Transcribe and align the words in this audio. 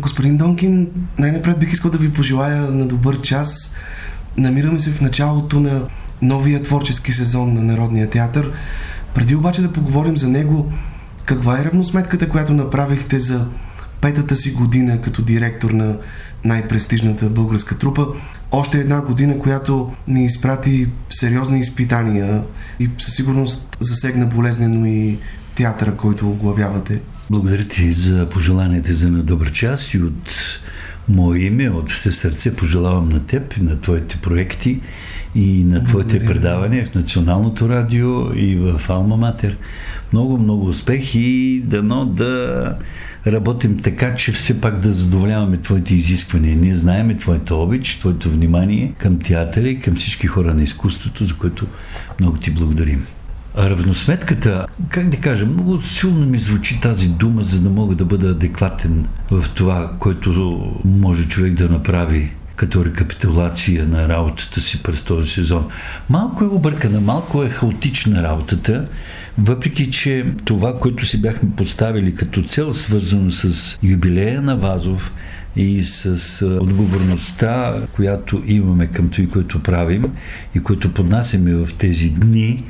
Господин 0.00 0.36
Донкин, 0.36 0.88
най-напред 1.18 1.58
бих 1.58 1.72
искал 1.72 1.90
да 1.90 1.98
ви 1.98 2.12
пожелая 2.12 2.62
на 2.62 2.86
добър 2.86 3.20
час. 3.20 3.74
Намираме 4.36 4.78
се 4.78 4.90
в 4.90 5.00
началото 5.00 5.60
на 5.60 5.82
новия 6.22 6.62
творчески 6.62 7.12
сезон 7.12 7.54
на 7.54 7.62
Народния 7.62 8.10
театър. 8.10 8.52
Преди 9.14 9.34
обаче 9.34 9.62
да 9.62 9.72
поговорим 9.72 10.16
за 10.16 10.28
него, 10.28 10.72
каква 11.24 11.60
е 11.60 11.64
равносметката, 11.64 12.28
която 12.28 12.52
направихте 12.52 13.18
за 13.18 13.46
петата 14.00 14.36
си 14.36 14.52
година 14.52 15.00
като 15.00 15.22
директор 15.22 15.70
на 15.70 15.96
най-престижната 16.44 17.26
българска 17.26 17.78
трупа? 17.78 18.06
Още 18.50 18.78
една 18.78 19.00
година, 19.00 19.38
която 19.38 19.92
ни 20.08 20.24
изпрати 20.24 20.88
сериозни 21.10 21.60
изпитания 21.60 22.42
и 22.80 22.90
със 22.98 23.14
сигурност 23.14 23.76
засегна 23.80 24.26
болезнено 24.26 24.86
и 24.86 25.18
театъра, 25.54 25.96
който 25.96 26.30
оглавявате. 26.30 27.00
Благодаря 27.30 27.64
ти 27.64 27.92
за 27.92 28.28
пожеланията 28.30 28.94
за 28.94 29.10
на 29.10 29.22
добър 29.22 29.52
час 29.52 29.94
и 29.94 30.02
от 30.02 30.30
мое 31.08 31.38
име, 31.38 31.70
от 31.70 31.90
все 31.90 32.12
сърце 32.12 32.56
пожелавам 32.56 33.08
на 33.08 33.26
теб 33.26 33.56
и 33.56 33.62
на 33.62 33.80
твоите 33.80 34.16
проекти 34.16 34.80
и 35.34 35.64
на 35.64 35.84
твоите 35.84 36.08
Благодаря. 36.08 36.26
предавания 36.26 36.86
в 36.86 36.94
Националното 36.94 37.68
радио 37.68 38.34
и 38.34 38.56
в 38.56 38.80
Алма 38.88 39.16
Матер. 39.16 39.56
Много, 40.12 40.38
много 40.38 40.66
успех 40.66 41.14
и 41.14 41.62
дано 41.64 42.04
да 42.04 42.76
работим 43.26 43.78
така, 43.78 44.16
че 44.16 44.32
все 44.32 44.60
пак 44.60 44.80
да 44.80 44.92
задоволяваме 44.92 45.56
твоите 45.56 45.94
изисквания. 45.94 46.56
Ние 46.56 46.76
знаеме 46.76 47.16
твоята 47.16 47.54
обич, 47.54 47.98
твоето 47.98 48.30
внимание 48.30 48.92
към 48.98 49.18
театъра 49.18 49.68
и 49.68 49.80
към 49.80 49.96
всички 49.96 50.26
хора 50.26 50.54
на 50.54 50.62
изкуството, 50.62 51.24
за 51.24 51.34
което 51.34 51.66
много 52.20 52.36
ти 52.36 52.50
благодарим. 52.50 53.06
Равносметката, 53.58 54.66
как 54.88 55.10
да 55.10 55.16
кажа, 55.16 55.46
много 55.46 55.82
силно 55.82 56.26
ми 56.26 56.38
звучи 56.38 56.80
тази 56.80 57.08
дума, 57.08 57.42
за 57.42 57.60
да 57.60 57.70
мога 57.70 57.94
да 57.94 58.04
бъда 58.04 58.28
адекватен 58.28 59.06
в 59.30 59.44
това, 59.54 59.92
което 59.98 60.62
може 60.84 61.28
човек 61.28 61.54
да 61.54 61.68
направи 61.68 62.30
като 62.56 62.84
рекапитулация 62.84 63.88
на 63.88 64.08
работата 64.08 64.60
си 64.60 64.82
през 64.82 65.02
този 65.02 65.30
сезон. 65.30 65.68
Малко 66.08 66.44
е 66.44 66.46
объркана, 66.46 67.00
малко 67.00 67.44
е 67.44 67.50
хаотична 67.50 68.22
работата, 68.22 68.86
въпреки 69.38 69.90
че 69.90 70.26
това, 70.44 70.78
което 70.78 71.06
си 71.06 71.20
бяхме 71.20 71.50
поставили 71.56 72.14
като 72.14 72.42
цел, 72.42 72.74
свързано 72.74 73.30
с 73.32 73.78
юбилея 73.82 74.42
на 74.42 74.56
Вазов 74.56 75.12
и 75.56 75.84
с 75.84 76.46
отговорността, 76.60 77.74
която 77.92 78.42
имаме 78.46 78.86
към 78.86 79.08
това, 79.08 79.28
което 79.28 79.62
правим 79.62 80.04
и 80.54 80.62
което 80.62 80.94
поднасяме 80.94 81.54
в 81.54 81.68
тези 81.78 82.10
дни, 82.10 82.64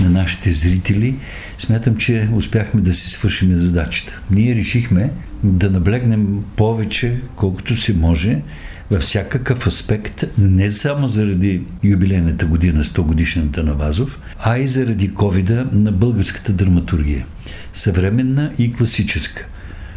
на 0.00 0.10
нашите 0.10 0.52
зрители, 0.52 1.14
смятам, 1.58 1.96
че 1.96 2.28
успяхме 2.34 2.80
да 2.80 2.94
си 2.94 3.10
свършим 3.10 3.56
задачата. 3.56 4.20
Ние 4.30 4.56
решихме 4.56 5.10
да 5.44 5.70
наблегнем 5.70 6.44
повече, 6.56 7.20
колкото 7.36 7.76
се 7.76 7.94
може, 7.94 8.42
във 8.90 9.02
всякакъв 9.02 9.66
аспект, 9.66 10.24
не 10.38 10.70
само 10.70 11.08
заради 11.08 11.62
юбилейната 11.84 12.46
година, 12.46 12.84
100 12.84 13.00
годишната 13.00 13.62
на 13.62 13.74
Вазов, 13.74 14.18
а 14.40 14.58
и 14.58 14.68
заради 14.68 15.14
ковида 15.14 15.68
на 15.72 15.92
българската 15.92 16.52
драматургия. 16.52 17.26
Съвременна 17.74 18.52
и 18.58 18.72
класическа. 18.72 19.46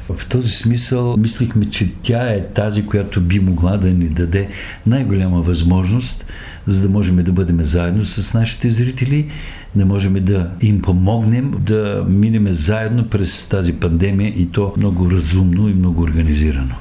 В 0.09 0.25
този 0.25 0.49
смисъл 0.49 1.17
мислихме, 1.17 1.69
че 1.69 1.91
тя 2.03 2.29
е 2.29 2.47
тази, 2.47 2.85
която 2.85 3.21
би 3.21 3.39
могла 3.39 3.77
да 3.77 3.87
ни 3.87 4.09
даде 4.09 4.47
най-голяма 4.87 5.41
възможност, 5.41 6.25
за 6.67 6.81
да 6.81 6.89
можем 6.89 7.15
да 7.15 7.31
бъдем 7.31 7.61
заедно 7.63 8.05
с 8.05 8.33
нашите 8.33 8.71
зрители, 8.71 9.27
да 9.75 9.85
можем 9.85 10.13
да 10.13 10.51
им 10.61 10.81
помогнем 10.81 11.53
да 11.59 12.05
минем 12.07 12.53
заедно 12.53 13.09
през 13.09 13.45
тази 13.45 13.73
пандемия 13.73 14.29
и 14.29 14.45
то 14.45 14.73
много 14.77 15.11
разумно 15.11 15.69
и 15.69 15.73
много 15.73 16.01
организирано. 16.01 16.75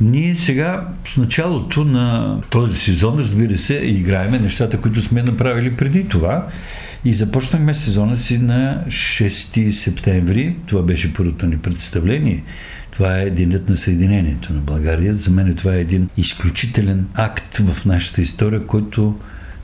Ние 0.00 0.36
сега, 0.36 0.88
в 1.04 1.16
началото 1.16 1.84
на 1.84 2.36
този 2.50 2.74
сезон, 2.74 3.18
разбира 3.18 3.58
се, 3.58 3.74
играеме 3.74 4.38
нещата, 4.38 4.80
които 4.80 5.02
сме 5.02 5.22
направили 5.22 5.76
преди 5.76 6.08
това. 6.08 6.46
И 7.04 7.14
започнахме 7.14 7.74
сезона 7.74 8.16
си 8.16 8.38
на 8.38 8.84
6 8.88 9.70
септември. 9.70 10.56
Това 10.66 10.82
беше 10.82 11.14
първото 11.14 11.46
ни 11.46 11.58
представление. 11.58 12.42
Това 12.90 13.18
е 13.18 13.30
денят 13.30 13.68
на 13.68 13.76
Съединението 13.76 14.52
на 14.52 14.60
България. 14.60 15.14
За 15.14 15.30
мен 15.30 15.54
това 15.54 15.74
е 15.74 15.80
един 15.80 16.08
изключителен 16.16 17.06
акт 17.14 17.56
в 17.56 17.86
нашата 17.86 18.22
история, 18.22 18.66
който 18.66 19.14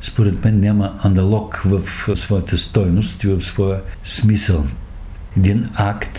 според 0.06 0.44
мен 0.44 0.60
няма 0.60 0.98
аналог 1.02 1.62
в 1.64 1.82
своята 2.16 2.58
стойност 2.58 3.24
и 3.24 3.26
в 3.26 3.40
своя 3.40 3.80
смисъл. 4.04 4.66
Един 5.36 5.68
акт, 5.74 6.18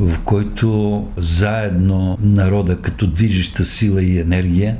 в 0.00 0.18
който 0.24 1.08
заедно 1.16 2.18
народа 2.20 2.78
като 2.82 3.06
движеща 3.06 3.64
сила 3.64 4.02
и 4.02 4.18
енергия 4.18 4.76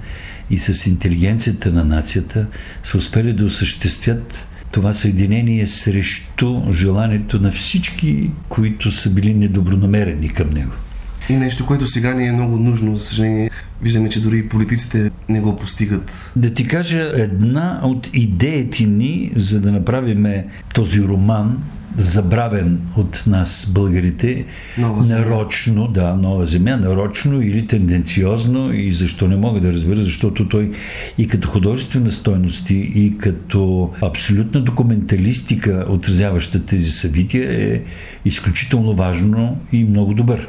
и 0.51 0.59
с 0.59 0.87
интелигенцията 0.87 1.73
на 1.73 1.85
нацията 1.85 2.47
са 2.85 2.99
успели 2.99 3.33
да 3.33 3.45
осъществят 3.45 4.49
това 4.71 4.93
съединение 4.93 5.67
срещу 5.67 6.61
желанието 6.73 7.41
на 7.41 7.53
всички, 7.53 8.31
които 8.49 8.91
са 8.91 9.11
били 9.11 9.35
недобронамерени 9.35 10.29
към 10.29 10.51
него. 10.51 10.73
И 11.29 11.37
нещо, 11.37 11.67
което 11.67 11.87
сега 11.87 12.15
ни 12.15 12.27
е 12.27 12.33
много 12.33 12.57
нужно, 12.57 12.97
за 12.97 13.05
съжаление, 13.05 13.51
виждаме, 13.83 14.09
че 14.09 14.23
дори 14.23 14.39
и 14.39 14.49
политиците 14.49 15.11
не 15.29 15.41
го 15.41 15.57
постигат. 15.57 16.33
Да 16.37 16.55
ти 16.55 16.67
кажа, 16.67 17.13
една 17.15 17.81
от 17.83 18.11
идеите 18.15 18.85
ни, 18.85 19.33
за 19.37 19.61
да 19.61 19.73
направим 19.73 20.27
този 20.75 21.03
роман, 21.03 21.59
забравен 21.97 22.81
от 22.97 23.25
нас 23.27 23.71
българите, 23.75 24.45
нова 24.79 25.03
земя. 25.03 25.21
нарочно, 25.21 25.89
да, 25.89 26.15
нова 26.17 26.47
земя, 26.47 26.77
нарочно 26.77 27.43
или 27.43 27.67
тенденциозно 27.67 28.73
и 28.73 28.93
защо 28.93 29.29
не 29.29 29.37
мога 29.37 29.61
да 29.61 29.73
разбера, 29.73 30.03
защото 30.03 30.49
той 30.49 30.73
и 31.19 31.29
като 31.29 31.49
художествена 31.49 32.11
стойности 32.11 32.93
и 32.95 33.19
като 33.19 33.93
абсолютна 34.03 34.61
документалистика, 34.61 35.87
отразяваща 35.89 36.67
тези 36.67 36.91
събития, 36.91 37.75
е 37.75 37.83
изключително 38.25 38.95
важно 38.95 39.61
и 39.73 39.85
много 39.85 40.15
добър. 40.15 40.49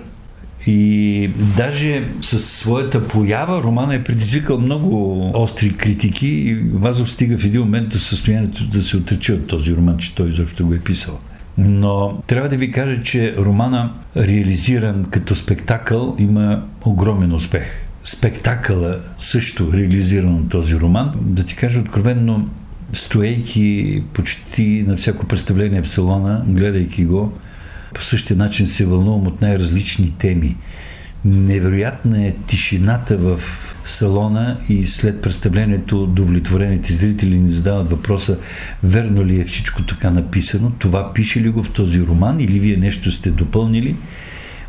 И 0.71 1.29
даже 1.57 2.03
със 2.21 2.45
своята 2.45 3.07
поява 3.07 3.63
романа 3.63 3.95
е 3.95 4.03
предизвикал 4.03 4.59
много 4.59 5.31
остри 5.35 5.73
критики 5.73 6.27
и 6.27 6.55
Вазов 6.73 7.09
стига 7.09 7.37
в 7.37 7.45
един 7.45 7.61
момент 7.61 7.89
до 7.89 7.99
състоянието 7.99 8.67
да 8.67 8.81
се 8.81 8.97
отрече 8.97 9.33
от 9.33 9.47
този 9.47 9.75
роман, 9.75 9.97
че 9.97 10.15
той 10.15 10.29
изобщо 10.29 10.65
го 10.65 10.73
е 10.73 10.79
писал. 10.79 11.19
Но 11.57 12.21
трябва 12.27 12.49
да 12.49 12.57
ви 12.57 12.71
кажа, 12.71 13.03
че 13.03 13.35
романа, 13.37 13.93
реализиран 14.17 15.05
като 15.05 15.35
спектакъл, 15.35 16.15
има 16.19 16.63
огромен 16.85 17.33
успех. 17.33 17.63
Спектакъла 18.05 18.99
също 19.17 19.73
реализиран 19.73 20.35
от 20.35 20.49
този 20.49 20.75
роман. 20.75 21.11
Да 21.15 21.43
ти 21.43 21.55
кажа 21.55 21.79
откровенно, 21.79 22.49
стоейки 22.93 24.01
почти 24.13 24.83
на 24.87 24.97
всяко 24.97 25.25
представление 25.25 25.81
в 25.81 25.89
салона, 25.89 26.43
гледайки 26.47 27.05
го, 27.05 27.33
по 27.93 28.03
същия 28.03 28.37
начин 28.37 28.67
се 28.67 28.85
вълнувам 28.85 29.27
от 29.27 29.41
най-различни 29.41 30.13
теми. 30.17 30.55
Невероятна 31.25 32.27
е 32.27 32.35
тишината 32.47 33.17
в 33.17 33.41
салона 33.85 34.57
и 34.69 34.87
след 34.87 35.21
представлението 35.21 36.03
удовлетворените 36.03 36.93
зрители 36.93 37.39
ни 37.39 37.49
задават 37.49 37.91
въпроса 37.91 38.37
верно 38.83 39.25
ли 39.25 39.41
е 39.41 39.45
всичко 39.45 39.83
така 39.83 40.09
написано, 40.09 40.71
това 40.79 41.13
пише 41.13 41.41
ли 41.41 41.49
го 41.49 41.63
в 41.63 41.71
този 41.71 42.01
роман 42.01 42.39
или 42.39 42.59
вие 42.59 42.77
нещо 42.77 43.11
сте 43.11 43.31
допълнили, 43.31 43.95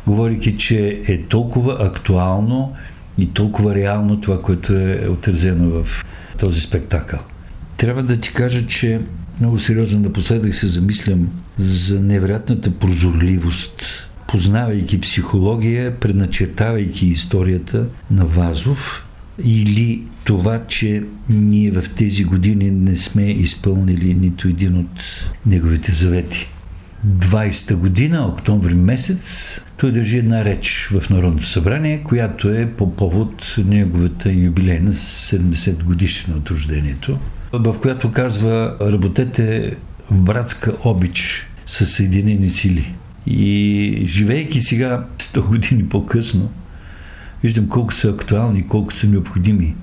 говорики, 0.07 0.57
че 0.57 1.01
е 1.07 1.23
толкова 1.23 1.77
актуално 1.79 2.73
и 3.17 3.33
толкова 3.33 3.75
реално 3.75 4.21
това, 4.21 4.41
което 4.41 4.73
е 4.73 5.07
отразено 5.09 5.69
в 5.69 6.05
този 6.37 6.61
спектакъл. 6.61 7.19
Трябва 7.77 8.03
да 8.03 8.17
ти 8.17 8.33
кажа, 8.33 8.67
че 8.67 9.01
много 9.39 9.59
сериозно 9.59 9.99
напоследък 9.99 10.55
се 10.55 10.67
замислям 10.67 11.29
за 11.59 11.99
невероятната 11.99 12.71
прозорливост, 12.71 13.83
познавайки 14.27 15.01
психология, 15.01 15.99
предначертавайки 15.99 17.07
историята 17.07 17.85
на 18.11 18.25
Вазов 18.25 19.07
или 19.43 20.03
това, 20.23 20.61
че 20.67 21.03
ние 21.29 21.71
в 21.71 21.83
тези 21.95 22.23
години 22.23 22.71
не 22.71 22.95
сме 22.95 23.31
изпълнили 23.31 24.13
нито 24.13 24.47
един 24.47 24.77
от 24.77 25.01
неговите 25.45 25.91
завети. 25.91 26.49
20-та 27.07 27.75
година, 27.75 28.27
октомври 28.27 28.75
месец, 28.75 29.57
той 29.77 29.91
държи 29.91 30.17
една 30.17 30.45
реч 30.45 30.89
в 30.91 31.09
Народното 31.09 31.47
събрание, 31.47 32.03
която 32.03 32.49
е 32.49 32.71
по 32.77 32.95
повод 32.95 33.55
неговата 33.65 34.31
юбилейна 34.31 34.93
70 34.93 35.83
годишна 35.83 36.35
от 36.35 36.49
рождението 36.49 37.19
в 37.53 37.75
която 37.81 38.11
казва 38.11 38.75
работете 38.81 39.75
братска 40.11 40.73
обич 40.85 41.47
с 41.67 41.85
Съединени 41.85 42.49
сили. 42.49 42.93
И 43.27 44.05
живейки 44.07 44.61
сега 44.61 45.05
100 45.17 45.47
години 45.47 45.89
по-късно, 45.89 46.51
виждам 47.43 47.67
колко 47.67 47.93
са 47.93 48.09
актуални, 48.09 48.67
колко 48.67 48.93
са 48.93 49.07
необходими 49.07 49.75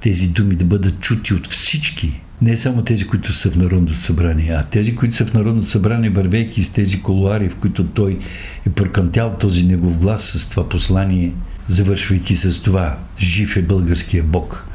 тези 0.00 0.28
думи 0.28 0.54
да 0.54 0.64
бъдат 0.64 1.00
чути 1.00 1.34
от 1.34 1.46
всички. 1.46 2.20
Не 2.42 2.56
само 2.56 2.82
тези, 2.82 3.06
които 3.06 3.32
са 3.32 3.50
в 3.50 3.56
Народното 3.56 3.94
събрание, 3.94 4.52
а 4.52 4.62
тези, 4.62 4.96
които 4.96 5.16
са 5.16 5.26
в 5.26 5.34
Народното 5.34 5.68
събрание, 5.68 6.10
вървейки 6.10 6.64
с 6.64 6.72
тези 6.72 7.02
колуари, 7.02 7.48
в 7.48 7.56
които 7.56 7.86
той 7.86 8.18
е 8.66 8.70
прокантял 8.70 9.36
този 9.40 9.66
негов 9.66 9.98
глас 9.98 10.22
с 10.22 10.48
това 10.48 10.68
послание, 10.68 11.32
завършвайки 11.68 12.36
с 12.36 12.62
това, 12.62 12.98
жив 13.20 13.56
е 13.56 13.62
българския 13.62 14.24
Бог, 14.24 14.68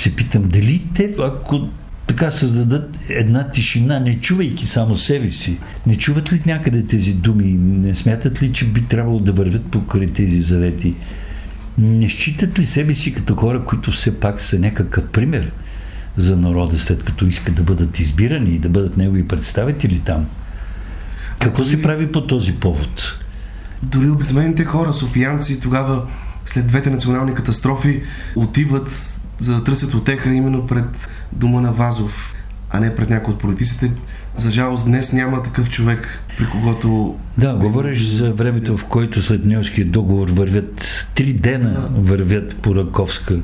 се 0.00 0.16
питам 0.16 0.42
дали 0.42 0.82
те, 0.94 1.14
ако 1.18 1.68
така 2.08 2.30
създадат 2.30 2.96
една 3.08 3.50
тишина, 3.50 4.00
не 4.00 4.20
чувайки 4.20 4.66
само 4.66 4.96
себе 4.96 5.30
си. 5.30 5.58
Не 5.86 5.98
чуват 5.98 6.32
ли 6.32 6.42
някъде 6.46 6.86
тези 6.86 7.12
думи? 7.14 7.44
Не 7.52 7.94
смятат 7.94 8.42
ли, 8.42 8.52
че 8.52 8.64
би 8.64 8.82
трябвало 8.82 9.18
да 9.18 9.32
вървят 9.32 9.70
покрай 9.70 10.06
тези 10.06 10.40
завети? 10.40 10.94
Не 11.78 12.10
считат 12.10 12.58
ли 12.58 12.66
себе 12.66 12.94
си 12.94 13.14
като 13.14 13.34
хора, 13.34 13.64
които 13.64 13.90
все 13.90 14.20
пак 14.20 14.40
са 14.40 14.58
някакъв 14.58 15.08
пример 15.08 15.50
за 16.16 16.36
народа, 16.36 16.78
след 16.78 17.04
като 17.04 17.26
искат 17.26 17.54
да 17.54 17.62
бъдат 17.62 17.98
избирани 17.98 18.50
и 18.50 18.58
да 18.58 18.68
бъдат 18.68 18.96
негови 18.96 19.28
представители 19.28 20.00
там? 20.04 20.26
Какво 21.40 21.64
се 21.64 21.82
прави 21.82 22.12
по 22.12 22.26
този 22.26 22.52
повод? 22.52 23.18
Дори 23.82 24.10
обикновените 24.10 24.64
хора, 24.64 24.92
софиянци, 24.92 25.60
тогава 25.60 26.06
след 26.46 26.66
двете 26.66 26.90
национални 26.90 27.34
катастрофи 27.34 28.02
отиват 28.36 29.17
за 29.38 29.54
да 29.54 29.64
търсят 29.64 29.94
отеха 29.94 30.34
именно 30.34 30.66
пред 30.66 31.08
дома 31.32 31.60
на 31.60 31.72
Вазов, 31.72 32.34
а 32.70 32.80
не 32.80 32.94
пред 32.94 33.10
някой 33.10 33.34
от 33.34 33.40
политиците. 33.40 33.92
За 34.36 34.50
жалост 34.50 34.84
днес 34.84 35.12
няма 35.12 35.42
такъв 35.42 35.70
човек, 35.70 36.22
при 36.38 36.46
когото... 36.46 37.16
Да, 37.38 37.54
говориш 37.54 38.02
за 38.02 38.32
времето, 38.32 38.78
в 38.78 38.84
който 38.84 39.22
след 39.22 39.44
Ньойския 39.44 39.86
договор 39.86 40.28
вървят 40.30 41.06
три 41.14 41.32
дена, 41.32 41.88
вървят 41.94 42.56
по 42.56 42.74
Раковска 42.74 43.40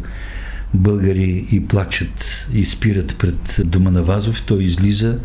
българи 0.75 1.47
и 1.53 1.67
плачат 1.67 2.47
и 2.53 2.65
спират 2.65 3.19
пред 3.19 3.61
дома 3.65 3.91
на 3.91 4.03
Вазов. 4.03 4.43
Той 4.47 4.63
излиза 4.65 5.19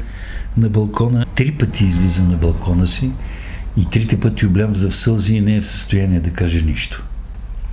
на 0.57 0.69
балкона, 0.69 1.25
три 1.35 1.51
пъти 1.51 1.85
излиза 1.85 2.23
на 2.23 2.37
балкона 2.37 2.87
си 2.87 3.11
и 3.77 3.85
трите 3.85 4.19
пъти 4.19 4.45
облям 4.45 4.73
в 4.73 4.95
сълзи 4.95 5.35
и 5.35 5.41
не 5.41 5.55
е 5.55 5.61
в 5.61 5.67
състояние 5.67 6.19
да 6.19 6.29
каже 6.29 6.61
нищо. 6.61 7.03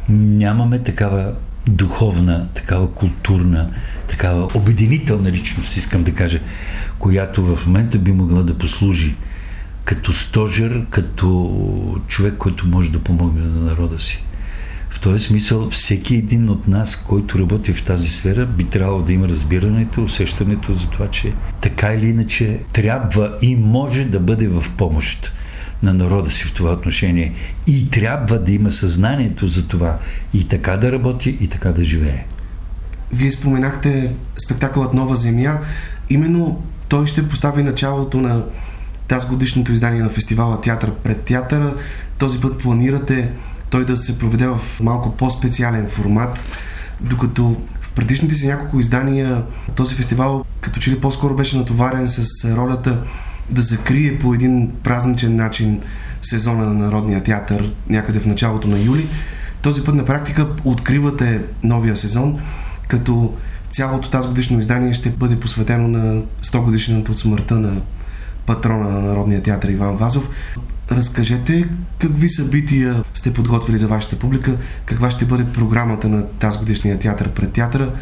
Нямаме 0.09 0.79
такава 0.79 1.33
духовна, 1.69 2.49
такава 2.55 2.93
културна, 2.93 3.71
такава 4.09 4.49
обединителна 4.55 5.33
личност, 5.33 5.77
искам 5.77 6.03
да 6.03 6.15
кажа, 6.15 6.41
която 6.99 7.57
в 7.57 7.67
момента 7.67 7.99
би 7.99 8.13
могла 8.13 8.43
да 8.43 8.59
послужи 8.59 9.15
като 9.85 10.13
стожер, 10.13 10.87
като 10.91 12.01
човек, 12.09 12.35
който 12.39 12.67
може 12.67 12.91
да 12.91 12.99
помогне 12.99 13.45
на 13.45 13.61
народа 13.61 14.01
си. 14.01 14.25
В 14.91 15.01
този 15.01 15.25
смисъл 15.25 15.71
всеки 15.71 16.15
един 16.15 16.49
от 16.51 16.69
нас, 16.69 16.97
който 16.97 17.39
работи 17.39 17.73
в 17.73 17.85
тази 17.85 18.09
сфера, 18.09 18.47
би 18.47 18.65
трябвало 18.65 19.03
да 19.03 19.13
има 19.13 19.29
разбирането, 19.29 20.05
усещането 20.05 20.73
за 20.73 20.91
това, 20.91 21.11
че 21.11 21.33
така 21.61 21.93
или 21.93 22.09
иначе 22.09 22.61
трябва 22.73 23.39
и 23.43 23.57
може 23.57 24.05
да 24.05 24.21
бъде 24.21 24.49
в 24.49 24.65
помощ 24.77 25.33
на 25.83 25.95
народа 25.95 26.31
си 26.31 26.45
в 26.45 26.53
това 26.53 26.73
отношение. 26.73 27.33
И 27.67 27.91
трябва 27.91 28.39
да 28.39 28.53
има 28.53 28.73
съзнанието 28.73 29.49
за 29.49 29.69
това 29.69 29.99
и 30.35 30.49
така 30.49 30.77
да 30.77 30.93
работи, 30.93 31.37
и 31.41 31.49
така 31.49 31.73
да 31.73 31.85
живее. 31.85 32.27
Вие 33.13 33.31
споменахте 33.31 34.13
спектакълът 34.45 34.95
Нова 34.95 35.17
земя. 35.17 35.59
Именно 36.11 36.63
той 36.89 37.07
ще 37.07 37.29
постави 37.29 37.63
началото 37.63 38.21
на 38.21 38.45
тази 39.09 39.29
годишното 39.29 39.73
издание 39.73 40.03
на 40.03 40.09
фестивала 40.09 40.61
Театър 40.61 40.93
пред 40.93 41.23
театъра. 41.23 41.75
Този 42.19 42.41
път 42.41 42.59
планирате 42.59 43.33
той 43.71 43.85
да 43.85 43.97
се 43.97 44.19
проведе 44.19 44.47
в 44.47 44.61
малко 44.81 45.17
по-специален 45.17 45.89
формат, 45.91 46.39
докато 47.01 47.57
в 47.81 47.91
предишните 47.91 48.35
си 48.35 48.47
няколко 48.47 48.81
издания 48.81 49.43
този 49.77 49.95
фестивал 49.95 50.45
като 50.61 50.81
че 50.81 50.91
ли 50.91 51.01
по-скоро 51.01 51.37
беше 51.37 51.59
натоварен 51.59 52.09
с 52.09 52.45
ролята 52.57 52.99
да 53.51 53.63
закрие 53.63 54.19
по 54.19 54.35
един 54.35 54.71
празничен 54.83 55.37
начин 55.37 55.81
сезона 56.23 56.65
на 56.65 56.75
Народния 56.75 57.23
театър 57.23 57.73
някъде 57.89 58.21
в 58.21 58.27
началото 58.27 58.69
на 58.69 58.79
юли. 58.79 59.07
Този 59.63 59.85
път 59.85 59.95
на 59.95 60.05
практика 60.05 60.47
откривате 60.65 61.41
новия 61.63 61.97
сезон, 61.97 62.39
като 62.89 63.35
цялото 63.71 64.11
тази 64.11 64.29
годишно 64.29 64.61
издание 64.61 64.95
ще 64.95 65.11
бъде 65.11 65.41
посветено 65.41 65.89
на 65.89 66.23
100 66.43 66.65
годишната 66.65 67.13
от 67.13 67.19
смъртта 67.19 67.55
на 67.55 67.81
патрона 68.47 68.91
на 68.91 69.03
Народния 69.03 69.43
театър 69.43 69.69
Иван 69.69 69.97
Вазов. 69.97 70.29
Разкажете 70.91 71.69
какви 71.99 72.29
събития 72.29 73.03
сте 73.15 73.33
подготвили 73.33 73.79
за 73.79 73.89
вашата 73.89 74.19
публика, 74.19 74.57
каква 74.85 75.11
ще 75.11 75.25
бъде 75.25 75.45
програмата 75.45 76.09
на 76.09 76.27
тази 76.27 76.59
годишния 76.59 76.99
театър 76.99 77.31
пред 77.31 77.53
театъра, 77.53 77.93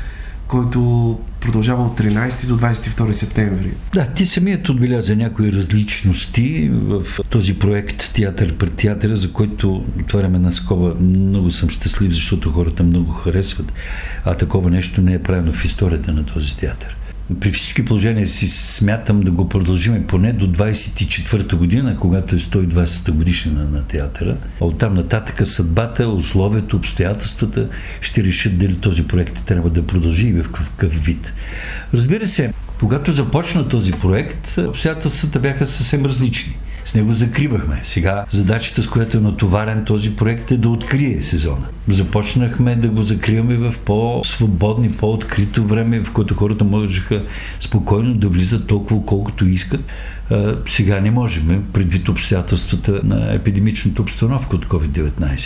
който 0.55 1.19
продължава 1.41 1.85
от 1.85 2.01
13 2.01 2.47
до 2.47 2.59
22 2.59 3.13
септември. 3.13 3.71
Да, 3.95 4.07
ти 4.07 4.27
самият 4.27 4.69
отбеляза 4.69 5.17
някои 5.17 5.53
различности 5.53 6.71
в 6.73 7.07
този 7.31 7.59
проект 7.59 8.13
Театър 8.15 8.57
пред 8.57 8.75
театъра, 8.75 9.17
за 9.17 9.33
който 9.33 9.85
отваряме 10.01 10.39
на 10.39 10.53
скоба. 10.53 10.95
Много 11.01 11.51
съм 11.51 11.69
щастлив, 11.69 12.13
защото 12.13 12.53
хората 12.53 12.83
много 12.83 13.13
харесват, 13.13 13.73
а 14.25 14.35
такова 14.35 14.71
нещо 14.71 15.03
не 15.03 15.15
е 15.15 15.23
правено 15.23 15.53
в 15.53 15.65
историята 15.65 16.13
на 16.13 16.25
този 16.25 16.57
театър 16.57 16.97
при 17.41 17.51
всички 17.51 17.85
положения 17.85 18.29
си 18.29 18.49
смятам 18.49 19.21
да 19.21 19.31
го 19.31 19.49
продължим 19.49 20.07
поне 20.07 20.33
до 20.33 20.47
24-та 20.47 21.57
година, 21.57 21.97
когато 22.01 22.35
е 22.35 22.39
120-та 22.39 23.13
годишна 23.13 23.65
на 23.65 23.85
театъра. 23.85 24.37
А 24.61 24.65
оттам 24.65 24.95
нататък 24.95 25.47
съдбата, 25.47 26.09
условията, 26.09 26.77
обстоятелствата 26.77 27.69
ще 28.01 28.25
решат 28.25 28.59
дали 28.59 28.77
този 28.77 29.07
проект 29.07 29.45
трябва 29.45 29.71
да 29.71 29.87
продължи 29.87 30.29
и 30.29 30.33
в 30.33 30.51
какъв 30.53 31.05
вид. 31.05 31.33
Разбира 31.95 32.27
се, 32.27 32.53
когато 32.81 33.13
започна 33.13 33.69
този 33.69 33.93
проект, 33.93 34.59
обстоятелствата 34.59 35.39
бяха 35.39 35.67
съвсем 35.67 36.05
различни. 36.05 36.57
С 36.85 36.95
него 36.95 37.13
закривахме. 37.13 37.81
Сега 37.85 38.25
задачата, 38.31 38.83
с 38.83 38.89
която 38.89 39.17
е 39.17 39.21
натоварен 39.21 39.85
този 39.85 40.17
проект 40.17 40.51
е 40.51 40.57
да 40.57 40.69
открие 40.69 41.23
сезона. 41.23 41.67
Започнахме 41.89 42.77
да 42.77 42.89
го 42.89 43.03
закриваме 43.03 43.57
в 43.57 43.75
по-свободни, 43.85 44.93
по-открито 44.93 45.65
време, 45.65 46.01
в 46.01 46.13
което 46.13 46.35
хората 46.35 46.65
можеха 46.65 47.23
спокойно 47.61 48.15
да 48.15 48.29
влизат 48.29 48.67
толкова 48.67 49.07
колкото 49.07 49.49
искат. 49.49 49.85
Сега 50.69 51.01
не 51.01 51.11
можем, 51.11 51.65
предвид 51.73 52.09
обстоятелствата 52.09 53.01
на 53.05 53.35
епидемичната 53.35 54.03
обстановка 54.03 54.57
от 54.57 54.67
COVID-19. 54.67 55.41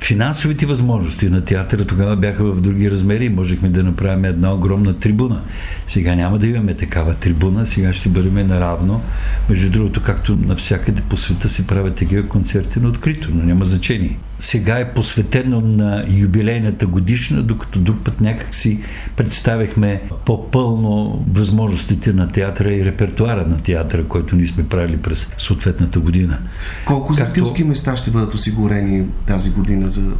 Финансовите 0.00 0.66
възможности 0.66 1.30
на 1.30 1.44
театъра 1.44 1.84
тогава 1.84 2.16
бяха 2.16 2.44
в 2.44 2.60
други 2.60 2.90
размери 2.90 3.24
и 3.24 3.28
можехме 3.28 3.68
да 3.68 3.82
направим 3.82 4.24
една 4.24 4.54
огромна 4.54 4.98
трибуна. 4.98 5.42
Сега 5.88 6.14
няма 6.14 6.38
да 6.38 6.46
имаме 6.46 6.74
такава 6.74 7.14
трибуна, 7.14 7.66
сега 7.66 7.92
ще 7.92 8.08
бъдем 8.08 8.48
наравно. 8.48 9.02
Между 9.48 9.70
другото, 9.70 10.02
както 10.02 10.36
навсякъде 10.36 11.02
по 11.02 11.16
света 11.16 11.48
се 11.48 11.66
правят 11.66 11.94
такива 11.94 12.28
концерти 12.28 12.80
на 12.80 12.88
открито, 12.88 13.28
но 13.32 13.42
няма 13.42 13.64
значение 13.64 14.18
сега 14.38 14.78
е 14.78 14.94
посветено 14.94 15.60
на 15.60 16.04
юбилейната 16.08 16.86
годишна, 16.86 17.42
докато 17.42 17.78
друг 17.78 17.96
път 18.04 18.20
някак 18.20 18.54
си 18.54 18.80
представихме 19.16 20.02
по-пълно 20.24 21.24
възможностите 21.32 22.12
на 22.12 22.28
театъра 22.28 22.74
и 22.74 22.84
репертуара 22.84 23.46
на 23.46 23.62
театъра, 23.62 24.04
който 24.04 24.36
ние 24.36 24.46
сме 24.46 24.68
правили 24.68 24.96
през 24.96 25.26
съответната 25.38 26.00
година. 26.00 26.38
Колко 26.86 27.14
зрителски 27.14 27.64
места 27.64 27.96
ще 27.96 28.10
бъдат 28.10 28.34
осигурени 28.34 29.04
тази 29.26 29.50
година 29.50 29.85
за 29.90 30.12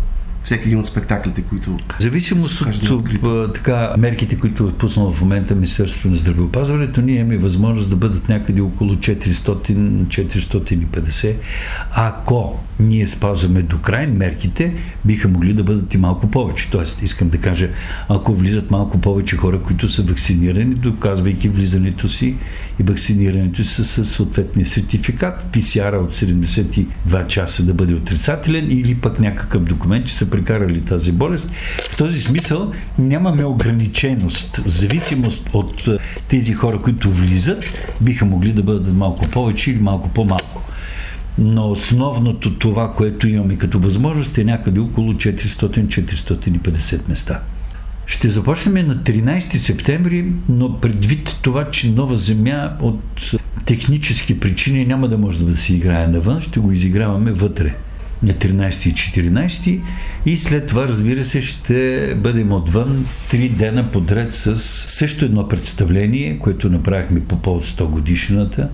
всеки 0.46 0.68
един 0.68 0.78
от 0.78 0.86
спектаклите, 0.86 1.42
които. 1.42 1.76
Зависимост 2.00 2.60
от 2.60 2.74
така, 3.54 3.94
мерките, 3.98 4.38
които 4.38 4.62
е 4.62 4.66
отпуснало 4.66 5.12
в 5.12 5.20
момента 5.20 5.54
Министерството 5.54 6.08
на 6.08 6.16
здравеопазването, 6.16 7.00
ние 7.00 7.20
имаме 7.20 7.38
възможност 7.38 7.90
да 7.90 7.96
бъдат 7.96 8.28
някъде 8.28 8.60
около 8.60 8.94
400-450. 8.94 11.34
Ако 11.90 12.60
ние 12.80 13.08
спазваме 13.08 13.62
до 13.62 13.78
край 13.78 14.06
мерките, 14.06 14.74
биха 15.04 15.28
могли 15.28 15.52
да 15.52 15.64
бъдат 15.64 15.94
и 15.94 15.98
малко 15.98 16.30
повече. 16.30 16.70
Тоест, 16.70 17.02
искам 17.02 17.28
да 17.28 17.38
кажа, 17.38 17.68
ако 18.08 18.34
влизат 18.34 18.70
малко 18.70 18.98
повече 18.98 19.36
хора, 19.36 19.62
които 19.62 19.88
са 19.88 20.02
вакцинирани, 20.02 20.74
доказвайки 20.74 21.48
влизането 21.48 22.08
си 22.08 22.34
и 22.80 22.82
вакцинирането 22.82 23.64
си 23.64 23.84
с 23.84 24.04
съответния 24.04 24.66
сертификат, 24.66 25.46
PCR 25.52 26.00
от 26.00 26.14
72 26.14 27.26
часа 27.26 27.62
да 27.62 27.74
бъде 27.74 27.94
отрицателен 27.94 28.70
или 28.70 28.94
пък 28.94 29.20
някакъв 29.20 29.64
документ, 29.64 30.06
че 30.06 30.14
са 30.14 30.30
прекарали 30.30 30.80
тази 30.80 31.12
болест. 31.12 31.50
В 31.92 31.96
този 31.96 32.20
смисъл 32.20 32.72
нямаме 32.98 33.44
ограниченост. 33.44 34.56
В 34.56 34.68
зависимост 34.68 35.50
от 35.52 35.88
тези 36.28 36.52
хора, 36.52 36.78
които 36.82 37.10
влизат, 37.10 37.64
биха 38.00 38.24
могли 38.24 38.52
да 38.52 38.62
бъдат 38.62 38.94
малко 38.94 39.28
повече 39.28 39.70
или 39.70 39.78
малко 39.78 40.08
по-малко. 40.08 40.62
Но 41.38 41.70
основното 41.70 42.54
това, 42.54 42.94
което 42.94 43.28
имаме 43.28 43.56
като 43.56 43.78
възможност 43.78 44.38
е 44.38 44.44
някъде 44.44 44.80
около 44.80 45.12
400-450 45.12 47.08
места. 47.08 47.40
Ще 48.06 48.30
започнем 48.30 48.88
на 48.88 48.96
13 48.96 49.56
септември, 49.56 50.32
но 50.48 50.80
предвид 50.80 51.38
това, 51.42 51.70
че 51.70 51.90
Нова 51.90 52.16
Земя 52.16 52.76
от 52.80 53.02
технически 53.64 54.40
причини 54.40 54.84
няма 54.84 55.08
да 55.08 55.18
може 55.18 55.44
да 55.44 55.56
се 55.56 55.74
играе 55.74 56.08
навън, 56.08 56.40
ще 56.40 56.60
го 56.60 56.72
изиграваме 56.72 57.32
вътре 57.32 57.74
на 58.22 58.32
13 58.32 58.88
и 58.88 58.94
14 58.94 59.80
и 60.26 60.38
след 60.38 60.66
това, 60.66 60.88
разбира 60.88 61.24
се, 61.24 61.42
ще 61.42 62.14
бъдем 62.16 62.52
отвън 62.52 63.06
три 63.30 63.48
дена 63.48 63.90
подред 63.90 64.34
с 64.34 64.58
също 64.88 65.24
едно 65.24 65.48
представление, 65.48 66.38
което 66.38 66.70
направихме 66.70 67.20
по 67.20 67.42
повод 67.42 67.66
100 67.66 67.84
годишната 67.84 68.68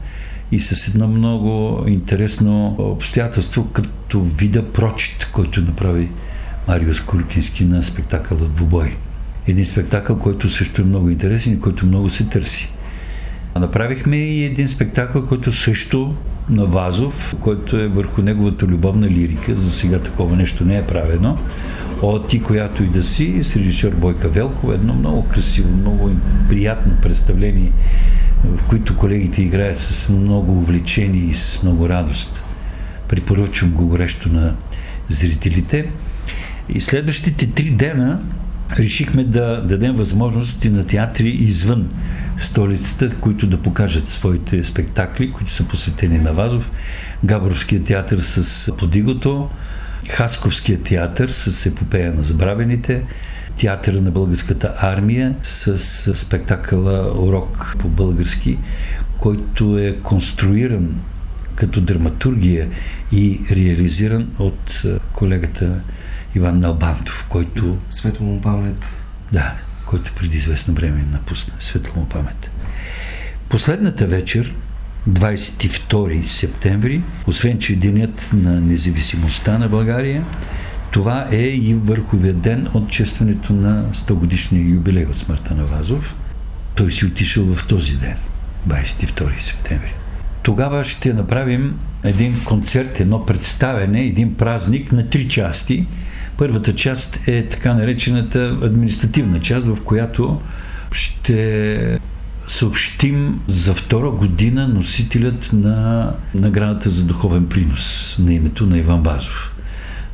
и 0.52 0.60
с 0.60 0.88
едно 0.88 1.08
много 1.08 1.84
интересно 1.88 2.76
обстоятелство, 2.78 3.66
като 3.72 4.22
вида 4.22 4.62
прочит, 4.62 5.28
който 5.32 5.60
направи 5.60 6.08
Мариус 6.68 7.00
Куркински 7.00 7.64
на 7.64 7.84
спектакъла 7.84 8.40
Двубой. 8.40 8.96
Един 9.46 9.66
спектакъл, 9.66 10.18
който 10.18 10.50
също 10.50 10.82
е 10.82 10.84
много 10.84 11.10
интересен 11.10 11.52
и 11.52 11.60
който 11.60 11.86
много 11.86 12.10
се 12.10 12.24
търси. 12.24 12.72
Направихме 13.56 14.16
и 14.16 14.44
един 14.44 14.68
спектакъл, 14.68 15.26
който 15.26 15.52
също 15.52 16.14
на 16.48 16.66
Вазов, 16.66 17.36
който 17.40 17.76
е 17.76 17.88
върху 17.88 18.22
неговата 18.22 18.66
любовна 18.66 19.10
лирика. 19.10 19.56
За 19.56 19.72
сега 19.72 19.98
такова 19.98 20.36
нещо 20.36 20.64
не 20.64 20.78
е 20.78 20.86
правено. 20.86 21.38
От 22.02 22.28
ти, 22.28 22.42
която 22.42 22.82
и 22.82 22.86
да 22.86 23.02
си, 23.02 23.44
с 23.44 23.56
режисьор 23.56 23.90
Бойка 23.90 24.28
Велкова. 24.28 24.74
Едно 24.74 24.94
много 24.94 25.28
красиво, 25.28 25.76
много 25.76 26.10
приятно 26.48 26.92
представление, 27.02 27.72
в 28.44 28.62
които 28.68 28.96
колегите 28.96 29.42
играят 29.42 29.78
с 29.78 30.08
много 30.08 30.58
увлечение 30.58 31.30
и 31.30 31.34
с 31.34 31.62
много 31.62 31.88
радост. 31.88 32.42
Препоръчвам 33.08 33.70
го 33.70 33.86
горещо 33.86 34.32
на 34.32 34.54
зрителите. 35.08 35.90
И 36.68 36.80
следващите 36.80 37.46
три 37.46 37.70
дена 37.70 38.20
решихме 38.78 39.24
да 39.24 39.62
дадем 39.62 39.94
възможности 39.94 40.70
на 40.70 40.86
театри 40.86 41.28
извън 41.28 41.90
столицата, 42.38 43.10
които 43.20 43.46
да 43.46 43.62
покажат 43.62 44.08
своите 44.08 44.64
спектакли, 44.64 45.32
които 45.32 45.52
са 45.52 45.64
посветени 45.64 46.18
на 46.18 46.32
Вазов. 46.32 46.70
Габровския 47.24 47.84
театър 47.84 48.20
с 48.20 48.72
Подигото, 48.76 49.48
Хасковския 50.08 50.82
театър 50.82 51.30
с 51.30 51.66
епопея 51.66 52.14
на 52.14 52.22
забравените, 52.22 53.02
театъра 53.62 54.00
на 54.00 54.10
българската 54.10 54.74
армия 54.78 55.34
с 55.42 55.78
спектакъла 56.16 57.22
Урок 57.22 57.76
по 57.78 57.88
български, 57.88 58.58
който 59.18 59.78
е 59.78 59.96
конструиран 60.02 61.00
като 61.54 61.80
драматургия 61.80 62.68
и 63.12 63.40
реализиран 63.50 64.28
от 64.38 64.82
колегата 65.12 65.80
Иван 66.34 66.60
Налбантов, 66.60 67.26
който... 67.28 67.78
Светло 67.90 68.26
му 68.26 68.40
памет. 68.40 68.84
Да, 69.32 69.54
който 69.86 70.12
преди 70.12 70.36
известно 70.36 70.74
време 70.74 71.04
напусна. 71.12 71.54
Светло 71.60 72.00
му 72.00 72.08
памет. 72.08 72.50
Последната 73.48 74.06
вечер, 74.06 74.54
22 75.08 76.24
септември, 76.24 77.02
освен 77.26 77.58
че 77.58 77.72
е 77.72 77.76
денят 77.76 78.30
на 78.32 78.60
независимостта 78.60 79.58
на 79.58 79.68
България, 79.68 80.24
това 80.92 81.26
е 81.30 81.42
и 81.42 81.74
върховия 81.74 82.34
ден 82.34 82.68
от 82.74 82.90
честването 82.90 83.52
на 83.52 83.84
100 83.92 84.12
годишния 84.12 84.68
юбилей 84.68 85.04
от 85.04 85.16
смъртта 85.16 85.54
на 85.54 85.64
Вазов. 85.64 86.14
Той 86.74 86.92
си 86.92 87.06
отишъл 87.06 87.44
в 87.44 87.66
този 87.66 87.96
ден, 87.96 88.16
22 88.68 89.40
септември. 89.40 89.94
Тогава 90.42 90.84
ще 90.84 91.12
направим 91.12 91.78
един 92.04 92.44
концерт, 92.44 93.00
едно 93.00 93.26
представене, 93.26 94.04
един 94.04 94.34
празник 94.34 94.92
на 94.92 95.10
три 95.10 95.28
части– 95.28 95.86
Първата 96.36 96.74
част 96.74 97.28
е 97.28 97.46
така 97.48 97.74
наречената 97.74 98.58
административна 98.62 99.40
част, 99.40 99.66
в 99.66 99.78
която 99.84 100.40
ще 100.92 101.98
съобщим 102.48 103.40
за 103.48 103.74
втора 103.74 104.10
година 104.10 104.68
носителят 104.68 105.50
на 105.52 106.10
наградата 106.34 106.90
за 106.90 107.04
духовен 107.04 107.48
принос 107.48 108.16
на 108.18 108.34
името 108.34 108.66
на 108.66 108.78
Иван 108.78 109.02
Базов. 109.02 109.51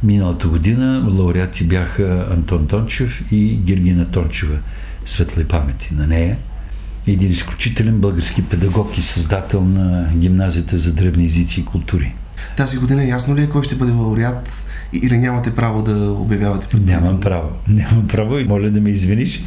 Миналата 0.03 0.49
година 0.49 1.07
лауреати 1.19 1.65
бяха 1.65 2.27
Антон 2.31 2.67
Тончев 2.67 3.33
и 3.33 3.57
Гергина 3.57 4.11
Тончева. 4.11 4.59
Светла 5.07 5.45
памети 5.45 5.95
на 5.95 6.07
нея. 6.07 6.37
Един 7.07 7.31
изключителен 7.31 8.01
български 8.01 8.43
педагог 8.43 8.99
и 8.99 9.03
създател 9.03 9.65
на 9.65 10.09
гимназията 10.17 10.79
за 10.79 10.93
древни 10.93 11.27
езици 11.27 11.61
и 11.61 11.65
култури. 11.65 12.15
Тази 12.57 12.79
година 12.79 13.05
ясно 13.05 13.37
ли 13.37 13.43
е 13.43 13.49
кой 13.49 13.63
ще 13.63 13.75
бъде 13.75 13.93
лауреат 13.93 14.51
или 14.93 15.19
нямате 15.19 15.55
право 15.55 15.83
да 15.83 16.13
обявявате 16.13 16.77
Нямам 16.77 17.21
право. 17.21 17.49
Нямам 17.69 18.09
право 18.09 18.39
и 18.39 18.45
моля 18.45 18.71
да 18.71 18.81
ме 18.81 18.91
извиниш. 18.91 19.43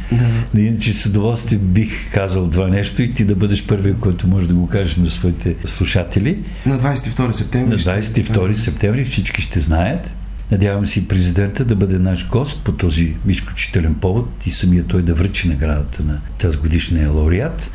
Да. 0.52 0.60
Иначе 0.60 0.94
с 0.94 1.06
удоволствие 1.06 1.58
бих 1.58 2.12
казал 2.12 2.50
това 2.50 2.68
нещо 2.68 3.02
и 3.02 3.14
ти 3.14 3.24
да 3.24 3.34
бъдеш 3.34 3.66
първият, 3.66 3.98
който 3.98 4.28
може 4.28 4.48
да 4.48 4.54
го 4.54 4.68
кажеш 4.68 4.96
на 4.96 5.10
своите 5.10 5.56
слушатели. 5.64 6.38
На 6.66 6.78
22 6.78 7.32
септември. 7.32 7.70
На 7.70 7.78
22 7.78 8.52
септември 8.52 9.04
всички 9.04 9.42
ще 9.42 9.60
знаят. 9.60 10.12
Надявам 10.52 10.86
се 10.86 11.08
президента 11.08 11.64
да 11.64 11.76
бъде 11.76 11.98
наш 11.98 12.28
гост 12.28 12.64
по 12.64 12.72
този 12.72 13.16
изключителен 13.28 13.94
повод 13.94 14.28
и 14.46 14.50
самия 14.50 14.84
той 14.84 15.02
да 15.02 15.14
връчи 15.14 15.48
наградата 15.48 16.02
на 16.02 16.20
тази 16.38 16.58
годишния 16.58 17.10
лауреат. 17.10 17.70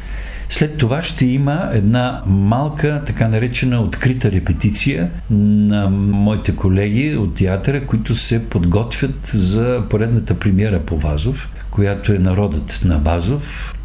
След 0.50 0.78
това 0.78 1.02
ще 1.02 1.26
има 1.26 1.70
една 1.74 2.22
малка, 2.26 3.04
така 3.08 3.28
наречена 3.28 3.82
открита 3.82 4.32
репетиция 4.32 5.10
на 5.30 5.90
моите 5.90 6.56
колеги 6.56 7.16
от 7.16 7.36
театъра, 7.36 7.86
които 7.86 8.16
се 8.16 8.50
подготвят 8.50 9.32
за 9.34 9.84
поредната 9.90 10.40
премиера 10.40 10.80
по 10.80 10.98
Вазов, 10.98 11.50
която 11.72 12.14
е 12.14 12.20
Народът 12.20 12.82
на 12.86 12.98
Базов. 12.98 13.76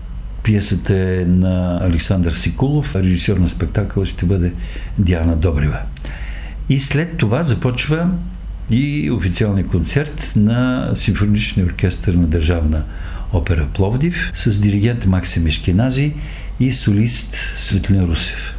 Пиесата 0.42 0.96
е 0.96 1.24
на 1.24 1.80
Александър 1.82 2.32
Сикулов, 2.32 2.96
режисьор 2.96 3.36
на 3.36 3.48
спектакъла 3.48 4.06
ще 4.06 4.26
бъде 4.26 4.52
Диана 4.98 5.36
Добрева. 5.36 5.78
И 6.68 6.80
след 6.80 7.16
това 7.16 7.42
започва 7.42 8.10
и 8.70 9.10
официалния 9.10 9.66
концерт 9.66 10.32
на 10.36 10.90
Симфоничния 10.94 11.66
оркестър 11.66 12.14
на 12.14 12.26
Държавна 12.26 12.84
опера 13.32 13.68
Пловдив 13.74 14.32
с 14.34 14.60
диригент 14.60 15.06
Максим 15.06 15.46
Ешкенази 15.46 16.12
и 16.60 16.72
солист 16.72 17.36
Светлин 17.58 18.04
Русев. 18.04 18.54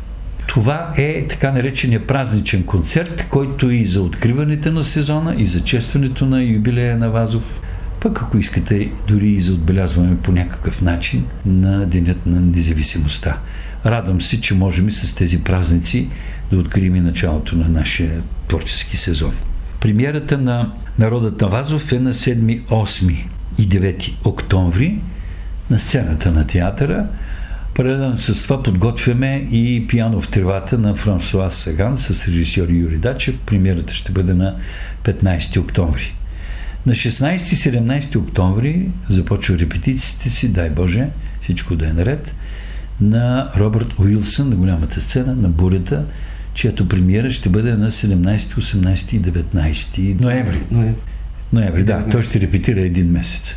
Това 0.48 0.94
е 0.98 1.28
така 1.28 1.52
наречения 1.52 2.08
празничен 2.08 2.64
концерт, 2.64 3.26
който 3.30 3.72
и 3.72 3.86
за 3.86 4.02
откриването 4.02 4.72
на 4.72 4.84
сезона, 4.84 5.36
и 5.38 5.46
за 5.46 5.62
честването 5.64 6.26
на 6.26 6.44
юбилея 6.44 6.98
на 6.98 7.10
Вазов, 7.10 7.62
пък 8.00 8.22
ако 8.22 8.38
искате 8.38 8.92
дори 9.08 9.28
и 9.28 9.42
за 9.42 9.54
отбелязване 9.54 10.18
по 10.18 10.32
някакъв 10.32 10.82
начин 10.82 11.26
на 11.46 11.86
Денят 11.86 12.26
на 12.26 12.40
независимостта. 12.40 13.38
Радвам 13.86 14.22
се, 14.22 14.42
че 14.42 14.54
можем 14.54 14.88
и 14.88 14.92
с 14.92 15.16
тези 15.16 15.44
празници 15.44 16.08
да 16.52 16.58
открием 16.58 16.96
и 16.96 17.02
началото 17.02 17.56
на 17.56 17.70
нашия 17.70 18.22
творчески 18.48 18.98
сезон. 18.98 19.34
Премиерата 19.84 20.38
на 20.38 20.72
Народът 21.00 21.42
на 21.42 21.48
Вазов 21.48 21.92
е 21.92 22.00
на 22.00 22.14
7, 22.14 22.64
8 22.66 23.26
и 23.58 23.70
9 23.70 24.14
октомври 24.26 25.00
на 25.70 25.80
сцената 25.80 26.32
на 26.32 26.48
театъра– 26.48 27.08
Паралелно 27.74 28.18
с 28.18 28.44
това 28.44 28.64
подготвяме 28.64 29.48
и 29.52 29.88
пиано 29.88 30.22
в 30.22 30.28
тревата 30.28 30.78
на 30.78 30.96
Франсуа 30.96 31.52
Саган 31.52 31.98
с 31.98 32.28
режисьор 32.28 32.70
Юри 32.70 32.98
Дачев. 32.98 33.36
Премиерата 33.46 33.96
ще 33.96 34.12
бъде 34.12 34.34
на 34.34 34.56
15 35.04 35.60
октомври. 35.60 36.16
На 36.86 36.94
16-17 36.94 38.16
октомври 38.16 38.90
започва 39.10 39.58
репетициите 39.58 40.30
си, 40.30 40.50
дай 40.50 40.70
Боже, 40.70 41.08
всичко 41.42 41.76
да 41.76 41.88
е 41.88 41.94
наред, 41.94 42.36
на 43.02 43.52
Робърт 43.58 44.00
Уилсън 44.00 44.50
на 44.50 44.56
голямата 44.56 45.02
сцена, 45.02 45.36
на 45.36 45.50
бурята, 45.50 46.06
чиято 46.54 46.88
премиера 46.88 47.32
ще 47.32 47.50
бъде 47.50 47.74
на 47.74 47.92
17, 47.92 48.38
18 48.38 49.14
и 49.14 49.22
19 49.22 50.22
ноември. 50.22 50.62
Ноември, 50.72 50.96
ноември 51.54 51.84
да, 51.84 52.06
той 52.12 52.24
ще 52.24 52.40
репетира 52.40 52.82
един 52.82 53.12
месец. 53.12 53.56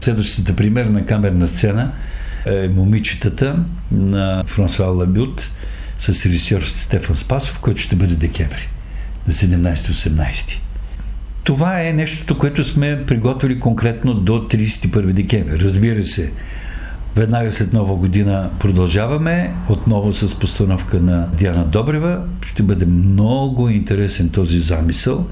Следващата 0.00 0.56
примерна 0.56 1.06
камерна 1.06 1.48
сцена– 1.48 1.92
е 2.46 2.68
момичетата 2.68 3.64
на 3.92 4.44
Франсуа 4.46 4.86
Лабют 4.86 5.50
с 5.98 6.26
режисьор 6.26 6.62
Стефан 6.62 7.16
Спасов, 7.16 7.58
който 7.60 7.80
ще 7.80 7.96
бъде 7.96 8.14
декември 8.14 8.68
на 9.26 9.32
17-18. 9.32 10.58
Това 11.44 11.82
е 11.82 11.92
нещото, 11.92 12.38
което 12.38 12.64
сме 12.64 13.04
приготвили 13.06 13.60
конкретно 13.60 14.14
до 14.14 14.32
31 14.32 15.12
декември. 15.12 15.60
Разбира 15.60 16.04
се, 16.04 16.32
веднага 17.16 17.52
след 17.52 17.72
нова 17.72 17.94
година 17.94 18.50
продължаваме, 18.58 19.54
отново 19.68 20.12
с 20.12 20.38
постановка 20.38 21.00
на 21.00 21.28
Диана 21.38 21.64
Добрева. 21.64 22.20
Ще 22.46 22.62
бъде 22.62 22.86
много 22.86 23.68
интересен 23.68 24.28
този 24.28 24.60
замисъл. 24.60 25.26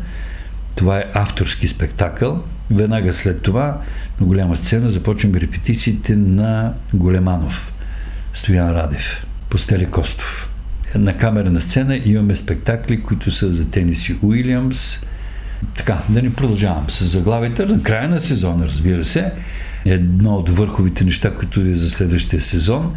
Това 0.74 0.98
е 0.98 1.04
авторски 1.14 1.68
спектакъл. 1.68 2.42
Веднага 2.70 3.14
след 3.14 3.42
това 3.42 3.80
на 4.20 4.26
голяма 4.26 4.56
сцена 4.56 4.90
започваме 4.90 5.40
репетициите 5.40 6.16
на 6.16 6.72
Големанов, 6.94 7.72
Стоян 8.32 8.70
Радев, 8.70 9.26
Постели 9.50 9.86
Костов. 9.86 10.52
На 10.94 11.16
камерна 11.16 11.60
сцена 11.60 12.00
имаме 12.04 12.34
спектакли, 12.34 13.02
които 13.02 13.30
са 13.30 13.52
за 13.52 13.70
Тениси 13.70 14.16
Уилямс. 14.22 15.00
Така, 15.76 15.98
да 16.08 16.22
ни 16.22 16.32
продължавам 16.32 16.90
с 16.90 17.04
заглавията. 17.04 17.66
На 17.66 17.82
края 17.82 18.08
на 18.08 18.20
сезона, 18.20 18.66
разбира 18.66 19.04
се, 19.04 19.32
едно 19.86 20.36
от 20.36 20.50
върховите 20.50 21.04
неща, 21.04 21.34
които 21.34 21.60
е 21.60 21.74
за 21.74 21.90
следващия 21.90 22.40
сезон, 22.40 22.94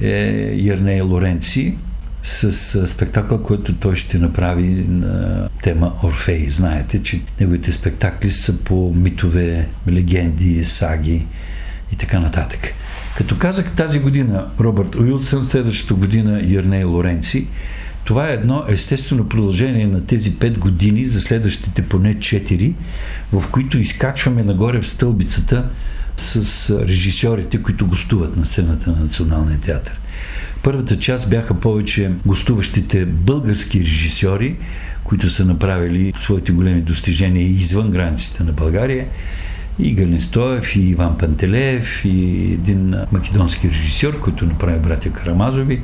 е 0.00 0.52
Ярней 0.56 1.00
Лоренци, 1.00 1.74
с 2.22 2.88
спектакъл, 2.88 3.42
който 3.42 3.74
той 3.74 3.96
ще 3.96 4.18
направи 4.18 4.84
на 4.88 5.48
тема 5.62 5.92
Орфей. 6.02 6.50
Знаете, 6.50 7.02
че 7.02 7.20
неговите 7.40 7.72
спектакли 7.72 8.30
са 8.30 8.58
по 8.58 8.92
митове, 8.96 9.68
легенди, 9.88 10.64
саги 10.64 11.26
и 11.92 11.96
така 11.96 12.20
нататък. 12.20 12.74
Като 13.16 13.38
казах 13.38 13.72
тази 13.72 14.00
година 14.00 14.46
Робърт 14.60 14.94
Уилсън, 14.94 15.44
следващата 15.44 15.94
година 15.94 16.42
Ярней 16.44 16.84
Лоренци, 16.84 17.46
Това 18.04 18.28
е 18.28 18.34
едно 18.34 18.64
естествено 18.68 19.28
продължение 19.28 19.86
на 19.86 20.06
тези 20.06 20.32
5 20.32 20.58
години 20.58 21.06
за 21.06 21.20
следващите 21.20 21.82
поне 21.82 22.14
4, 22.14 22.72
в 23.32 23.50
които 23.50 23.78
изкачваме 23.78 24.42
нагоре 24.42 24.80
в 24.80 24.88
стълбицата 24.88 25.70
с 26.16 26.70
режисьорите, 26.86 27.62
които 27.62 27.86
гостуват 27.86 28.36
на 28.36 28.46
сцената 28.46 28.90
на 28.90 28.96
Националния 28.96 29.60
театър. 29.60 30.00
Първата 30.62 30.98
част 30.98 31.30
бяха 31.30 31.54
повече 31.54 32.10
гостуващите 32.26 33.04
български 33.06 33.80
режисьори, 33.80 34.56
които 35.04 35.30
са 35.30 35.44
направили 35.44 36.12
своите 36.18 36.52
големи 36.52 36.80
достижения 36.80 37.46
извън 37.46 37.90
границите 37.90 38.44
на 38.44 38.52
България. 38.52 39.06
И 39.78 39.94
Галин 39.94 40.20
Стоев, 40.20 40.76
и 40.76 40.80
Иван 40.80 41.18
Пантелеев, 41.18 42.04
и 42.04 42.42
един 42.52 42.94
македонски 43.12 43.68
режисьор, 43.68 44.20
който 44.20 44.46
направи 44.46 44.78
братя 44.78 45.10
Карамазови, 45.10 45.82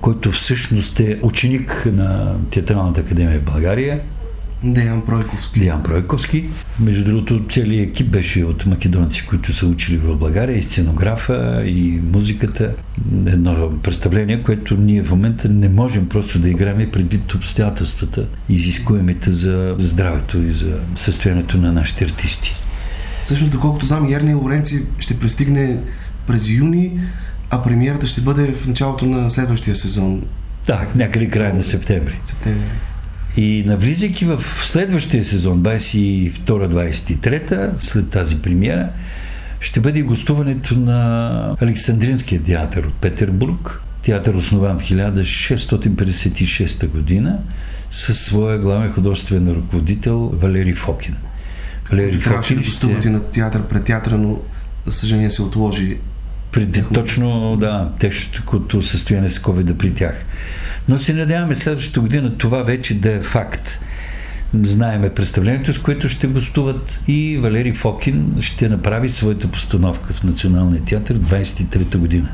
който 0.00 0.32
всъщност 0.32 1.00
е 1.00 1.18
ученик 1.22 1.86
на 1.92 2.36
Театралната 2.50 3.00
академия 3.00 3.40
в 3.40 3.44
България 3.44 4.00
Деян 4.64 5.02
Пройковски. 5.06 5.60
Деян 5.60 5.82
Пройковски. 5.82 6.44
Между 6.80 7.04
другото, 7.04 7.44
целият 7.48 7.88
екип 7.88 8.10
беше 8.10 8.44
от 8.44 8.66
македонци, 8.66 9.26
които 9.26 9.52
са 9.52 9.66
учили 9.66 9.96
в 9.96 10.16
България, 10.16 10.58
и 10.58 10.62
сценографа, 10.62 11.62
и 11.66 12.00
музиката. 12.12 12.74
Едно 13.26 13.78
представление, 13.82 14.42
което 14.42 14.76
ние 14.76 15.02
в 15.02 15.10
момента 15.10 15.48
не 15.48 15.68
можем 15.68 16.08
просто 16.08 16.38
да 16.38 16.48
играем 16.48 16.90
предвид 16.92 17.34
обстоятелствата, 17.34 18.26
изискуемите 18.48 19.32
за 19.32 19.76
здравето 19.78 20.38
и 20.38 20.52
за 20.52 20.80
състоянието 20.96 21.58
на 21.58 21.72
нашите 21.72 22.04
артисти. 22.04 22.54
Всъщност, 23.24 23.52
доколкото 23.52 23.86
знам, 23.86 24.12
Ерния 24.12 24.36
Лоренци 24.36 24.82
ще 24.98 25.18
пристигне 25.18 25.78
през 26.26 26.48
юни, 26.48 27.00
а 27.50 27.62
премиерата 27.62 28.06
ще 28.06 28.20
бъде 28.20 28.52
в 28.52 28.66
началото 28.66 29.06
на 29.06 29.30
следващия 29.30 29.76
сезон. 29.76 30.22
Да, 30.66 30.86
някъде 30.94 31.28
края 31.28 31.54
на 31.54 31.64
септември. 31.64 32.20
Септември. 32.24 32.70
И 33.36 33.64
навлизайки 33.66 34.24
в 34.24 34.44
следващия 34.64 35.24
сезон, 35.24 35.62
22-23, 35.62 37.70
след 37.82 38.10
тази 38.10 38.42
премиера, 38.42 38.88
ще 39.60 39.80
бъде 39.80 40.02
гостуването 40.02 40.78
на 40.78 41.56
Александринския 41.60 42.42
театър 42.42 42.84
от 42.84 42.94
Петербург. 42.94 43.80
Театър 44.02 44.34
основан 44.34 44.78
в 44.78 44.82
1656 44.82 46.88
година 46.88 47.38
със 47.90 48.20
своя 48.20 48.58
главен 48.58 48.92
художествен 48.92 49.48
ръководител 49.48 50.32
Валери 50.34 50.74
Фокин. 50.74 51.16
Валери 51.90 52.20
Трябваше 52.20 52.48
Фокин 52.48 52.56
да 52.56 52.62
гостувате 52.62 53.00
ще... 53.00 53.10
на 53.10 53.22
театър 53.22 53.62
пред 53.62 53.84
театъра, 53.84 54.18
но 54.18 54.38
за 54.86 54.92
съжаление 54.92 55.30
се 55.30 55.42
отложи. 55.42 55.96
Преди, 56.52 56.84
точно, 56.94 57.56
да, 57.56 57.92
тежкото 57.98 58.82
състояние 58.82 59.30
с 59.30 59.38
COVID 59.38 59.74
при 59.74 59.94
тях. 59.94 60.24
Но 60.90 60.98
се 60.98 61.14
надяваме 61.14 61.54
следващата 61.54 62.00
година 62.00 62.38
това 62.38 62.62
вече 62.62 62.94
да 62.94 63.12
е 63.12 63.20
факт. 63.20 63.80
Знаеме 64.62 65.10
представлението, 65.10 65.72
с 65.72 65.78
което 65.78 66.08
ще 66.08 66.26
гостуват 66.26 67.00
и 67.08 67.38
Валери 67.38 67.74
Фокин 67.74 68.34
ще 68.40 68.68
направи 68.68 69.08
своята 69.08 69.48
постановка 69.48 70.12
в 70.14 70.24
Националния 70.24 70.84
театър 70.84 71.18
23-та 71.18 71.98
година. 71.98 72.28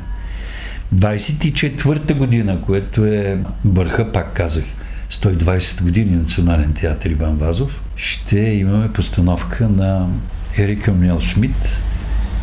24-та 0.95 2.13
година, 2.13 2.61
което 2.61 3.05
е 3.05 3.37
върха, 3.65 4.11
пак 4.11 4.33
казах, 4.33 4.63
120 5.11 5.81
години 5.81 6.15
Национален 6.15 6.73
театър 6.73 7.09
Иван 7.09 7.35
Вазов, 7.35 7.81
ще 7.95 8.39
имаме 8.39 8.93
постановка 8.93 9.69
на 9.69 10.09
Ерика 10.57 10.93
Мел 10.93 11.19
Шмидт 11.19 11.81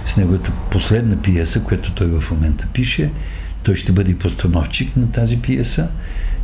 с 0.07 0.17
неговата 0.17 0.53
последна 0.71 1.23
пиеса, 1.23 1.63
която 1.63 1.93
той 1.93 2.07
в 2.07 2.31
момента 2.31 2.67
пише– 2.73 3.11
той 3.65 3.77
ще 3.77 3.93
бъде 3.93 4.19
постановчик 4.19 4.97
на 4.97 5.11
тази 5.13 5.43
пиеса 5.43 5.89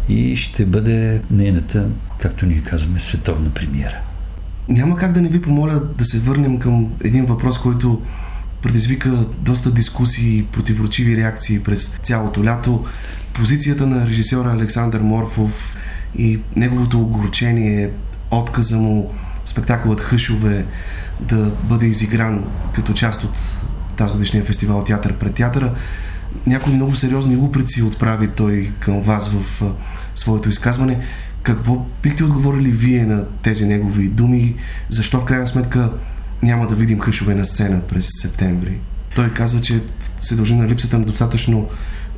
и 0.08 0.36
ще 0.36 0.64
бъде 0.66 1.20
нейната, 1.30 1.86
както 2.18 2.46
ние 2.46 2.60
казваме, 2.60 3.00
световна 3.00 3.50
премиера. 3.50 3.96
Няма 4.68 4.96
как 4.96 5.12
да 5.12 5.20
не 5.20 5.28
ви 5.28 5.42
помоля 5.42 5.80
да 5.98 6.04
се 6.04 6.18
върнем 6.18 6.58
към 6.58 6.92
един 7.04 7.24
въпрос, 7.24 7.58
който 7.58 8.02
предизвика 8.62 9.24
доста 9.38 9.70
дискусии 9.70 10.38
и 10.38 10.44
противоречиви 10.44 11.16
реакции 11.16 11.62
през 11.62 11.98
цялото 12.02 12.44
лято. 12.44 12.84
Позицията 13.34 13.86
на 13.86 14.06
режисьора 14.06 14.52
Александър 14.52 15.00
Морфов 15.00 15.76
и 16.16 16.38
неговото 16.56 17.00
огорчение, 17.00 17.90
отказа 18.30 18.78
му 18.78 19.14
спектакълът 19.44 20.00
Хъшове 20.00 20.64
да 21.20 21.52
бъде 21.64 21.86
изигран 21.86 22.44
като 22.74 22.92
част 22.92 23.24
от 23.24 23.38
тази 23.96 24.12
годишния 24.12 24.44
фестивал 24.44 24.84
Театър 24.84 25.14
пред 25.16 25.34
театъра 25.34 25.74
някои 26.46 26.72
много 26.72 26.96
сериозни 26.96 27.36
упреци 27.36 27.82
отправи 27.82 28.28
той 28.28 28.72
към 28.80 29.00
вас 29.02 29.32
в 29.32 29.62
своето 30.14 30.48
изказване. 30.48 31.00
Какво 31.42 31.86
бихте 32.02 32.24
отговорили 32.24 32.70
вие 32.70 33.06
на 33.06 33.24
тези 33.42 33.66
негови 33.66 34.08
думи? 34.08 34.54
Защо 34.88 35.20
в 35.20 35.24
крайна 35.24 35.46
сметка 35.46 35.92
няма 36.42 36.66
да 36.66 36.74
видим 36.74 37.00
хъшове 37.00 37.34
на 37.34 37.46
сцена 37.46 37.80
през 37.80 38.08
септември? 38.10 38.78
Той 39.14 39.30
казва, 39.32 39.60
че 39.60 39.82
се 40.20 40.36
дължи 40.36 40.54
на 40.54 40.68
липсата 40.68 40.98
на 40.98 41.04
достатъчно 41.04 41.68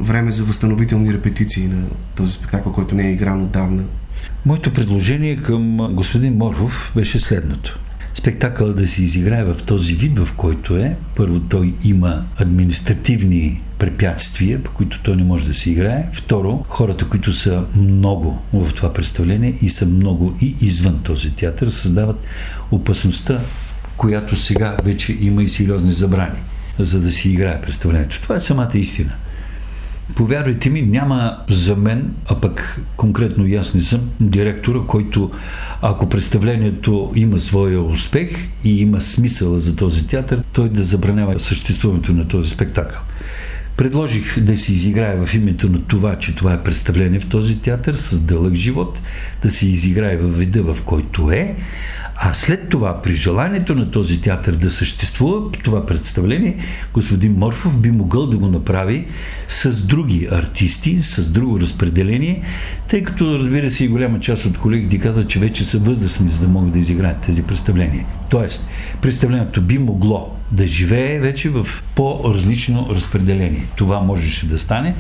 време 0.01 0.33
за 0.33 0.45
възстановителни 0.45 1.13
репетиции 1.13 1.67
на 1.67 1.83
този 2.15 2.33
спектакъл, 2.33 2.73
който 2.73 2.95
не 2.95 3.09
е 3.09 3.13
игран 3.13 3.43
отдавна. 3.43 3.83
Моето 4.47 4.73
предложение 4.73 5.37
към 5.37 5.77
господин 5.77 6.37
Моров 6.37 6.93
беше 6.95 7.21
следното 7.21 7.79
спектакъл 8.15 8.73
да 8.73 8.89
се 8.89 9.03
изиграе 9.03 9.45
в 9.45 9.57
този 9.67 9.95
вид, 9.95 10.19
в 10.19 10.29
който 10.37 10.77
е. 10.77 10.97
Първо, 11.15 11.41
той 11.41 11.75
има 11.85 12.25
административни 12.37 13.61
препятствия, 13.79 14.63
по 14.63 14.71
които 14.71 15.01
той 15.03 15.17
не 15.17 15.25
може 15.25 15.47
да 15.47 15.55
се 15.55 15.71
играе. 15.71 16.09
Второ, 16.13 16.65
хората, 16.69 17.09
които 17.09 17.33
са 17.33 17.65
много 17.77 18.43
в 18.53 18.75
това 18.75 18.93
представление 18.93 19.55
и 19.63 19.71
са 19.71 19.87
много 19.87 20.35
и 20.41 20.55
извън 20.61 21.01
този 21.03 21.31
театър, 21.31 21.71
създават 21.71 22.21
опасността, 22.71 23.41
която 23.97 24.37
сега 24.37 24.77
вече 24.85 25.17
има 25.21 25.43
и 25.43 25.49
сериозни 25.49 25.93
забрани, 25.93 26.39
за 26.79 27.01
да 27.01 27.13
си 27.13 27.31
играе 27.31 27.63
представлението. 27.63 28.23
Това 28.23 28.37
е 28.37 28.41
самата 28.41 28.71
истина. 28.75 29.13
Повярвайте 30.17 30.71
ми, 30.71 30.83
няма 30.83 31.39
за 31.51 31.77
мен, 31.77 32.15
а 32.27 32.41
пък 32.41 32.81
конкретно 32.97 33.47
и 33.47 33.55
аз 33.55 33.75
не 33.75 33.83
съм 33.83 34.01
директора, 34.21 34.79
който 34.89 35.31
ако 35.83 36.09
представлението 36.09 37.13
има 37.15 37.39
своя 37.39 37.83
успех 37.83 38.49
и 38.65 38.81
има 38.81 39.01
смисъла 39.01 39.61
за 39.61 39.77
този 39.77 40.07
театър, 40.07 40.43
той 40.53 40.69
да 40.69 40.83
забранява 40.83 41.41
съществуването 41.41 42.13
на 42.13 42.29
този 42.29 42.51
спектакъл. 42.51 43.01
Предложих 43.77 44.41
да 44.41 44.57
се 44.57 44.73
изиграе 44.73 45.27
в 45.27 45.35
името 45.35 45.69
на 45.69 45.83
това, 45.83 46.19
че 46.19 46.35
това 46.35 46.53
е 46.53 46.63
представление 46.63 47.21
в 47.21 47.29
този 47.29 47.59
театър 47.59 47.95
с 47.95 48.21
дълъг 48.21 48.55
живот, 48.55 49.01
да 49.43 49.51
се 49.51 49.69
изиграе 49.69 50.17
във 50.17 50.39
вида, 50.39 50.63
в 50.63 50.79
който 50.85 51.31
е, 51.31 51.57
а 52.17 52.35
след 52.35 52.69
това, 52.69 53.03
при 53.03 53.17
желанието 53.17 53.75
на 53.75 53.91
този 53.91 54.21
театър 54.21 54.53
да 54.53 54.71
съществува 54.71 55.51
това 55.65 55.87
представление, 55.87 56.57
господин 56.95 57.33
Морфов 57.33 57.81
би 57.81 57.91
могъл 57.91 58.27
да 58.27 58.37
го 58.37 58.49
направи 58.49 59.07
с 59.49 59.87
други 59.87 60.29
артисти, 60.33 60.99
с 60.99 61.29
друго 61.29 61.61
разпределение, 61.61 62.43
тъй 62.89 63.03
като, 63.03 63.39
разбира 63.39 63.71
се, 63.71 63.85
и 63.85 63.89
голяма 63.89 64.21
част 64.21 64.45
от 64.45 64.59
колегите 64.59 64.99
казват, 64.99 65.29
че 65.29 65.39
вече 65.39 65.65
са 65.65 65.79
възрастни, 65.79 66.31
за 66.31 66.47
да 66.47 66.49
могат 66.49 66.73
да 66.73 66.79
изиграят 66.79 67.21
тези 67.21 67.43
представления. 67.43 68.07
Тоест, 68.31 68.69
представлението 69.03 69.63
би 69.63 69.79
могло 69.79 70.37
да 70.53 70.67
живее 70.67 71.19
вече 71.19 71.49
в 71.49 71.67
по-различно 71.95 72.89
разпределение. 72.91 73.67
Това 73.77 74.01
можеше 74.01 74.49
да 74.49 74.59
стане, 74.59 74.95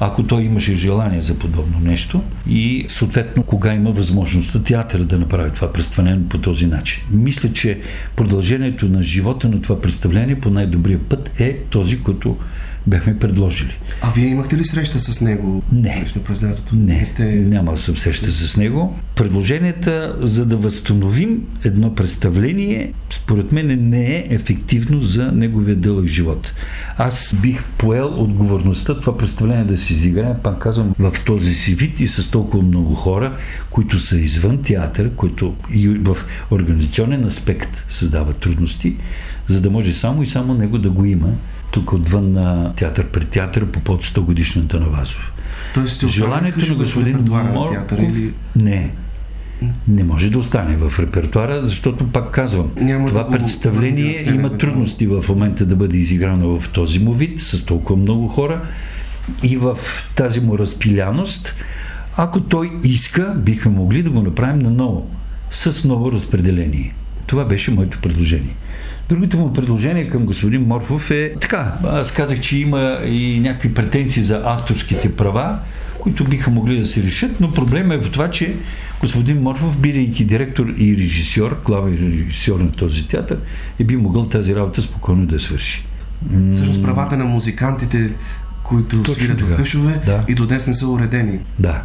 ако 0.00 0.22
той 0.22 0.42
имаше 0.42 0.76
желание 0.76 1.22
за 1.22 1.38
подобно 1.38 1.78
нещо 1.80 2.22
и 2.48 2.84
съответно 2.88 3.42
кога 3.42 3.74
има 3.74 3.90
възможността 3.90 4.62
театъра 4.62 5.04
да 5.04 5.18
направи 5.18 5.50
това 5.50 5.72
представление 5.72 6.28
по 6.28 6.38
този 6.38 6.66
начин. 6.66 7.02
Мисля, 7.10 7.52
че 7.52 7.80
продължението 8.16 8.88
на 8.88 9.02
живота 9.02 9.48
на 9.48 9.62
това 9.62 9.80
представление 9.80 10.40
по 10.40 10.50
най-добрия 10.50 10.98
път 11.08 11.40
е 11.40 11.58
този, 11.58 12.02
който 12.02 12.36
бяхме 12.86 13.18
предложили. 13.18 13.78
А 14.02 14.10
вие 14.10 14.28
имахте 14.28 14.56
ли 14.56 14.64
среща 14.64 15.00
с 15.00 15.20
него? 15.20 15.62
Не. 15.72 16.06
Не, 16.72 17.04
сте... 17.04 17.24
нямал 17.24 17.76
съм 17.76 17.96
среща 17.96 18.30
с 18.30 18.56
него. 18.56 18.98
Предложенията 19.14 20.16
за 20.20 20.46
да 20.46 20.56
възстановим 20.56 21.42
едно 21.64 21.94
представление, 21.94 22.92
според 23.10 23.52
мен 23.52 23.88
не 23.88 24.16
е 24.16 24.26
ефективно 24.30 25.02
за 25.02 25.32
неговия 25.32 25.76
дълъг 25.76 26.06
живот. 26.06 26.52
Аз 26.98 27.34
бих 27.42 27.64
поел 27.64 28.22
отговорността 28.22 29.00
това 29.00 29.16
представление 29.16 29.64
да 29.64 29.78
се 29.78 29.92
изиграе, 29.92 30.38
пак 30.42 30.58
казвам, 30.58 30.94
в 30.98 31.14
този 31.26 31.54
си 31.54 31.74
вид 31.74 32.00
и 32.00 32.08
с 32.08 32.30
толкова 32.30 32.62
много 32.62 32.94
хора, 32.94 33.36
които 33.70 34.00
са 34.00 34.18
извън 34.18 34.62
театър, 34.62 35.10
които 35.10 35.54
и 35.72 35.88
в 35.88 36.16
организационен 36.50 37.24
аспект 37.24 37.84
създават 37.88 38.36
трудности, 38.36 38.96
за 39.48 39.60
да 39.60 39.70
може 39.70 39.94
само 39.94 40.22
и 40.22 40.26
само 40.26 40.54
него 40.54 40.78
да 40.78 40.90
го 40.90 41.04
има 41.04 41.32
тук 41.76 41.92
отвън 41.92 42.32
на 42.32 42.72
театър 42.76 43.06
пред 43.06 43.28
театър 43.28 43.66
по 43.66 43.80
под 43.80 44.04
100 44.04 44.20
годишната 44.20 44.80
на 44.80 44.86
Вазов. 44.86 45.32
Тоест, 45.74 46.08
Желанието 46.08 46.68
на 46.68 46.74
господин 46.74 47.18
Морков... 47.28 47.98
Или... 47.98 48.32
Не. 48.56 48.90
Не 49.88 50.04
може 50.04 50.30
да 50.30 50.38
остане 50.38 50.76
в 50.76 50.98
репертуара, 50.98 51.62
защото 51.62 52.12
пак 52.12 52.30
казвам, 52.30 52.70
Няма 52.80 53.08
това 53.08 53.22
да 53.22 53.30
представление 53.30 54.22
да 54.24 54.30
има 54.30 54.58
трудности 54.58 55.06
в 55.06 55.24
момента 55.28 55.66
да 55.66 55.76
бъде 55.76 55.96
изиграно 55.96 56.60
в 56.60 56.68
този 56.68 56.98
му 56.98 57.12
вид, 57.12 57.40
с 57.40 57.64
толкова 57.64 57.96
много 57.96 58.28
хора 58.28 58.62
и 59.42 59.56
в 59.56 59.78
тази 60.14 60.40
му 60.40 60.58
разпиляност, 60.58 61.54
Ако 62.16 62.40
той 62.40 62.70
иска, 62.84 63.34
бихме 63.36 63.70
могли 63.70 64.02
да 64.02 64.10
го 64.10 64.22
направим 64.22 64.58
наново, 64.58 65.10
с 65.50 65.84
ново 65.84 66.12
разпределение. 66.12 66.94
Това 67.26 67.44
беше 67.44 67.70
моето 67.70 67.98
предложение. 68.00 68.54
Другото 69.08 69.38
му 69.38 69.52
предложение 69.52 70.08
към 70.08 70.26
господин 70.26 70.62
Морфов 70.62 71.10
е 71.10 71.34
така. 71.40 71.72
Аз 71.84 72.12
казах, 72.12 72.40
че 72.40 72.58
има 72.58 72.98
и 73.04 73.40
някакви 73.40 73.74
претенции 73.74 74.22
за 74.22 74.42
авторските 74.44 75.16
права, 75.16 75.58
които 75.98 76.24
биха 76.24 76.50
могли 76.50 76.78
да 76.78 76.86
се 76.86 77.02
решат, 77.02 77.40
но 77.40 77.52
проблема 77.52 77.94
е 77.94 77.98
в 77.98 78.10
това, 78.10 78.30
че 78.30 78.54
господин 79.00 79.42
Морфов, 79.42 79.78
бидейки 79.78 80.24
директор 80.24 80.66
и 80.78 80.96
режисьор, 80.96 81.60
главен 81.64 81.94
режисьор 81.94 82.60
на 82.60 82.72
този 82.72 83.08
театър, 83.08 83.38
е 83.78 83.84
би 83.84 83.96
могъл 83.96 84.28
тази 84.28 84.54
работа 84.54 84.82
спокойно 84.82 85.26
да 85.26 85.40
свърши. 85.40 85.86
Всъщност 86.52 86.82
правата 86.82 87.16
на 87.16 87.24
музикантите, 87.24 88.10
които 88.64 89.02
Точно 89.02 89.14
свирят 89.14 89.40
в 89.40 89.56
къшове 89.56 90.00
да. 90.06 90.24
и 90.28 90.34
до 90.34 90.46
днес 90.46 90.66
не 90.66 90.74
са 90.74 90.88
уредени. 90.88 91.38
Да. 91.58 91.82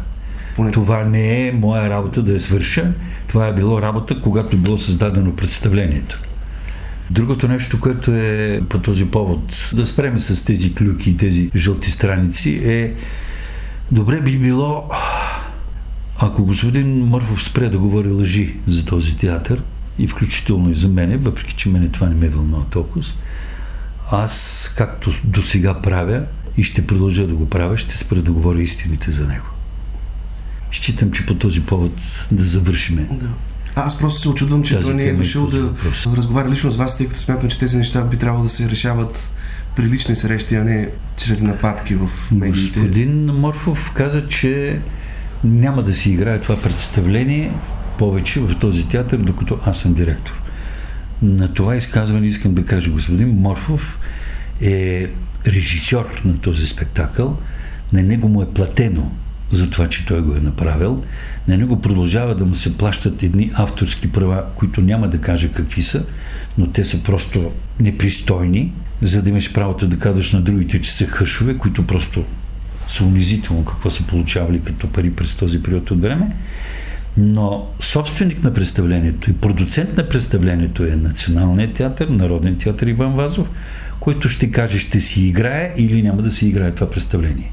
Поне... 0.56 0.70
Това 0.70 1.04
не 1.04 1.48
е 1.48 1.52
моя 1.52 1.90
работа 1.90 2.22
да 2.22 2.32
я 2.32 2.40
свърша. 2.40 2.92
Това 3.28 3.46
е 3.46 3.54
било 3.54 3.82
работа, 3.82 4.20
когато 4.20 4.56
било 4.56 4.78
създадено 4.78 5.36
представлението. 5.36 6.20
Другото 7.12 7.48
нещо, 7.48 7.80
което 7.80 8.12
е 8.14 8.62
по 8.68 8.78
този 8.78 9.04
повод, 9.04 9.70
да 9.72 9.86
спреме 9.86 10.20
с 10.20 10.44
тези 10.44 10.74
клюки 10.74 11.10
и 11.10 11.16
тези 11.16 11.50
жълти 11.56 11.90
страници, 11.90 12.50
е 12.64 12.94
добре 13.90 14.20
би 14.20 14.38
било, 14.38 14.88
ако 16.18 16.44
господин 16.44 17.04
Мърфов 17.04 17.44
спре 17.44 17.68
да 17.68 17.78
говори 17.78 18.08
лъжи 18.08 18.56
за 18.66 18.84
този 18.84 19.16
театър, 19.16 19.62
и 19.98 20.08
включително 20.08 20.70
и 20.70 20.74
за 20.74 20.88
мене, 20.88 21.16
въпреки 21.16 21.54
че 21.54 21.68
мене 21.68 21.88
това 21.88 22.08
не 22.08 22.14
ме 22.14 22.28
вълнува 22.28 22.64
толкова, 22.70 23.04
аз, 24.10 24.74
както 24.78 25.12
до 25.24 25.42
сега 25.42 25.80
правя 25.80 26.24
и 26.56 26.64
ще 26.64 26.86
продължа 26.86 27.26
да 27.26 27.34
го 27.34 27.48
правя, 27.48 27.76
ще 27.76 27.96
спра 27.96 28.22
да 28.22 28.32
говоря 28.32 28.62
истините 28.62 29.10
за 29.10 29.26
него. 29.26 29.46
Считам, 30.72 31.12
че 31.12 31.26
по 31.26 31.34
този 31.34 31.62
повод 31.62 31.92
да 32.30 32.44
завършиме. 32.44 33.08
Да. 33.12 33.28
Аз 33.74 33.98
просто 33.98 34.20
се 34.20 34.28
очудвам, 34.28 34.62
че 34.62 34.80
той 34.80 34.94
не 34.94 35.04
е 35.04 35.12
дошъл 35.12 35.46
да 35.46 35.70
разговаря 36.16 36.50
лично 36.50 36.70
с 36.70 36.76
вас, 36.76 36.98
тъй 36.98 37.08
като 37.08 37.20
смятам, 37.20 37.48
че 37.48 37.58
тези 37.58 37.78
неща 37.78 38.02
би 38.02 38.16
трябвало 38.16 38.42
да 38.42 38.48
се 38.48 38.70
решават 38.70 39.30
при 39.76 39.82
лични 39.82 40.16
срещи, 40.16 40.54
а 40.54 40.64
не 40.64 40.88
чрез 41.16 41.42
нападки 41.42 41.94
в 41.94 42.08
медиите. 42.32 42.80
Господин 42.80 43.26
Морфов 43.26 43.92
каза, 43.94 44.28
че 44.28 44.80
няма 45.44 45.82
да 45.82 45.94
си 45.94 46.10
играе 46.10 46.40
това 46.40 46.62
представление 46.62 47.52
повече 47.98 48.40
в 48.40 48.58
този 48.58 48.88
театър, 48.88 49.18
докато 49.18 49.58
аз 49.66 49.78
съм 49.80 49.94
директор. 49.94 50.42
На 51.22 51.54
това 51.54 51.76
изказване 51.76 52.26
искам 52.26 52.54
да 52.54 52.64
кажа, 52.64 52.90
господин 52.90 53.28
Морфов 53.28 53.98
е 54.60 55.10
режисьор 55.46 56.22
на 56.24 56.38
този 56.38 56.66
спектакъл. 56.66 57.38
На 57.92 58.02
него 58.02 58.28
му 58.28 58.42
е 58.42 58.50
платено 58.50 59.12
за 59.50 59.70
това, 59.70 59.88
че 59.88 60.06
той 60.06 60.22
го 60.22 60.36
е 60.36 60.40
направил. 60.40 61.04
На 61.48 61.56
него 61.56 61.80
продължава 61.80 62.34
да 62.34 62.44
му 62.44 62.54
се 62.54 62.78
плащат 62.78 63.22
едни 63.22 63.50
авторски 63.54 64.12
права, 64.12 64.44
които 64.54 64.80
няма 64.80 65.08
да 65.08 65.20
кажа 65.20 65.48
какви 65.48 65.82
са, 65.82 66.04
но 66.58 66.66
те 66.66 66.84
са 66.84 67.02
просто 67.02 67.50
непристойни, 67.80 68.72
за 69.02 69.22
да 69.22 69.30
имаш 69.30 69.52
правото 69.52 69.88
да 69.88 69.98
казваш 69.98 70.32
на 70.32 70.40
другите, 70.40 70.80
че 70.80 70.92
са 70.92 71.06
хъшове, 71.06 71.58
които 71.58 71.86
просто 71.86 72.24
са 72.88 73.04
унизително 73.04 73.64
какво 73.64 73.90
са 73.90 74.06
получавали 74.06 74.60
като 74.60 74.88
пари 74.88 75.12
през 75.12 75.34
този 75.34 75.62
период 75.62 75.90
от 75.90 76.00
време. 76.00 76.36
Но 77.16 77.68
собственик 77.80 78.42
на 78.42 78.54
представлението 78.54 79.30
и 79.30 79.34
продуцент 79.34 79.96
на 79.96 80.08
представлението 80.08 80.84
е 80.84 80.96
Националният 80.96 81.74
театър, 81.74 82.08
Народен 82.08 82.58
театър 82.58 82.86
Иван 82.86 83.12
Вазов, 83.12 83.48
който 84.00 84.28
ще 84.28 84.50
каже 84.50 84.78
ще 84.78 85.00
си 85.00 85.26
играе 85.26 85.74
или 85.76 86.02
няма 86.02 86.22
да 86.22 86.30
си 86.30 86.48
играе 86.48 86.74
това 86.74 86.90
представление. 86.90 87.52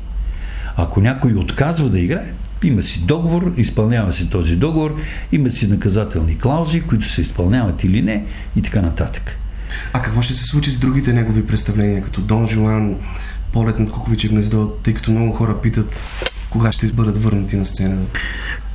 Ако 0.78 1.02
някой 1.02 1.34
отказва 1.34 1.90
да 1.90 2.00
играе, 2.00 2.34
има 2.64 2.82
си 2.82 3.02
договор, 3.06 3.54
изпълнява 3.58 4.14
се 4.14 4.30
този 4.30 4.56
договор, 4.56 4.96
има 5.32 5.52
си 5.52 5.68
наказателни 5.68 6.38
клаузи, 6.38 6.82
които 6.82 7.10
се 7.10 7.22
изпълняват 7.22 7.84
или 7.84 8.02
не 8.02 8.26
и 8.56 8.62
така 8.62 8.82
нататък. 8.82 9.38
А 9.94 10.02
какво 10.02 10.22
ще 10.22 10.34
се 10.34 10.44
случи 10.44 10.72
с 10.72 10.80
другите 10.80 11.14
негови 11.14 11.48
представления, 11.48 12.04
като 12.04 12.22
Дон 12.22 12.48
Жуан, 12.48 12.96
Полет 13.52 13.80
над 13.80 13.92
Куковиче 13.92 14.28
гнездо, 14.28 14.68
тъй 14.84 14.94
като 14.94 15.12
много 15.12 15.32
хора 15.32 15.62
питат 15.62 15.96
кога 16.50 16.72
ще 16.72 16.88
бъдат 16.88 17.24
върнати 17.24 17.58
на 17.58 17.66
сцена? 17.66 17.98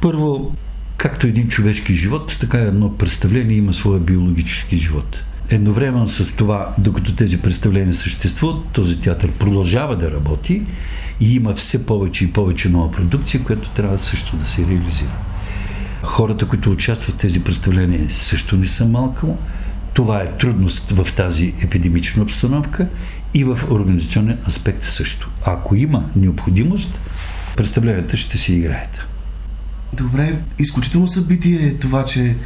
Първо, 0.00 0.54
както 0.96 1.26
един 1.26 1.48
човешки 1.48 1.94
живот, 1.94 2.36
така 2.40 2.58
едно 2.58 2.96
представление 2.96 3.56
има 3.56 3.74
своя 3.74 4.00
биологически 4.00 4.76
живот. 4.76 5.24
Едновременно 5.50 6.08
с 6.08 6.36
това, 6.36 6.74
докато 6.78 7.14
тези 7.14 7.42
представления 7.42 7.94
съществуват, 7.94 8.66
този 8.72 9.00
театър 9.00 9.30
продължава 9.30 9.98
да 9.98 10.10
работи 10.10 10.62
и 11.20 11.34
има 11.34 11.54
все 11.54 11.86
повече 11.86 12.24
и 12.24 12.32
повече 12.32 12.68
нова 12.68 12.92
продукция, 12.92 13.44
която 13.44 13.68
трябва 13.68 13.98
също 13.98 14.36
да 14.36 14.46
се 14.46 14.66
реализира. 14.66 15.12
Хората, 16.02 16.48
които 16.48 16.70
участват 16.70 17.14
в 17.14 17.18
тези 17.18 17.44
представления, 17.44 18.10
също 18.10 18.56
не 18.56 18.66
са 18.66 18.88
малко. 18.88 19.38
Това 19.94 20.22
е 20.22 20.36
трудност 20.36 20.90
в 20.90 21.06
тази 21.16 21.54
епидемична 21.64 22.22
обстановка 22.22 22.88
и 23.34 23.44
в 23.44 23.58
организационен 23.70 24.38
аспект 24.48 24.82
също. 24.82 25.30
Ако 25.46 25.74
има 25.76 26.10
необходимост, 26.16 26.98
представленията 27.56 28.16
ще 28.16 28.38
се 28.38 28.52
играят. 28.52 28.98
Добре, 29.92 30.38
изключително 30.58 31.08
събитие 31.08 31.66
е 31.66 31.74
това, 31.74 32.04
че 32.04 32.36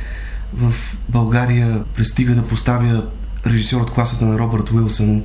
в 0.54 0.72
България 1.08 1.84
пристига 1.84 2.34
да 2.34 2.46
поставя 2.46 3.06
режисьор 3.46 3.80
от 3.80 3.90
класата 3.90 4.24
на 4.24 4.38
Робърт 4.38 4.70
Уилсън, 4.70 5.22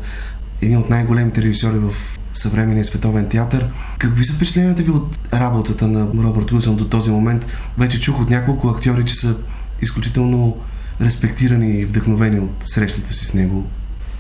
един 0.62 0.78
от 0.78 0.90
най-големите 0.90 1.42
режисьори 1.42 1.80
в 1.80 1.94
съвременния 2.34 2.86
световен 2.86 3.30
театър. 3.30 3.68
Какви 3.98 4.26
са 4.26 4.34
впечатленията 4.34 4.84
ви 4.84 4.92
от 4.92 5.20
работата 5.34 5.88
на 5.88 6.08
Робърт 6.24 6.52
Уилсън 6.52 6.76
до 6.76 6.88
този 6.88 7.12
момент? 7.12 7.46
Вече 7.78 8.00
чух 8.00 8.22
от 8.22 8.30
няколко 8.30 8.68
актьори, 8.68 9.06
че 9.06 9.16
са 9.16 9.36
изключително 9.82 10.58
респектирани 11.02 11.80
и 11.80 11.86
вдъхновени 11.86 12.40
от 12.40 12.52
срещите 12.62 13.14
си 13.14 13.26
с 13.26 13.34
него. 13.34 13.66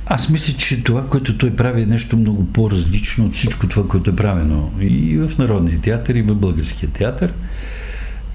Аз 0.05 0.29
мисля, 0.29 0.53
че 0.53 0.83
това, 0.83 1.07
което 1.07 1.37
той 1.37 1.55
прави 1.55 1.81
е 1.81 1.85
нещо 1.85 2.17
много 2.17 2.45
по-различно 2.45 3.25
от 3.25 3.33
всичко 3.33 3.67
това, 3.67 3.87
което 3.87 4.09
е 4.09 4.15
правено 4.15 4.71
и 4.79 5.17
в 5.17 5.37
Народния 5.37 5.79
театър, 5.79 6.15
и 6.15 6.21
в 6.21 6.35
Българския 6.35 6.89
театър 6.89 7.33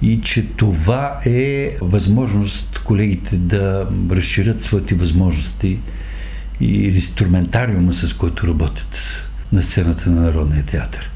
и 0.01 0.21
че 0.21 0.45
това 0.45 1.19
е 1.25 1.77
възможност 1.81 2.81
колегите 2.83 3.37
да 3.37 3.87
разширят 4.11 4.63
своите 4.63 4.95
възможности 4.95 5.79
и 6.61 6.87
инструментариума, 6.87 7.93
с 7.93 8.13
който 8.13 8.47
работят 8.47 8.97
на 9.51 9.63
сцената 9.63 10.09
на 10.09 10.21
Народния 10.21 10.63
театър. 10.63 11.09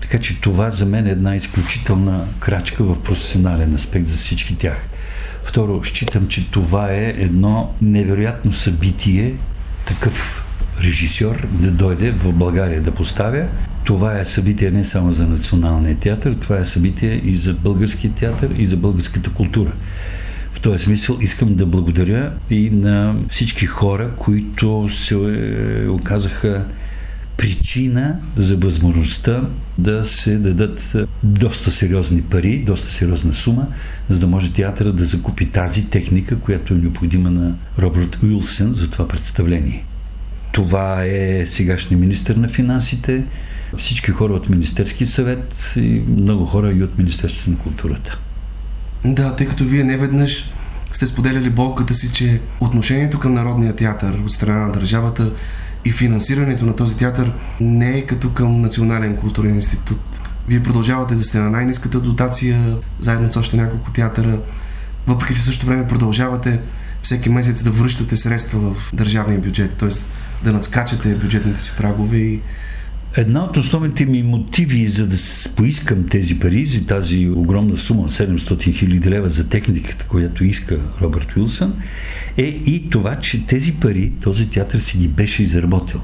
Така 0.00 0.18
че 0.18 0.40
това 0.40 0.70
за 0.70 0.86
мен 0.86 1.06
е 1.06 1.10
една 1.10 1.36
изключителна 1.36 2.24
крачка 2.38 2.84
в 2.84 3.02
професионален 3.02 3.74
аспект 3.74 4.06
за 4.06 4.16
всички 4.16 4.56
тях. 4.56 4.88
Второ, 5.44 5.84
считам, 5.84 6.28
че 6.28 6.50
това 6.50 6.92
е 6.92 7.14
едно 7.18 7.74
невероятно 7.82 8.52
събитие, 8.52 9.34
такъв 9.86 10.44
режисьор 10.82 11.46
да 11.50 11.70
дойде 11.70 12.10
в 12.10 12.32
България 12.32 12.82
да 12.82 12.90
поставя 12.90 13.46
това 13.84 14.18
е 14.18 14.24
събитие 14.24 14.70
не 14.70 14.84
само 14.84 15.12
за 15.12 15.26
националния 15.26 15.96
театър, 15.96 16.34
това 16.34 16.58
е 16.58 16.64
събитие 16.64 17.20
и 17.24 17.36
за 17.36 17.54
българския 17.54 18.12
театър, 18.12 18.50
и 18.58 18.66
за 18.66 18.76
българската 18.76 19.30
култура. 19.30 19.72
В 20.52 20.60
този 20.60 20.84
смисъл 20.84 21.18
искам 21.20 21.54
да 21.54 21.66
благодаря 21.66 22.32
и 22.50 22.70
на 22.70 23.16
всички 23.30 23.66
хора, 23.66 24.10
които 24.16 24.88
се 24.90 25.16
оказаха 25.90 26.64
причина 27.40 28.16
за 28.36 28.56
възможността 28.56 29.42
да 29.78 30.04
се 30.04 30.38
дадат 30.38 30.96
доста 31.22 31.70
сериозни 31.70 32.22
пари, 32.22 32.64
доста 32.66 32.92
сериозна 32.92 33.34
сума, 33.34 33.66
за 34.10 34.20
да 34.20 34.26
може 34.26 34.52
театъра 34.52 34.92
да 34.92 35.06
закупи 35.06 35.46
тази 35.46 35.90
техника, 35.90 36.38
която 36.38 36.74
е 36.74 36.76
необходима 36.76 37.30
на 37.30 37.54
Робърт 37.78 38.22
Уилсън 38.22 38.72
за 38.72 38.90
това 38.90 39.08
представление. 39.08 39.84
Това 40.52 41.04
е 41.04 41.46
сегашния 41.50 41.98
министр 42.00 42.34
на 42.36 42.48
финансите, 42.48 43.24
всички 43.78 44.10
хора 44.10 44.32
от 44.32 44.48
Министерски 44.48 45.06
съвет 45.06 45.72
и 45.76 46.02
много 46.16 46.46
хора 46.46 46.72
и 46.72 46.82
от 46.82 46.98
Министерството 46.98 47.50
на 47.50 47.56
културата. 47.56 48.18
Да, 49.04 49.36
тъй 49.36 49.46
като 49.46 49.64
вие 49.64 49.84
не 49.84 49.96
веднъж 49.96 50.52
сте 50.92 51.06
споделяли 51.06 51.50
болката 51.50 51.94
си, 51.94 52.12
че 52.12 52.40
отношението 52.60 53.18
към 53.18 53.34
Народния 53.34 53.76
театър 53.76 54.14
от 54.14 54.32
страна 54.32 54.66
на 54.66 54.72
държавата 54.72 55.32
и 55.84 55.92
финансирането 55.92 56.66
на 56.66 56.76
този 56.76 56.96
театър 56.96 57.32
не 57.60 57.98
е 57.98 58.06
като 58.06 58.32
към 58.32 58.60
Национален 58.60 59.16
културен 59.16 59.54
институт. 59.54 60.00
Вие 60.48 60.62
продължавате 60.62 61.14
да 61.14 61.24
сте 61.24 61.38
на 61.38 61.50
най-низката 61.50 62.00
дотация, 62.00 62.76
заедно 63.00 63.32
с 63.32 63.36
още 63.36 63.56
няколко 63.56 63.92
театъра, 63.92 64.38
въпреки 65.06 65.34
че 65.34 65.40
в 65.40 65.44
същото 65.44 65.66
време 65.66 65.88
продължавате 65.88 66.60
всеки 67.02 67.28
месец 67.28 67.62
да 67.62 67.70
връщате 67.70 68.16
средства 68.16 68.74
в 68.74 68.90
държавния 68.92 69.40
бюджет, 69.40 69.76
т.е. 69.76 69.88
да 70.44 70.52
надскачате 70.52 71.14
бюджетните 71.14 71.62
си 71.62 71.72
прагове 71.76 72.16
и 72.16 72.40
Една 73.16 73.44
от 73.44 73.56
основните 73.56 74.06
ми 74.06 74.22
мотиви 74.22 74.88
за 74.88 75.06
да 75.06 75.16
поискам 75.56 76.06
тези 76.06 76.38
пари, 76.38 76.66
за 76.66 76.86
тази 76.86 77.28
огромна 77.28 77.78
сума 77.78 78.08
700 78.08 78.74
хиляди 78.74 79.10
лева 79.10 79.30
за 79.30 79.48
техниката, 79.48 80.04
която 80.08 80.44
иска 80.44 80.80
Робърт 81.02 81.36
Уилсън, 81.36 81.74
е 82.36 82.44
и 82.44 82.90
това, 82.90 83.20
че 83.20 83.46
тези 83.46 83.72
пари 83.72 84.12
този 84.20 84.50
театър 84.50 84.78
си 84.78 84.98
ги 84.98 85.08
беше 85.08 85.42
изработил. 85.42 86.00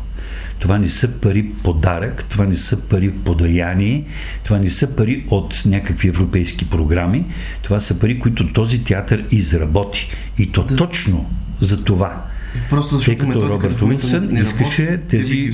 Това 0.59 0.79
не 0.79 0.89
са 0.89 1.09
пари 1.09 1.51
подарък, 1.63 2.25
това 2.29 2.47
не 2.47 2.57
са 2.57 2.81
пари 2.81 3.11
подаяние, 3.11 4.05
това 4.45 4.59
не 4.59 4.71
са 4.71 4.87
пари 4.87 5.25
от 5.31 5.63
някакви 5.67 6.09
европейски 6.09 6.71
програми, 6.71 7.25
това 7.63 7.81
са 7.81 7.99
пари, 7.99 8.19
които 8.19 8.53
този 8.53 8.85
театър 8.85 9.25
изработи. 9.31 10.11
И 10.39 10.53
то 10.53 10.65
да. 10.65 10.77
точно 10.77 11.31
за 11.61 11.85
това. 11.85 12.25
Просто 12.71 12.97
защото 12.97 13.19
Тъй 13.19 13.33
като 13.33 13.49
Робърт 13.49 13.83
Уилсън 13.83 14.37
искаше 14.37 15.01
тези 15.09 15.51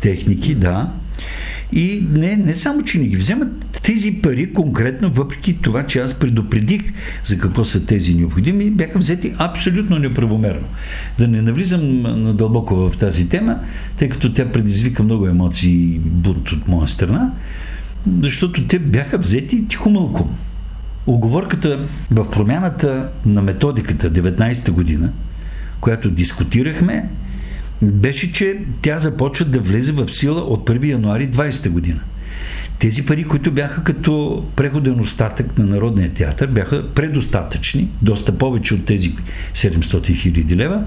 техники, 0.00 0.54
да. 0.54 0.92
И 1.72 2.06
не, 2.12 2.36
не 2.36 2.54
само, 2.54 2.84
че 2.84 2.98
не 2.98 3.06
ги 3.06 3.16
вземат 3.16 3.80
тези 3.82 4.12
пари 4.12 4.52
конкретно, 4.52 5.10
въпреки 5.10 5.58
това, 5.62 5.86
че 5.86 6.00
аз 6.00 6.14
предупредих 6.14 6.82
за 7.26 7.38
какво 7.38 7.64
са 7.64 7.86
тези 7.86 8.14
необходими, 8.14 8.70
бяха 8.70 8.98
взети 8.98 9.34
абсолютно 9.38 9.98
неправомерно. 9.98 10.66
Да 11.18 11.28
не 11.28 11.42
навлизам 11.42 12.02
надълбоко 12.02 12.74
в 12.76 12.96
тази 12.98 13.28
тема, 13.28 13.58
тъй 13.96 14.08
като 14.08 14.32
тя 14.32 14.52
предизвика 14.52 15.02
много 15.02 15.26
емоции 15.26 15.94
и 15.94 15.98
бунт 15.98 16.52
от 16.52 16.68
моя 16.68 16.88
страна, 16.88 17.32
защото 18.22 18.66
те 18.66 18.78
бяха 18.78 19.18
взети 19.18 19.68
тихомълком. 19.68 20.28
Оговорката 21.06 21.86
в 22.10 22.30
промяната 22.30 23.10
на 23.26 23.42
методиката 23.42 24.12
19-та 24.12 24.72
година, 24.72 25.12
която 25.80 26.10
дискутирахме, 26.10 27.08
беше, 27.82 28.32
че 28.32 28.58
тя 28.82 28.98
започва 28.98 29.44
да 29.44 29.60
влезе 29.60 29.92
в 29.92 30.08
сила 30.08 30.40
от 30.40 30.70
1 30.70 30.86
януари 30.86 31.28
20 31.28 31.68
година. 31.68 32.00
Тези 32.78 33.06
пари, 33.06 33.24
които 33.24 33.52
бяха 33.52 33.84
като 33.84 34.44
преходен 34.56 35.00
остатък 35.00 35.58
на 35.58 35.66
Народния 35.66 36.14
театър, 36.14 36.46
бяха 36.46 36.88
предостатъчни, 36.94 37.88
доста 38.02 38.38
повече 38.38 38.74
от 38.74 38.84
тези 38.84 39.14
700 39.54 40.14
хиляди 40.14 40.56
лева. 40.56 40.84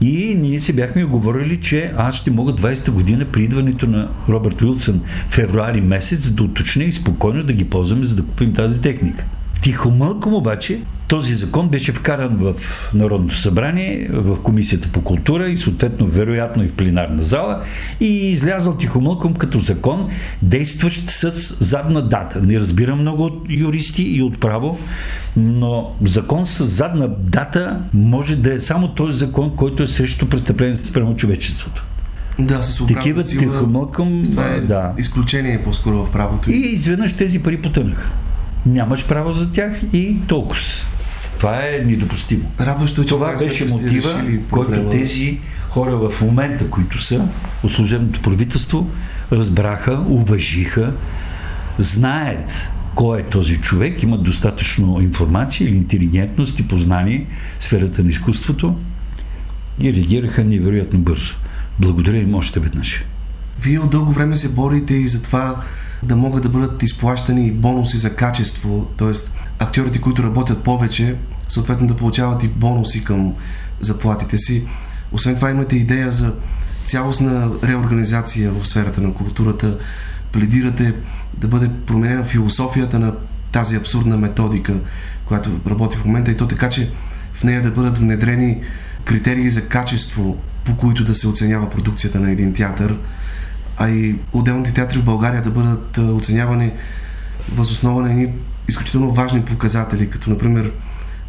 И 0.00 0.34
ние 0.34 0.60
се 0.60 0.72
бяхме 0.72 1.04
оговорили, 1.04 1.60
че 1.60 1.92
аз 1.96 2.16
ще 2.16 2.30
мога 2.30 2.52
20-та 2.52 2.92
година 2.92 3.24
при 3.32 3.42
идването 3.42 3.86
на 3.86 4.08
Робърт 4.28 4.62
Уилсън 4.62 5.00
февруари 5.28 5.80
месец 5.80 6.30
да 6.30 6.42
уточня 6.42 6.84
и 6.84 6.92
спокойно 6.92 7.42
да 7.42 7.52
ги 7.52 7.64
ползваме, 7.64 8.04
за 8.04 8.16
да 8.16 8.22
купим 8.22 8.54
тази 8.54 8.80
техника. 8.80 9.24
Тихомълком 9.62 10.34
обаче 10.34 10.80
този 11.08 11.34
закон 11.34 11.68
беше 11.68 11.92
вкаран 11.92 12.36
в 12.36 12.54
Народното 12.94 13.36
събрание, 13.36 14.08
в 14.12 14.42
Комисията 14.42 14.88
по 14.88 15.02
култура 15.02 15.48
и 15.48 15.58
съответно 15.58 16.06
вероятно 16.06 16.64
и 16.64 16.68
в 16.68 16.72
пленарна 16.72 17.22
зала 17.22 17.62
и 18.00 18.06
излязъл 18.06 18.76
тихомълком 18.76 19.34
като 19.34 19.58
закон, 19.58 20.08
действащ 20.42 21.10
с 21.10 21.30
задна 21.64 22.02
дата. 22.02 22.42
Не 22.42 22.60
разбирам 22.60 23.00
много 23.00 23.24
от 23.24 23.42
юристи 23.48 24.02
и 24.02 24.22
от 24.22 24.40
право, 24.40 24.78
но 25.36 25.92
закон 26.02 26.46
с 26.46 26.64
задна 26.64 27.08
дата 27.08 27.82
може 27.94 28.36
да 28.36 28.54
е 28.54 28.60
само 28.60 28.88
този 28.88 29.18
закон, 29.18 29.56
който 29.56 29.82
е 29.82 29.86
срещу 29.86 30.28
престъпление 30.28 30.76
спрямо 30.76 31.16
човечеството. 31.16 31.84
Да, 32.38 32.62
с 32.62 32.86
Такива 32.86 33.24
тихомълком. 33.24 34.22
Това 34.30 34.46
е 34.46 34.60
да. 34.60 34.94
изключение 34.98 35.62
по-скоро 35.64 36.04
в 36.04 36.12
правото. 36.12 36.50
И 36.50 36.54
изведнъж 36.54 37.16
тези 37.16 37.42
пари 37.42 37.62
потънаха. 37.62 38.10
Нямаш 38.66 39.06
право 39.06 39.32
за 39.32 39.52
тях 39.52 39.80
и 39.92 40.16
толкова. 40.26 40.60
Това 41.38 41.66
е 41.66 41.82
недопустимо. 41.86 42.50
Радващо, 42.60 43.02
че 43.02 43.08
Това 43.08 43.36
беше 43.36 43.64
мотива, 43.64 44.24
който 44.50 44.90
тези 44.90 45.38
хора 45.70 45.96
в 45.96 46.22
момента, 46.22 46.70
които 46.70 47.02
са 47.02 47.28
от 47.62 47.72
служебното 47.72 48.22
правителство, 48.22 48.90
разбраха, 49.32 50.04
уважиха, 50.08 50.92
знаят 51.78 52.70
кой 52.94 53.20
е 53.20 53.22
този 53.22 53.60
човек, 53.60 54.02
имат 54.02 54.22
достатъчно 54.22 55.00
информация 55.00 55.68
или 55.68 55.76
интелигентност 55.76 56.58
и 56.58 56.68
познание 56.68 57.26
в 57.58 57.64
сферата 57.64 58.02
на 58.04 58.10
изкуството 58.10 58.76
и 59.80 59.92
реагираха 59.92 60.44
невероятно 60.44 60.98
бързо. 60.98 61.34
Благодаря 61.78 62.16
им 62.16 62.34
още 62.34 62.60
веднъж. 62.60 63.04
Вие 63.62 63.78
от 63.78 63.90
дълго 63.90 64.12
време 64.12 64.36
се 64.36 64.48
борите 64.48 64.94
и 64.94 65.08
за 65.08 65.22
това 65.22 65.62
да 66.02 66.16
могат 66.16 66.42
да 66.42 66.48
бъдат 66.48 66.82
изплащани 66.82 67.52
бонуси 67.52 67.96
за 67.96 68.16
качество, 68.16 68.90
т.е. 68.96 69.12
актьорите, 69.58 70.00
които 70.00 70.22
работят 70.22 70.62
повече, 70.62 71.16
съответно 71.48 71.86
да 71.86 71.96
получават 71.96 72.42
и 72.42 72.48
бонуси 72.48 73.04
към 73.04 73.34
заплатите 73.80 74.38
си. 74.38 74.64
Освен 75.12 75.36
това 75.36 75.50
имате 75.50 75.76
идея 75.76 76.12
за 76.12 76.34
цялостна 76.86 77.50
реорганизация 77.64 78.52
в 78.52 78.68
сферата 78.68 79.00
на 79.00 79.14
културата. 79.14 79.78
Пледирате 80.32 80.94
да 81.36 81.48
бъде 81.48 81.70
променена 81.86 82.24
философията 82.24 82.98
на 82.98 83.14
тази 83.52 83.76
абсурдна 83.76 84.16
методика, 84.16 84.74
която 85.24 85.60
работи 85.66 85.96
в 85.96 86.04
момента 86.04 86.30
и 86.30 86.36
то 86.36 86.46
така, 86.46 86.68
че 86.68 86.90
в 87.32 87.44
нея 87.44 87.62
да 87.62 87.70
бъдат 87.70 87.98
внедрени 87.98 88.60
критерии 89.04 89.50
за 89.50 89.68
качество, 89.68 90.36
по 90.64 90.76
които 90.76 91.04
да 91.04 91.14
се 91.14 91.28
оценява 91.28 91.70
продукцията 91.70 92.20
на 92.20 92.30
един 92.30 92.54
театър– 92.54 92.96
а 93.78 93.88
и 93.90 94.14
отделните 94.32 94.74
театри 94.74 94.98
в 94.98 95.04
България 95.04 95.42
да 95.42 95.50
бъдат 95.50 95.98
оценявани 95.98 96.72
възоснова 97.54 98.02
на 98.02 98.10
едни 98.10 98.28
изключително 98.68 99.12
важни 99.12 99.42
показатели, 99.44 100.10
като 100.10 100.30
например 100.30 100.72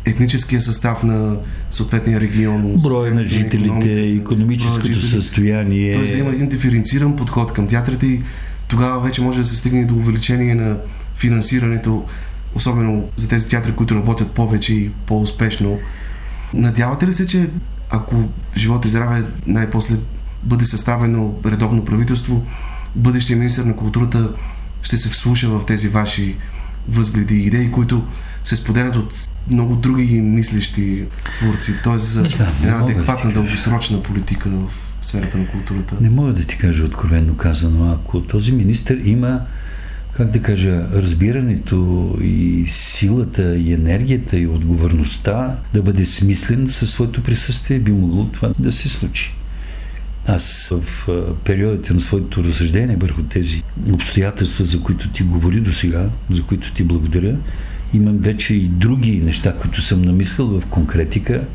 етническия 0.06 0.62
състав 0.62 1.04
на 1.04 1.38
съответния 1.72 2.22
регион. 2.22 2.76
Брой 2.84 3.12
на 3.12 3.24
жителите, 3.24 4.02
економическото 4.02 4.88
жители. 4.88 5.22
състояние. 5.22 5.94
Тоест 5.94 6.14
да 6.14 6.20
има 6.20 6.30
един 6.30 6.50
диференциран 6.50 7.16
подход 7.16 7.54
към 7.54 7.68
театрите 7.68 8.06
и 8.08 8.22
тогава 8.68 9.00
вече 9.02 9.22
може 9.22 9.40
да 9.40 9.46
се 9.46 9.56
стигне 9.56 9.86
до 9.86 9.96
увеличение 9.96 10.56
на 10.56 10.78
финансирането, 11.16 12.06
особено 12.56 13.10
за 13.16 13.30
тези 13.30 13.50
театри, 13.50 13.72
които 13.72 13.96
работят 13.96 14.32
повече 14.32 14.74
и 14.74 14.90
по-успешно. 15.06 15.80
Надявате 16.54 17.08
ли 17.08 17.14
се, 17.14 17.28
че 17.28 17.50
ако 17.90 18.16
живот 18.58 18.86
и 18.86 18.90
здраве 18.90 19.24
най-после 19.48 19.96
бъде 20.44 20.66
съставено 20.66 21.36
редовно 21.46 21.86
правителство, 21.86 22.46
бъдещия 22.96 23.38
министр 23.38 23.66
на 23.66 23.76
културата 23.76 24.30
ще 24.82 24.98
се 24.98 25.10
вслуша 25.10 25.50
в 25.50 25.66
тези 25.66 25.88
ваши 25.88 26.36
възгледи 26.88 27.36
и 27.36 27.46
идеи, 27.46 27.72
които 27.72 28.04
се 28.44 28.56
споделят 28.56 28.96
от 28.96 29.14
много 29.50 29.76
други 29.76 30.22
мислещи 30.22 31.06
творци, 31.40 31.74
т.е. 31.84 31.98
за 31.98 32.24
да, 32.24 32.52
една 32.64 32.80
адекватна, 32.80 33.30
да 33.30 33.34
дългосрочна 33.34 34.04
политика 34.04 34.50
в 34.50 34.70
сферата 35.02 35.38
на 35.38 35.48
културата. 35.48 35.96
Не 36.02 36.10
мога 36.10 36.34
да 36.34 36.44
ти 36.44 36.58
кажа 36.58 36.84
откровенно 36.84 37.38
казано, 37.38 37.92
ако 37.92 38.22
този 38.22 38.52
министр 38.52 38.98
има 39.04 39.42
как 40.12 40.32
да 40.32 40.42
кажа, 40.42 40.88
разбирането 40.94 42.10
и 42.22 42.66
силата 42.68 43.58
и 43.58 43.74
енергията 43.74 44.38
и 44.38 44.48
отговорността 44.48 45.58
да 45.74 45.84
бъде 45.84 46.06
смислен 46.06 46.68
със 46.70 46.92
своето 46.92 47.24
присъствие, 47.24 47.80
би 47.80 47.92
могло 47.92 48.26
това 48.26 48.52
да 48.60 48.72
се 48.72 48.90
случи. 48.90 49.39
Аз 50.30 50.74
в 50.82 51.08
периодите 51.44 51.94
на 51.94 52.02
своето 52.02 52.44
разсъждение 52.44 52.96
върху 52.96 53.22
тези 53.22 53.64
обстоятелства, 53.92 54.66
за 54.66 54.82
които 54.82 55.10
ти 55.10 55.24
говори 55.24 55.60
до 55.60 55.74
сега, 55.74 56.10
за 56.30 56.44
които 56.44 56.74
ти 56.74 56.84
благодаря, 56.84 57.38
имам 57.94 58.18
вече 58.18 58.54
и 58.54 58.68
други 58.68 59.20
неща, 59.20 59.56
които 59.56 59.82
съм 59.82 60.02
намислил 60.02 60.48
в 60.48 60.66
конкретика 60.66 61.46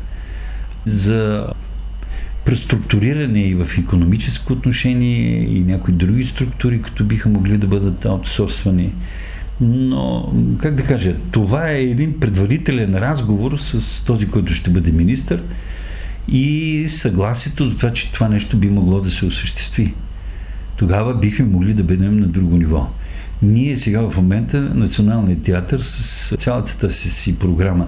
за 0.85 1.47
преструктуриране 2.45 3.47
и 3.47 3.55
в 3.55 3.77
економическо 3.77 4.53
отношение 4.53 5.43
и 5.57 5.63
някои 5.63 5.93
други 5.93 6.23
структури, 6.23 6.81
които 6.81 7.05
биха 7.05 7.29
могли 7.29 7.57
да 7.57 7.67
бъдат 7.67 8.05
аутсорсвани. 8.05 8.93
Но, 9.61 10.33
как 10.61 10.75
да 10.75 10.83
кажа, 10.83 11.15
това 11.31 11.71
е 11.71 11.81
един 11.81 12.19
предварителен 12.19 12.95
разговор 12.95 13.57
с 13.57 14.05
този, 14.05 14.27
който 14.27 14.53
ще 14.53 14.69
бъде 14.69 14.91
министър 14.91 15.43
и 16.27 16.85
съгласието 16.89 17.69
за 17.69 17.75
това, 17.75 17.93
че 17.93 18.11
това 18.11 18.29
нещо 18.29 18.57
би 18.57 18.69
могло 18.69 19.01
да 19.01 19.11
се 19.11 19.25
осъществи. 19.25 19.93
Тогава 20.77 21.15
бихме 21.19 21.45
могли 21.45 21.73
да 21.73 21.83
бъдем 21.83 22.19
на 22.19 22.27
друго 22.27 22.57
ниво. 22.57 22.89
Ние 23.41 23.77
сега 23.77 24.01
в 24.01 24.17
момента 24.17 24.61
Националният 24.61 25.43
театър 25.43 25.79
с 25.79 26.35
цялата 26.37 26.89
си, 26.89 27.39
програма 27.39 27.87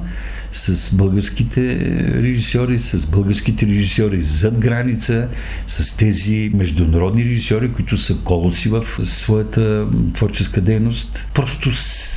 с 0.51 0.95
българските 0.95 1.79
режисьори, 2.23 2.79
с 2.79 3.05
българските 3.05 3.65
режисьори 3.65 4.21
зад 4.21 4.57
граница, 4.57 5.27
с 5.67 5.97
тези 5.97 6.51
международни 6.53 7.23
режисьори, 7.23 7.73
които 7.73 7.97
са 7.97 8.17
колоци 8.17 8.69
в 8.69 8.85
своята 9.03 9.87
творческа 10.13 10.61
дейност. 10.61 11.27
Просто 11.33 11.69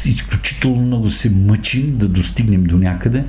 изключително 0.04 0.82
много 0.82 1.10
се 1.10 1.30
мъчим 1.30 1.96
да 1.96 2.08
достигнем 2.08 2.64
до 2.64 2.78
някъде, 2.78 3.24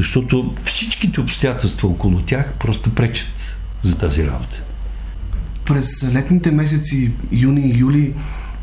защото 0.00 0.54
всичките 0.64 1.20
обстоятелства 1.20 1.88
около 1.88 2.20
тях 2.20 2.54
просто 2.60 2.94
пречат 2.94 3.56
за 3.82 3.98
тази 3.98 4.26
работа. 4.26 4.62
През 5.64 6.12
летните 6.12 6.50
месеци, 6.50 7.12
юни 7.32 7.60
и 7.60 7.78
юли, 7.78 8.14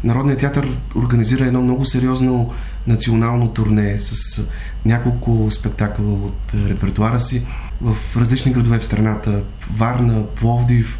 Народният 0.04 0.40
театър 0.40 0.70
организира 0.96 1.46
едно 1.46 1.62
много 1.62 1.86
сериозно 1.86 2.54
национално 2.88 3.54
турне 3.54 4.00
с 4.00 4.46
няколко 4.86 5.48
спектакъла 5.52 6.14
от 6.14 6.54
репертуара 6.68 7.20
си 7.20 7.46
в 7.82 7.96
различни 8.18 8.54
градове 8.54 8.80
в 8.80 8.86
страната. 8.86 9.42
Варна, 9.78 10.26
Пловдив, 10.26 11.00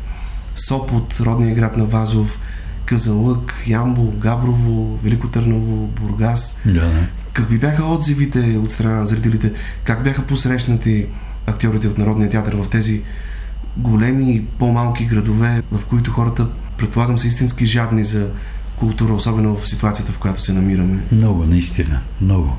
Сопот, 0.56 1.20
родния 1.20 1.56
град 1.56 1.78
на 1.78 1.86
Вазов, 1.86 2.40
Казанлък, 2.86 3.64
Ямбол, 3.68 4.14
Габрово, 4.18 5.00
Велико 5.04 5.28
Търново, 5.28 5.88
Бургас. 5.88 6.60
Да. 6.66 7.08
Какви 7.38 7.58
бяха 7.58 7.86
отзивите 7.86 8.40
от 8.64 8.72
страна 8.72 8.96
на 8.96 9.08
зрителите? 9.08 9.52
Как 9.84 10.04
бяха 10.04 10.22
посрещнати 10.22 11.06
актьорите 11.46 11.88
от 11.88 11.98
Народния 11.98 12.30
театър 12.30 12.56
в 12.56 12.70
тези 12.70 13.02
големи 13.78 14.36
и 14.36 14.46
по-малки 14.46 15.06
градове, 15.06 15.64
в 15.72 15.86
които 15.86 16.12
хората, 16.12 16.48
предполагам, 16.78 17.18
са 17.18 17.28
истински 17.28 17.66
жадни 17.66 18.04
за 18.04 18.30
култура, 18.76 19.14
особено 19.14 19.56
в 19.56 19.70
ситуацията, 19.70 20.12
в 20.12 20.18
която 20.18 20.42
се 20.42 20.54
намираме? 20.54 21.00
Много, 21.12 21.46
наистина. 21.46 22.00
Много. 22.22 22.58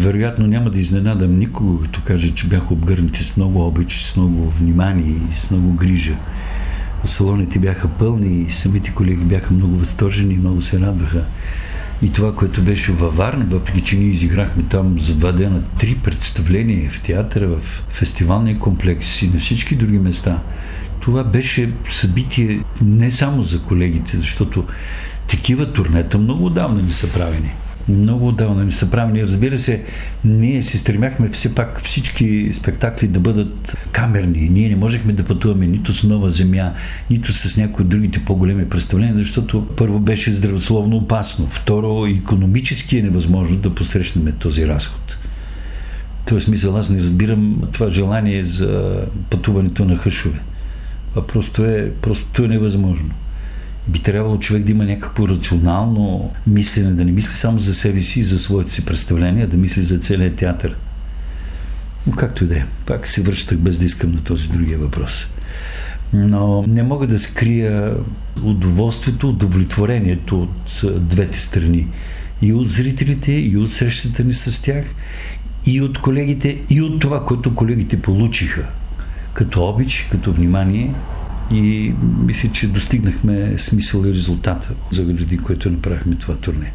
Вероятно 0.00 0.46
няма 0.46 0.70
да 0.70 0.78
изненадам 0.78 1.38
никого, 1.38 1.80
като 1.80 2.00
кажа, 2.04 2.34
че 2.34 2.46
бяха 2.46 2.74
обгърнати 2.74 3.24
с 3.24 3.36
много 3.36 3.66
обич, 3.66 4.02
с 4.02 4.16
много 4.16 4.50
внимание 4.50 5.14
и 5.32 5.36
с 5.36 5.50
много 5.50 5.72
грижа. 5.72 6.14
Салоните 7.04 7.58
бяха 7.58 7.88
пълни 7.88 8.42
и 8.42 8.52
самите 8.52 8.90
колеги 8.90 9.24
бяха 9.24 9.54
много 9.54 9.76
възторжени 9.76 10.34
и 10.34 10.38
много 10.38 10.62
се 10.62 10.80
радваха. 10.80 11.24
И 12.02 12.12
това, 12.12 12.34
което 12.34 12.62
беше 12.62 12.92
във 12.92 13.16
Варна, 13.16 13.46
въпреки 13.50 13.80
че 13.80 13.96
ние 13.96 14.10
изиграхме 14.10 14.62
там 14.62 15.00
за 15.00 15.14
два 15.14 15.32
дена 15.32 15.62
три 15.78 15.94
представления 15.94 16.90
в 16.90 17.00
театъра, 17.02 17.48
в 17.48 17.60
фестивалния 17.88 18.58
комплекс 18.58 19.22
и 19.22 19.28
на 19.28 19.40
всички 19.40 19.76
други 19.76 19.98
места, 19.98 20.42
това 21.00 21.24
беше 21.24 21.72
събитие 21.90 22.64
не 22.82 23.10
само 23.10 23.42
за 23.42 23.62
колегите, 23.62 24.16
защото 24.16 24.64
такива 25.28 25.72
турнета 25.72 26.18
много 26.18 26.46
отдавна 26.46 26.82
не 26.82 26.92
са 26.92 27.12
правени 27.12 27.52
много 27.90 28.28
отдавна 28.28 28.64
не 28.64 28.72
са 28.72 28.90
правени. 28.90 29.22
Разбира 29.22 29.58
се, 29.58 29.82
ние 30.24 30.62
се 30.62 30.78
стремяхме 30.78 31.28
все 31.28 31.54
пак 31.54 31.82
всички 31.84 32.50
спектакли 32.54 33.08
да 33.08 33.20
бъдат 33.20 33.76
камерни. 33.92 34.48
Ние 34.48 34.68
не 34.68 34.76
можехме 34.76 35.12
да 35.12 35.24
пътуваме 35.24 35.66
нито 35.66 35.94
с 35.94 36.02
нова 36.02 36.30
земя, 36.30 36.72
нито 37.10 37.32
с 37.32 37.56
някои 37.56 37.82
от 37.82 37.88
другите 37.88 38.24
по-големи 38.24 38.68
представления, 38.68 39.16
защото 39.16 39.66
първо 39.76 40.00
беше 40.00 40.32
здравословно 40.32 40.96
опасно, 40.96 41.46
второ 41.46 42.06
економически 42.06 42.98
е 42.98 43.02
невъзможно 43.02 43.56
да 43.56 43.74
посрещнем 43.74 44.32
този 44.38 44.66
разход. 44.66 45.18
В 46.22 46.26
този 46.26 46.44
смисъл 46.44 46.76
аз 46.76 46.90
не 46.90 47.02
разбирам 47.02 47.62
това 47.72 47.90
желание 47.90 48.44
за 48.44 49.02
пътуването 49.30 49.84
на 49.84 49.96
хъшове. 49.96 50.40
Просто 51.28 51.64
е, 51.64 51.92
просто 52.02 52.44
е 52.44 52.48
невъзможно 52.48 53.10
би 53.88 53.98
трябвало 53.98 54.38
човек 54.38 54.62
да 54.62 54.70
има 54.70 54.84
някакво 54.84 55.28
рационално 55.28 56.30
мислене, 56.46 56.90
да 56.90 57.04
не 57.04 57.12
мисли 57.12 57.36
само 57.36 57.58
за 57.58 57.74
себе 57.74 58.02
си 58.02 58.20
и 58.20 58.24
за 58.24 58.38
своите 58.38 58.72
си 58.72 58.84
представления, 58.84 59.46
да 59.46 59.56
мисли 59.56 59.84
за 59.84 59.98
целият 59.98 60.36
театър. 60.36 60.76
Но 62.06 62.12
както 62.12 62.44
и 62.44 62.46
да 62.46 62.56
е, 62.56 62.64
пак 62.86 63.08
се 63.08 63.22
връщах 63.22 63.58
без 63.58 63.78
да 63.78 63.84
искам 63.84 64.12
на 64.12 64.20
този 64.20 64.48
другия 64.48 64.78
въпрос. 64.78 65.26
Но 66.12 66.64
не 66.66 66.82
мога 66.82 67.06
да 67.06 67.18
скрия 67.18 67.96
удоволствието, 68.42 69.28
удовлетворението 69.28 70.42
от 70.42 70.84
двете 71.08 71.40
страни. 71.40 71.86
И 72.42 72.52
от 72.52 72.70
зрителите, 72.70 73.32
и 73.32 73.56
от 73.56 73.72
срещата 73.72 74.24
ни 74.24 74.34
с 74.34 74.62
тях, 74.62 74.84
и 75.66 75.80
от 75.80 75.98
колегите, 75.98 76.62
и 76.70 76.82
от 76.82 77.00
това, 77.00 77.24
което 77.24 77.54
колегите 77.54 78.02
получиха 78.02 78.68
като 79.32 79.68
обич, 79.68 80.08
като 80.10 80.32
внимание 80.32 80.94
и 81.52 81.94
мисля, 82.24 82.48
че 82.52 82.68
достигнахме 82.68 83.58
смисъл 83.58 84.04
и 84.04 84.14
резултата, 84.14 84.68
заради 84.92 85.38
което 85.38 85.70
направихме 85.70 86.14
това 86.14 86.36
турне. 86.36 86.72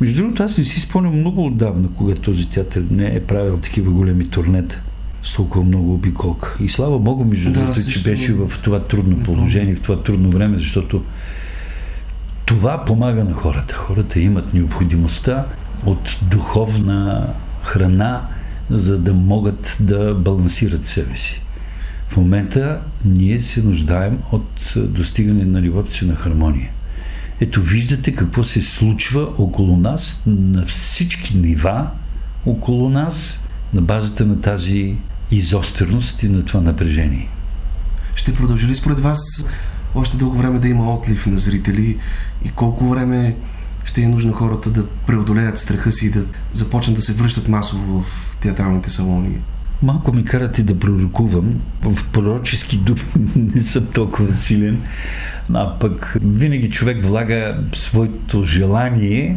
Между 0.00 0.22
другото, 0.22 0.42
аз 0.42 0.58
не 0.58 0.64
си 0.64 0.80
спомням 0.80 1.18
много 1.18 1.46
отдавна, 1.46 1.88
когато 1.96 2.20
този 2.20 2.50
театър 2.50 2.84
не 2.90 3.06
е 3.06 3.20
правил 3.20 3.56
такива 3.56 3.90
големи 3.90 4.28
турнета 4.28 4.80
с 5.22 5.34
толкова 5.34 5.64
много 5.64 5.94
обиколка. 5.94 6.56
И 6.60 6.68
слава 6.68 6.98
Богу, 6.98 7.24
между 7.24 7.52
да, 7.52 7.60
другото, 7.60 7.80
че 7.90 8.02
беше 8.02 8.34
в 8.34 8.52
това 8.62 8.80
трудно 8.80 9.22
положение, 9.22 9.74
в 9.74 9.80
това 9.80 10.02
трудно 10.02 10.30
време, 10.30 10.58
защото 10.58 11.02
това 12.46 12.84
помага 12.84 13.24
на 13.24 13.32
хората. 13.32 13.74
Хората 13.74 14.20
имат 14.20 14.54
необходимостта 14.54 15.44
от 15.86 16.18
духовна 16.22 17.28
храна, 17.62 18.26
за 18.70 18.98
да 18.98 19.14
могат 19.14 19.76
да 19.80 20.14
балансират 20.14 20.84
себе 20.84 21.16
си. 21.16 21.42
В 22.10 22.16
момента 22.16 22.80
ние 23.04 23.40
се 23.40 23.62
нуждаем 23.62 24.18
от 24.32 24.72
достигане 24.76 25.44
на 25.44 25.60
нивото 25.60 25.94
си 25.94 26.06
на 26.06 26.14
хармония. 26.14 26.70
Ето 27.40 27.62
виждате 27.62 28.14
какво 28.14 28.44
се 28.44 28.62
случва 28.62 29.28
около 29.38 29.76
нас, 29.76 30.22
на 30.26 30.66
всички 30.66 31.36
нива 31.36 31.90
около 32.46 32.90
нас, 32.90 33.40
на 33.74 33.82
базата 33.82 34.26
на 34.26 34.40
тази 34.40 34.96
изостреност 35.30 36.22
и 36.22 36.28
на 36.28 36.44
това 36.44 36.60
напрежение. 36.60 37.28
Ще 38.14 38.34
продължи 38.34 38.66
ли 38.66 38.74
според 38.74 39.00
вас 39.00 39.44
още 39.94 40.16
дълго 40.16 40.38
време 40.38 40.58
да 40.58 40.68
има 40.68 40.94
отлив 40.94 41.26
на 41.26 41.38
зрители 41.38 41.98
и 42.44 42.50
колко 42.50 42.88
време 42.88 43.36
ще 43.84 44.02
е 44.02 44.08
нужно 44.08 44.32
хората 44.32 44.70
да 44.70 44.86
преодолеят 45.06 45.58
страха 45.58 45.92
си 45.92 46.06
и 46.06 46.10
да 46.10 46.24
започнат 46.52 46.96
да 46.96 47.02
се 47.02 47.12
връщат 47.12 47.48
масово 47.48 48.00
в 48.00 48.06
театралните 48.40 48.90
салони? 48.90 49.38
Малко 49.82 50.12
ми 50.12 50.24
карате 50.24 50.62
да 50.62 50.78
пророкувам. 50.78 51.60
В 51.82 52.04
пророчески 52.12 52.76
думи 52.76 53.00
не 53.54 53.62
съм 53.62 53.86
толкова 53.86 54.32
силен. 54.34 54.82
А 55.54 55.78
пък 55.78 56.16
винаги 56.22 56.70
човек 56.70 57.06
влага 57.06 57.58
своето 57.74 58.42
желание 58.42 59.36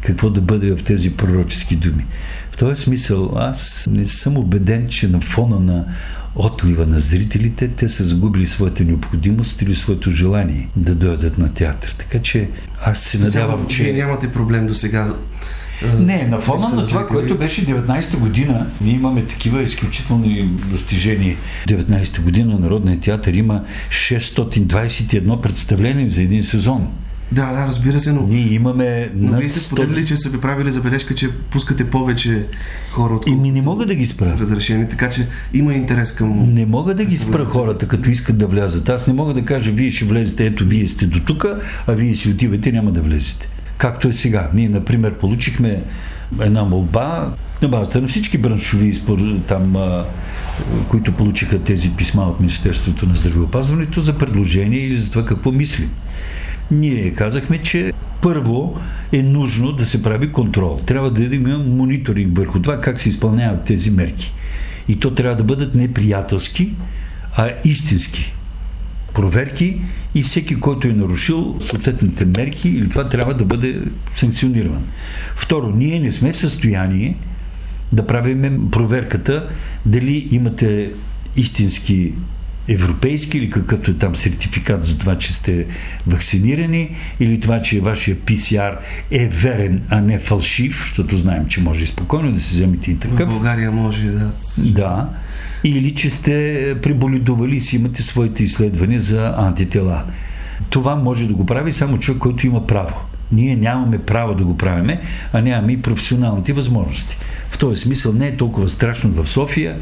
какво 0.00 0.30
да 0.30 0.40
бъде 0.40 0.76
в 0.76 0.84
тези 0.84 1.16
пророчески 1.16 1.76
думи. 1.76 2.06
В 2.50 2.56
този 2.56 2.82
смисъл 2.82 3.32
аз 3.36 3.86
не 3.90 4.06
съм 4.06 4.36
убеден, 4.36 4.88
че 4.88 5.08
на 5.08 5.20
фона 5.20 5.60
на 5.60 5.84
отлива 6.34 6.86
на 6.86 7.00
зрителите, 7.00 7.68
те 7.68 7.88
са 7.88 8.04
загубили 8.04 8.46
своята 8.46 8.84
необходимост 8.84 9.62
или 9.62 9.74
своето 9.74 10.10
желание 10.10 10.68
да 10.76 10.94
дойдат 10.94 11.38
на 11.38 11.54
театър. 11.54 11.94
Така 11.98 12.22
че 12.22 12.48
аз 12.84 13.00
се 13.00 13.18
надявам, 13.18 13.66
че... 13.66 13.82
Вие 13.82 13.92
нямате 13.92 14.32
проблем 14.32 14.66
до 14.66 14.74
сега 14.74 15.14
не, 15.98 16.26
на 16.26 16.40
фона 16.40 16.68
на 16.68 16.84
това, 16.84 17.06
което 17.06 17.38
беше 17.38 17.66
19-та 17.66 18.18
година, 18.18 18.66
ние 18.80 18.94
имаме 18.94 19.24
такива 19.24 19.62
изключителни 19.62 20.48
достижения. 20.70 21.36
19-та 21.68 22.22
година 22.22 22.58
Народният 22.58 23.00
театър 23.00 23.32
има 23.32 23.62
621 23.90 25.40
представления 25.40 26.08
за 26.08 26.22
един 26.22 26.44
сезон. 26.44 26.88
Да, 27.32 27.52
да, 27.52 27.66
разбира 27.66 28.00
се, 28.00 28.12
но... 28.12 28.22
Ние 28.22 28.52
имаме... 28.52 29.10
Но 29.14 29.38
вие 29.38 29.48
сте 29.48 29.60
споделили, 29.60 30.06
че 30.06 30.16
са 30.16 30.28
ви 30.28 30.40
правили 30.40 30.72
забележка, 30.72 31.14
че 31.14 31.30
пускате 31.30 31.90
повече 31.90 32.46
хора 32.90 33.14
от... 33.14 33.28
И 33.28 33.30
ми 33.30 33.50
не 33.50 33.62
мога 33.62 33.86
да 33.86 33.94
ги 33.94 34.06
спра. 34.06 34.24
С 34.24 34.40
разрешени, 34.40 34.88
така 34.88 35.08
че 35.08 35.26
има 35.54 35.74
интерес 35.74 36.12
към... 36.12 36.54
Не 36.54 36.66
мога 36.66 36.94
да 36.94 37.04
ги 37.04 37.16
спра 37.16 37.44
хората, 37.44 37.88
като 37.88 38.10
искат 38.10 38.38
да 38.38 38.46
влязат. 38.46 38.88
Аз 38.88 39.06
не 39.06 39.12
мога 39.12 39.34
да 39.34 39.44
кажа, 39.44 39.70
вие 39.70 39.90
ще 39.90 40.04
влезете, 40.04 40.46
ето 40.46 40.64
вие 40.64 40.86
сте 40.86 41.06
до 41.06 41.20
тук, 41.20 41.46
а 41.86 41.92
вие 41.92 42.14
си 42.14 42.30
отивате, 42.30 42.72
няма 42.72 42.92
да 42.92 43.02
влезете 43.02 43.48
както 43.78 44.08
е 44.08 44.12
сега. 44.12 44.50
Ние, 44.54 44.68
например, 44.68 45.14
получихме 45.14 45.82
една 46.40 46.64
молба 46.64 47.32
на 47.62 47.68
базата 47.68 48.00
на 48.00 48.08
всички 48.08 48.38
браншови 48.38 49.00
там, 49.48 49.76
които 50.88 51.12
получиха 51.12 51.58
тези 51.58 51.90
писма 51.90 52.22
от 52.22 52.40
Министерството 52.40 53.06
на 53.06 53.14
здравеопазването 53.14 54.00
за 54.00 54.18
предложение 54.18 54.78
или 54.78 54.96
за 54.96 55.10
това 55.10 55.24
какво 55.24 55.52
мисли. 55.52 55.88
Ние 56.70 57.14
казахме, 57.14 57.58
че 57.58 57.92
първо 58.20 58.80
е 59.12 59.22
нужно 59.22 59.72
да 59.72 59.86
се 59.86 60.02
прави 60.02 60.32
контрол. 60.32 60.80
Трябва 60.86 61.10
да 61.10 61.34
има 61.34 61.58
мониторинг 61.58 62.38
върху 62.38 62.62
това 62.62 62.80
как 62.80 63.00
се 63.00 63.08
изпълняват 63.08 63.64
тези 63.64 63.90
мерки. 63.90 64.34
И 64.88 64.96
то 64.98 65.14
трябва 65.14 65.36
да 65.36 65.44
бъдат 65.44 65.74
неприятелски, 65.74 66.74
а 67.36 67.50
истински 67.64 68.34
проверки 69.14 69.80
и 70.14 70.22
всеки, 70.22 70.54
който 70.54 70.88
е 70.88 70.92
нарушил 70.92 71.56
съответните 71.60 72.24
мерки 72.24 72.68
или 72.68 72.88
това 72.88 73.08
трябва 73.08 73.34
да 73.34 73.44
бъде 73.44 73.80
санкциониран. 74.16 74.82
Второ, 75.36 75.72
ние 75.76 76.00
не 76.00 76.12
сме 76.12 76.32
в 76.32 76.38
състояние 76.38 77.16
да 77.92 78.06
правим 78.06 78.70
проверката 78.70 79.48
дали 79.86 80.28
имате 80.30 80.90
истински 81.36 82.12
европейски 82.68 83.38
или 83.38 83.50
какъвто 83.50 83.90
е 83.90 83.94
там 83.94 84.16
сертификат 84.16 84.84
за 84.84 84.98
това, 84.98 85.18
че 85.18 85.32
сте 85.32 85.66
вакцинирани 86.06 86.96
или 87.20 87.40
това, 87.40 87.62
че 87.62 87.80
вашия 87.80 88.16
ПСР 88.20 88.78
е 89.10 89.28
верен, 89.28 89.82
а 89.88 90.00
не 90.00 90.18
фалшив, 90.18 90.84
защото 90.88 91.16
знаем, 91.16 91.46
че 91.48 91.60
може 91.60 91.86
спокойно 91.86 92.32
да 92.32 92.40
се 92.40 92.54
вземете 92.54 92.90
и 92.90 92.98
такъв. 92.98 93.28
В 93.28 93.32
България 93.32 93.70
може, 93.70 94.10
да. 94.10 94.30
Да 94.58 95.08
или 95.64 95.94
че 95.94 96.10
сте 96.10 96.76
преболидували 96.82 97.56
и 97.56 97.60
си 97.60 97.76
имате 97.76 98.02
своите 98.02 98.42
изследвания 98.44 99.00
за 99.00 99.34
антитела. 99.36 100.04
Това 100.70 100.96
може 100.96 101.26
да 101.26 101.34
го 101.34 101.46
прави 101.46 101.72
само 101.72 101.98
човек, 101.98 102.22
който 102.22 102.46
има 102.46 102.66
право. 102.66 102.94
Ние 103.32 103.56
нямаме 103.56 103.98
право 103.98 104.34
да 104.34 104.44
го 104.44 104.56
правиме, 104.56 105.00
а 105.32 105.40
нямаме 105.40 105.72
и 105.72 105.82
професионалните 105.82 106.52
възможности. 106.52 107.16
В 107.48 107.58
този 107.58 107.80
смисъл 107.80 108.12
не 108.12 108.26
е 108.26 108.36
толкова 108.36 108.68
страшно 108.68 109.10
в 109.10 109.30
София. 109.30 109.76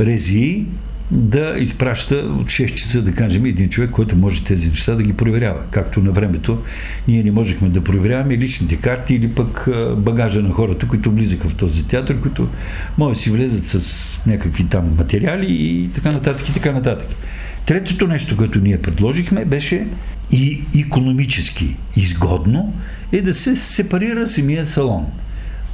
Рези 0.00 0.64
да 1.10 1.54
изпраща 1.58 2.14
от 2.14 2.46
6 2.46 2.74
часа, 2.74 3.02
да 3.02 3.12
кажем, 3.12 3.44
един 3.44 3.68
човек, 3.68 3.90
който 3.90 4.16
може 4.16 4.44
тези 4.44 4.68
неща 4.68 4.94
да 4.94 5.02
ги 5.02 5.12
проверява. 5.12 5.62
Както 5.70 6.00
на 6.00 6.12
времето 6.12 6.62
ние 7.08 7.22
не 7.22 7.30
можехме 7.30 7.68
да 7.68 7.84
проверяваме 7.84 8.38
личните 8.38 8.76
карти 8.76 9.14
или 9.14 9.28
пък 9.28 9.68
багажа 9.96 10.42
на 10.42 10.50
хората, 10.50 10.88
които 10.88 11.10
влизаха 11.10 11.48
в 11.48 11.54
този 11.54 11.86
театър, 11.86 12.20
които 12.20 12.48
може 12.98 13.16
да 13.16 13.22
си 13.22 13.30
влезат 13.30 13.68
с 13.68 14.20
някакви 14.26 14.64
там 14.64 14.94
материали 14.96 15.46
и 15.50 15.90
така 15.94 16.10
нататък 16.10 16.48
и 16.48 16.54
така 16.54 16.72
нататък. 16.72 17.08
Третото 17.66 18.06
нещо, 18.06 18.36
което 18.36 18.60
ние 18.60 18.82
предложихме, 18.82 19.44
беше 19.44 19.86
и 20.32 20.62
економически 20.78 21.76
изгодно 21.96 22.74
е 23.12 23.20
да 23.20 23.34
се 23.34 23.56
сепарира 23.56 24.28
самия 24.28 24.66
салон. 24.66 25.06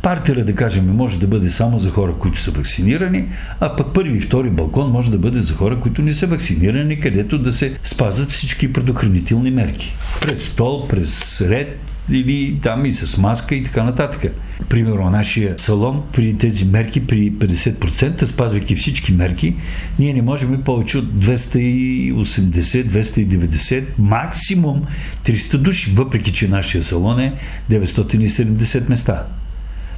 Партера, 0.05 0.45
да 0.45 0.55
кажем, 0.55 0.97
може 0.97 1.21
да 1.21 1.27
бъде 1.27 1.51
само 1.51 1.79
за 1.79 1.91
хора, 1.91 2.15
които 2.19 2.41
са 2.41 2.51
вакцинирани, 2.51 3.29
а 3.61 3.77
пък 3.77 3.95
първи 3.95 4.19
и 4.19 4.21
втори 4.21 4.51
балкон 4.51 4.91
може 4.91 5.11
да 5.11 5.19
бъде 5.19 5.41
за 5.41 5.55
хора, 5.55 5.81
които 5.81 6.03
не 6.03 6.15
са 6.15 6.27
вакцинирани, 6.27 7.01
където 7.01 7.39
да 7.39 7.53
се 7.53 7.77
спазват 7.85 8.31
всички 8.31 8.73
предохранителни 8.73 9.51
мерки. 9.51 9.95
През 10.23 10.45
стол, 10.45 10.89
през 10.89 11.41
ред 11.41 11.79
или 12.11 12.59
там 12.63 12.87
и 12.87 12.95
с 12.95 13.19
маска 13.19 13.55
и 13.55 13.65
така 13.65 13.85
нататък. 13.85 14.33
Примерно, 14.69 15.11
нашия 15.11 15.59
салон 15.59 16.03
при 16.13 16.39
тези 16.39 16.65
мерки, 16.65 17.07
при 17.07 17.33
50%, 17.33 18.25
спазвайки 18.25 18.77
всички 18.77 19.13
мерки, 19.13 19.55
ние 19.99 20.15
не 20.15 20.23
можем 20.23 20.63
повече 20.63 20.99
от 20.99 21.05
280-290, 21.05 23.85
максимум 23.99 24.83
300 25.27 25.57
души, 25.57 25.93
въпреки 25.95 26.33
че 26.33 26.49
нашия 26.49 26.85
салон 26.85 27.21
е 27.21 27.35
970 27.71 28.89
места. 28.89 29.27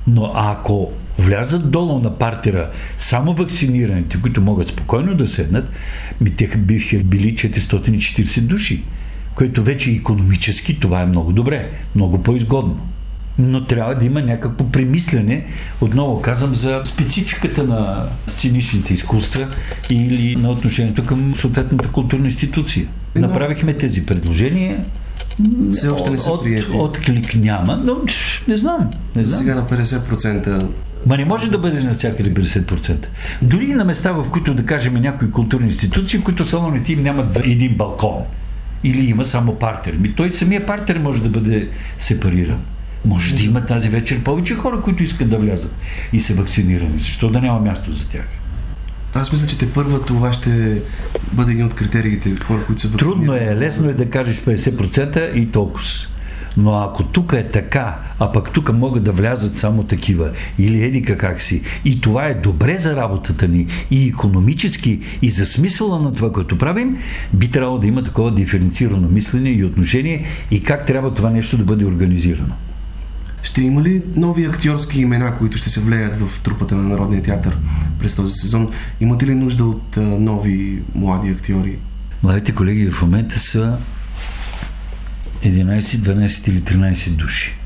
Но 0.06 0.32
ако 0.34 0.92
влязат 1.18 1.70
долу 1.70 1.98
на 1.98 2.18
партера 2.18 2.70
само 2.98 3.34
вакцинираните, 3.34 4.20
които 4.22 4.40
могат 4.40 4.68
спокойно 4.68 5.14
да 5.14 5.28
седнат, 5.28 5.70
ми 6.20 6.30
те 6.30 6.56
биха 6.56 6.96
били 6.96 7.34
440 7.34 8.40
души, 8.40 8.82
което 9.34 9.62
вече 9.62 9.90
економически 9.90 10.80
това 10.80 11.00
е 11.00 11.06
много 11.06 11.32
добре, 11.32 11.70
много 11.94 12.22
по-изгодно. 12.22 12.80
Но 13.38 13.64
трябва 13.64 13.94
да 13.94 14.04
има 14.04 14.22
някакво 14.22 14.64
премислене, 14.64 15.46
отново 15.80 16.22
казвам, 16.22 16.54
за 16.54 16.82
спецификата 16.84 17.64
на 17.64 18.06
сценичните 18.26 18.94
изкуства 18.94 19.48
или 19.90 20.36
на 20.36 20.50
отношението 20.50 21.06
към 21.06 21.34
съответната 21.38 21.88
културна 21.88 22.26
институция. 22.26 22.86
Направихме 23.14 23.72
тези 23.72 24.06
предложения, 24.06 24.84
все 25.70 25.88
още 25.88 26.10
не 26.10 26.18
са 26.18 26.30
от, 26.30 26.42
прияти. 26.42 26.72
Отклик 26.72 27.34
няма, 27.34 27.80
но 27.84 27.96
не 28.48 28.56
знам. 28.56 28.90
Не 29.16 29.22
знам. 29.22 29.38
сега 29.38 29.54
на 29.54 29.66
50%. 29.66 30.66
Ма 31.06 31.16
не 31.16 31.24
може 31.24 31.50
да 31.50 31.58
бъде 31.58 31.82
навсякъде 31.82 32.34
50%. 32.34 33.06
Дори 33.42 33.64
и 33.64 33.74
на 33.74 33.84
места, 33.84 34.12
в 34.12 34.30
които, 34.30 34.54
да 34.54 34.66
кажем, 34.66 34.94
някои 34.94 35.30
културни 35.30 35.66
институции, 35.66 36.20
които 36.20 36.46
салоните 36.46 36.92
им 36.92 37.02
нямат 37.02 37.36
един 37.44 37.74
балкон. 37.74 38.22
Или 38.84 39.10
има 39.10 39.24
само 39.24 39.54
партер. 39.54 39.94
Ми 39.94 40.14
той 40.14 40.30
самия 40.30 40.66
партер 40.66 40.98
може 40.98 41.22
да 41.22 41.28
бъде 41.28 41.68
сепариран. 41.98 42.60
Може 43.04 43.36
да 43.36 43.42
има 43.42 43.66
тази 43.66 43.88
вечер 43.88 44.22
повече 44.22 44.54
хора, 44.54 44.80
които 44.80 45.02
искат 45.02 45.30
да 45.30 45.38
влязат 45.38 45.72
и 46.12 46.20
са 46.20 46.34
вакцинирани. 46.34 46.98
Защо 46.98 47.30
да 47.30 47.40
няма 47.40 47.60
място 47.60 47.92
за 47.92 48.08
тях? 48.08 48.26
Аз 49.14 49.32
мисля, 49.32 49.46
че 49.46 49.58
те 49.58 49.72
първа 49.72 50.02
това 50.02 50.32
ще 50.32 50.82
бъде 51.32 51.52
един 51.52 51.66
от 51.66 51.74
критериите 51.74 52.36
хора, 52.44 52.64
които 52.66 52.82
са 52.82 52.88
вакцинирани. 52.88 53.26
Трудно 53.26 53.34
е, 53.34 53.56
лесно 53.56 53.88
е 53.88 53.94
да 53.94 54.10
кажеш 54.10 54.36
50% 54.36 55.34
и 55.34 55.52
толкова. 55.52 55.84
Но 56.56 56.74
ако 56.74 57.02
тук 57.02 57.32
е 57.32 57.48
така, 57.48 57.98
а 58.18 58.32
пък 58.32 58.50
тук 58.50 58.72
могат 58.72 59.04
да 59.04 59.12
влязат 59.12 59.58
само 59.58 59.82
такива, 59.82 60.30
или 60.58 60.84
едика 60.84 61.18
как 61.18 61.42
си, 61.42 61.62
и 61.84 62.00
това 62.00 62.26
е 62.26 62.34
добре 62.34 62.76
за 62.76 62.96
работата 62.96 63.48
ни, 63.48 63.66
и 63.90 64.08
економически, 64.08 65.00
и 65.22 65.30
за 65.30 65.46
смисъла 65.46 66.00
на 66.00 66.12
това, 66.12 66.32
което 66.32 66.58
правим, 66.58 66.98
би 67.32 67.48
трябвало 67.48 67.78
да 67.78 67.86
има 67.86 68.04
такова 68.04 68.34
диференцирано 68.34 69.08
мислене 69.08 69.50
и 69.50 69.64
отношение, 69.64 70.24
и 70.50 70.62
как 70.62 70.86
трябва 70.86 71.14
това 71.14 71.30
нещо 71.30 71.56
да 71.56 71.64
бъде 71.64 71.84
организирано. 71.84 72.54
Ще 73.46 73.62
има 73.62 73.82
ли 73.82 74.02
нови 74.16 74.44
актьорски 74.44 75.00
имена, 75.00 75.38
които 75.38 75.58
ще 75.58 75.70
се 75.70 75.80
влеят 75.80 76.16
в 76.16 76.40
трупата 76.42 76.74
на 76.74 76.82
Народния 76.82 77.22
театър 77.22 77.58
през 77.98 78.16
този 78.16 78.32
сезон? 78.32 78.72
Имате 79.00 79.26
ли 79.26 79.34
нужда 79.34 79.64
от 79.64 79.96
нови 79.96 80.82
млади 80.94 81.30
актьори? 81.30 81.78
Младите 82.22 82.54
колеги 82.54 82.90
в 82.90 83.02
момента 83.02 83.38
са 83.38 83.78
11, 85.44 85.80
12 85.80 86.48
или 86.48 86.62
13 86.62 87.10
души. 87.10 87.56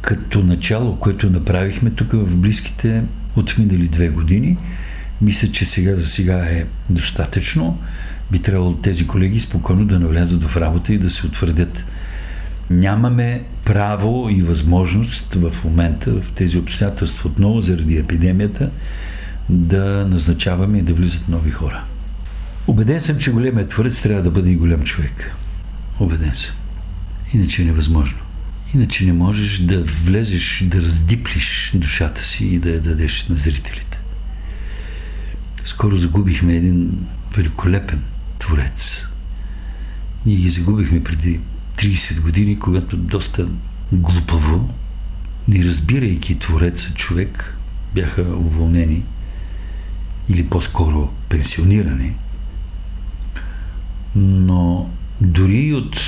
Като 0.00 0.42
начало, 0.42 0.96
което 0.96 1.30
направихме 1.30 1.90
тук 1.90 2.12
в 2.12 2.36
близките 2.36 3.02
от 3.36 3.58
минали 3.58 3.88
две 3.88 4.08
години, 4.08 4.56
мисля, 5.20 5.48
че 5.48 5.64
сега 5.64 5.94
за 5.94 6.06
сега 6.06 6.36
е 6.36 6.64
достатъчно. 6.90 7.78
Би 8.30 8.38
трябвало 8.38 8.74
тези 8.74 9.06
колеги 9.06 9.40
спокойно 9.40 9.84
да 9.84 10.00
навлязат 10.00 10.44
в 10.44 10.56
работа 10.56 10.92
и 10.94 10.98
да 10.98 11.10
се 11.10 11.26
утвърдят. 11.26 11.84
Нямаме 12.70 13.42
право 13.66 14.30
и 14.30 14.42
възможност 14.42 15.34
в 15.34 15.64
момента, 15.64 16.10
в 16.10 16.32
тези 16.34 16.58
обстоятелства 16.58 17.30
отново 17.30 17.60
заради 17.60 17.96
епидемията, 17.96 18.70
да 19.48 20.06
назначаваме 20.08 20.78
и 20.78 20.82
да 20.82 20.94
влизат 20.94 21.28
нови 21.28 21.50
хора. 21.50 21.84
Обеден 22.66 23.00
съм, 23.00 23.18
че 23.18 23.32
големият 23.32 23.70
творец 23.70 24.02
трябва 24.02 24.22
да 24.22 24.30
бъде 24.30 24.50
и 24.50 24.56
голям 24.56 24.82
човек. 24.82 25.32
Обеден 26.00 26.32
съм. 26.36 26.54
Иначе 27.34 27.62
е 27.62 27.64
невъзможно. 27.64 28.18
Иначе 28.74 29.04
не 29.04 29.12
можеш 29.12 29.58
да 29.58 29.82
влезеш, 29.82 30.64
да 30.66 30.80
раздиплиш 30.80 31.72
душата 31.74 32.24
си 32.24 32.44
и 32.44 32.58
да 32.58 32.70
я 32.70 32.80
дадеш 32.80 33.26
на 33.28 33.36
зрителите. 33.36 33.98
Скоро 35.64 35.96
загубихме 35.96 36.56
един 36.56 37.06
великолепен 37.36 38.02
творец. 38.38 39.06
Ние 40.26 40.36
ги 40.36 40.50
загубихме 40.50 41.04
преди 41.04 41.40
30 41.76 42.20
години, 42.20 42.58
когато 42.58 42.96
доста 42.96 43.48
глупаво, 43.92 44.74
не 45.48 45.64
разбирайки 45.64 46.38
твореца 46.38 46.94
човек, 46.94 47.58
бяха 47.94 48.22
уволнени 48.22 49.04
или 50.28 50.46
по-скоро 50.46 51.12
пенсионирани. 51.28 52.14
Но 54.16 54.90
дори 55.20 55.72
от 55.72 56.00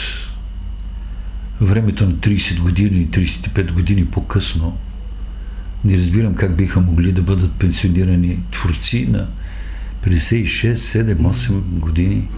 времето 1.61 2.07
на 2.07 2.12
30 2.12 2.61
години, 2.61 3.09
35 3.09 3.73
години 3.73 4.07
по-късно, 4.07 4.79
не 5.85 5.97
разбирам 5.97 6.35
как 6.35 6.57
биха 6.57 6.81
могли 6.81 7.12
да 7.12 7.23
бъдат 7.23 7.53
пенсионирани 7.53 8.43
творци 8.53 9.07
на 9.07 9.29
56, 10.05 10.75
7, 10.75 11.14
8 11.16 11.51
години. 11.61 12.29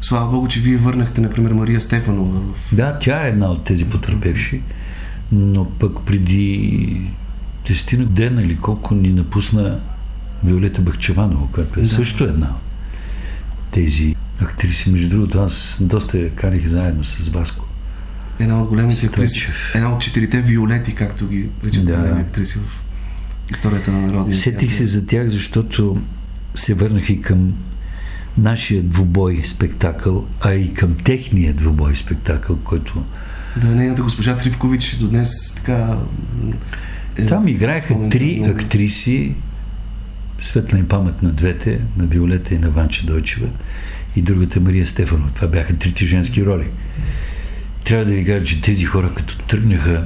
Слава 0.00 0.30
Богу, 0.30 0.48
че 0.48 0.60
вие 0.60 0.76
върнахте, 0.76 1.20
например, 1.20 1.52
Мария 1.52 1.80
Стефанова. 1.80 2.40
Да, 2.72 2.98
тя 2.98 3.26
е 3.26 3.28
една 3.28 3.50
от 3.50 3.64
тези 3.64 3.84
потърпевши, 3.90 4.60
но 5.32 5.70
пък 5.70 6.04
преди 6.06 7.00
10 7.66 8.04
дена 8.04 8.42
или 8.42 8.56
колко 8.56 8.94
ни 8.94 9.12
напусна 9.12 9.80
Виолета 10.44 10.80
Бахчеванова, 10.80 11.46
която 11.52 11.80
е 11.80 11.82
Да. 11.82 11.88
също 11.88 12.24
една 12.24 12.46
от 12.50 13.64
тези 13.70 14.14
актриси. 14.40 14.90
Между 14.90 15.08
другото, 15.08 15.38
аз 15.38 15.78
доста 15.80 16.18
я 16.18 16.30
карих 16.30 16.68
заедно 16.68 17.04
с 17.04 17.28
Васко. 17.28 17.66
Една 18.38 18.62
от 18.62 18.68
големите 18.68 19.06
актриси. 19.06 19.46
Една 19.74 19.92
от 19.92 20.00
четирите 20.00 20.40
виолети, 20.40 20.94
както 20.94 21.28
ги 21.28 21.48
речат 21.64 21.84
Да. 21.86 21.96
големи 21.96 22.20
актриси 22.20 22.58
в 22.58 22.82
историята 23.50 23.92
на 23.92 24.00
Народния 24.00 24.38
Сетих 24.38 24.72
се 24.72 24.86
за 24.86 25.06
тях, 25.06 25.28
защото 25.28 26.02
се 26.54 26.74
върнах 26.74 27.10
и 27.10 27.20
към 27.22 27.52
нашия 28.38 28.82
двубой 28.82 29.42
спектакъл, 29.44 30.26
а 30.40 30.54
и 30.54 30.74
към 30.74 30.94
техния 30.94 31.54
двубой 31.54 31.96
спектакъл, 31.96 32.56
който 32.56 33.04
Да, 33.56 33.66
нейната 33.66 34.02
госпожа 34.02 34.36
Тривкович 34.36 34.96
до 34.96 35.08
днес 35.08 35.54
така... 35.54 35.96
е 37.16 37.26
Там 37.26 37.48
играеха 37.48 38.08
три 38.10 38.36
много. 38.36 38.52
актриси, 38.52 39.34
светла 40.38 40.78
им 40.78 40.88
памет 40.88 41.22
на 41.22 41.32
двете, 41.32 41.80
на 41.96 42.06
Виолета 42.06 42.54
и 42.54 42.58
на 42.58 42.70
Ванча 42.70 43.06
Дойчева 43.06 43.48
и 44.16 44.22
другата 44.22 44.60
Мария 44.60 44.86
Стефанова. 44.86 45.30
Това 45.34 45.48
бяха 45.48 45.76
трите 45.76 46.04
женски 46.04 46.44
роли. 46.44 46.66
Трябва 47.84 48.04
да 48.04 48.12
ви 48.12 48.24
кажа, 48.24 48.44
че 48.44 48.62
тези 48.62 48.84
хора 48.84 49.14
като 49.14 49.38
тръгнаха, 49.38 50.04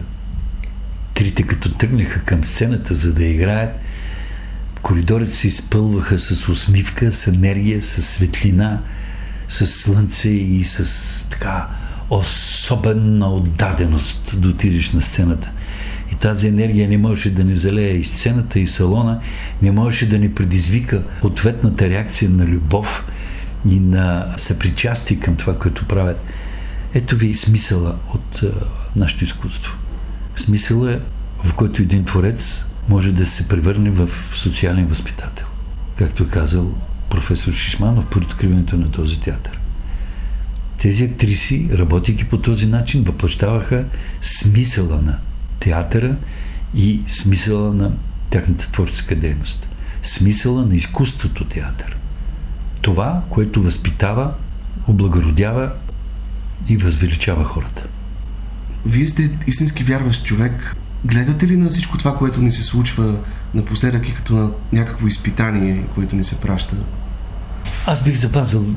трите 1.14 1.42
като 1.42 1.72
тръгнаха 1.74 2.20
към 2.20 2.44
сцената, 2.44 2.94
за 2.94 3.14
да 3.14 3.24
играят, 3.24 3.80
коридорите 4.84 5.34
се 5.34 5.48
изпълваха 5.48 6.18
с 6.18 6.48
усмивка, 6.48 7.12
с 7.12 7.26
енергия, 7.26 7.82
с 7.82 8.02
светлина, 8.02 8.80
с 9.48 9.66
слънце 9.66 10.28
и 10.28 10.64
с 10.64 11.24
така 11.30 11.68
особена 12.10 13.34
отдаденост 13.34 14.40
да 14.40 14.48
отидеш 14.48 14.92
на 14.92 15.02
сцената. 15.02 15.50
И 16.12 16.14
тази 16.14 16.48
енергия 16.48 16.88
не 16.88 16.98
можеше 16.98 17.34
да 17.34 17.44
ни 17.44 17.56
залее 17.56 17.96
и 17.96 18.04
сцената, 18.04 18.60
и 18.60 18.66
салона, 18.66 19.20
не 19.62 19.70
можеше 19.70 20.08
да 20.08 20.18
ни 20.18 20.34
предизвика 20.34 21.02
ответната 21.22 21.88
реакция 21.88 22.30
на 22.30 22.46
любов 22.46 23.06
и 23.70 23.80
на 23.80 24.34
съпричастие 24.36 25.20
към 25.20 25.36
това, 25.36 25.58
което 25.58 25.88
правят. 25.88 26.20
Ето 26.94 27.16
ви 27.16 27.34
смисъла 27.34 27.98
от 28.14 28.40
нашето 28.96 29.24
изкуство. 29.24 29.76
Смисъла 30.36 30.92
е, 30.92 30.98
в 31.44 31.54
който 31.54 31.82
един 31.82 32.04
творец 32.04 32.64
може 32.88 33.12
да 33.12 33.26
се 33.26 33.48
превърне 33.48 33.90
в 33.90 34.10
социален 34.34 34.86
възпитател. 34.86 35.46
Както 35.96 36.22
е 36.22 36.28
казал 36.28 36.78
професор 37.10 37.52
Шишманов 37.52 38.06
при 38.10 38.18
откриването 38.18 38.76
на 38.76 38.90
този 38.90 39.20
театър. 39.20 39.60
Тези 40.78 41.04
актриси, 41.04 41.68
работейки 41.72 42.24
по 42.24 42.38
този 42.38 42.66
начин, 42.66 43.04
въплащаваха 43.04 43.84
смисъла 44.22 45.02
на 45.02 45.18
театъра 45.60 46.16
и 46.74 47.00
смисъла 47.08 47.74
на 47.74 47.92
тяхната 48.30 48.72
творческа 48.72 49.16
дейност. 49.16 49.68
Смисъла 50.02 50.66
на 50.66 50.76
изкуството 50.76 51.44
театър. 51.44 51.96
Това, 52.80 53.22
което 53.30 53.62
възпитава, 53.62 54.34
облагородява 54.86 55.72
и 56.68 56.76
възвеличава 56.76 57.44
хората. 57.44 57.86
Вие 58.86 59.08
сте 59.08 59.38
истински 59.46 59.84
вярващ 59.84 60.24
човек. 60.24 60.76
Гледате 61.04 61.46
ли 61.46 61.56
на 61.56 61.70
всичко 61.70 61.98
това, 61.98 62.16
което 62.16 62.40
ни 62.40 62.50
се 62.50 62.62
случва 62.62 63.18
напоследък 63.54 64.08
и 64.08 64.14
като 64.14 64.34
на 64.34 64.50
някакво 64.72 65.06
изпитание, 65.06 65.84
което 65.94 66.16
ни 66.16 66.24
се 66.24 66.40
праща? 66.40 66.76
Аз 67.86 68.04
бих 68.04 68.14
запазил 68.14 68.74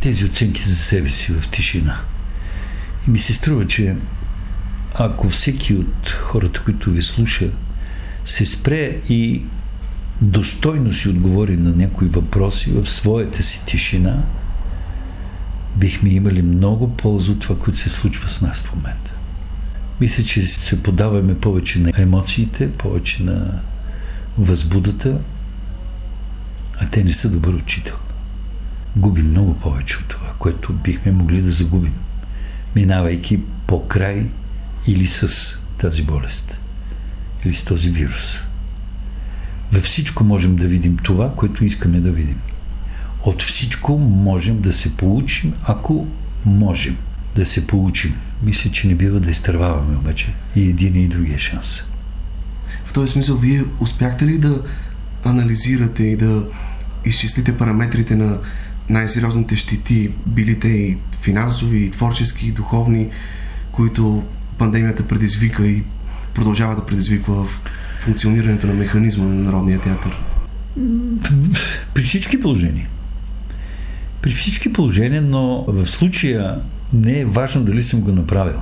тези 0.00 0.24
оценки 0.24 0.62
за 0.62 0.76
себе 0.76 1.10
си 1.10 1.32
в 1.32 1.48
тишина. 1.48 2.00
И 3.06 3.10
ми 3.10 3.18
се 3.18 3.34
струва, 3.34 3.66
че 3.66 3.96
ако 4.94 5.28
всеки 5.28 5.74
от 5.74 6.10
хората, 6.10 6.62
които 6.64 6.90
ви 6.90 7.02
слуша, 7.02 7.50
се 8.26 8.46
спре 8.46 8.96
и 9.08 9.42
достойно 10.20 10.92
си 10.92 11.08
отговори 11.08 11.56
на 11.56 11.70
някои 11.70 12.08
въпроси 12.08 12.70
в 12.70 12.86
своята 12.86 13.42
си 13.42 13.62
тишина, 13.66 14.22
бихме 15.76 16.10
имали 16.10 16.42
много 16.42 16.96
полза 16.96 17.32
от 17.32 17.40
това, 17.40 17.58
което 17.58 17.78
се 17.78 17.90
случва 17.90 18.28
с 18.28 18.40
нас 18.40 18.56
в 18.56 18.74
момента. 18.74 19.12
Мисля, 20.00 20.24
че 20.24 20.46
се 20.46 20.82
подаваме 20.82 21.38
повече 21.38 21.78
на 21.78 21.92
емоциите, 21.96 22.72
повече 22.72 23.22
на 23.22 23.60
възбудата, 24.38 25.20
а 26.80 26.90
те 26.90 27.04
не 27.04 27.12
са 27.12 27.30
добър 27.30 27.54
учител. 27.54 27.96
Губим 28.96 29.30
много 29.30 29.54
повече 29.54 29.96
от 29.96 30.08
това, 30.08 30.32
което 30.38 30.72
бихме 30.72 31.12
могли 31.12 31.42
да 31.42 31.52
загубим, 31.52 31.94
минавайки 32.76 33.40
по 33.66 33.88
край 33.88 34.30
или 34.86 35.06
с 35.06 35.28
тази 35.78 36.02
болест, 36.02 36.60
или 37.44 37.54
с 37.54 37.64
този 37.64 37.90
вирус. 37.90 38.38
Във 39.72 39.84
всичко 39.84 40.24
можем 40.24 40.56
да 40.56 40.68
видим 40.68 40.96
това, 40.96 41.34
което 41.34 41.64
искаме 41.64 42.00
да 42.00 42.12
видим. 42.12 42.40
От 43.22 43.42
всичко 43.42 43.98
можем 43.98 44.60
да 44.60 44.72
се 44.72 44.96
получим, 44.96 45.54
ако 45.62 46.06
можем 46.44 46.96
да 47.38 47.46
се 47.46 47.66
получим. 47.66 48.14
Мисля, 48.42 48.70
че 48.70 48.88
не 48.88 48.94
бива 48.94 49.20
да 49.20 49.30
изтърваваме 49.30 49.96
обаче 49.96 50.34
и 50.56 50.68
един 50.68 50.96
и 50.96 51.08
другия 51.08 51.38
шанс. 51.38 51.82
В 52.84 52.92
този 52.92 53.12
смисъл, 53.12 53.36
вие 53.36 53.64
успяхте 53.80 54.26
ли 54.26 54.38
да 54.38 54.62
анализирате 55.24 56.02
и 56.02 56.16
да 56.16 56.42
изчислите 57.04 57.58
параметрите 57.58 58.16
на 58.16 58.38
най-сериозните 58.88 59.56
щити, 59.56 60.10
били 60.26 60.60
те 60.60 60.68
и 60.68 60.96
финансови, 61.20 61.78
и 61.78 61.90
творчески, 61.90 62.46
и 62.46 62.52
духовни, 62.52 63.10
които 63.72 64.24
пандемията 64.58 65.08
предизвика 65.08 65.66
и 65.66 65.82
продължава 66.34 66.76
да 66.76 66.86
предизвиква 66.86 67.44
в 67.44 67.60
функционирането 68.00 68.66
на 68.66 68.74
механизма 68.74 69.24
на 69.24 69.34
Народния 69.34 69.80
театър? 69.80 70.18
При 71.94 72.02
всички 72.02 72.40
положения. 72.40 72.88
При 74.22 74.30
всички 74.30 74.72
положения, 74.72 75.22
но 75.22 75.64
в 75.68 75.86
случая 75.86 76.60
не 76.92 77.20
е 77.20 77.24
важно 77.24 77.64
дали 77.64 77.82
съм 77.82 78.00
го 78.00 78.12
направил. 78.12 78.60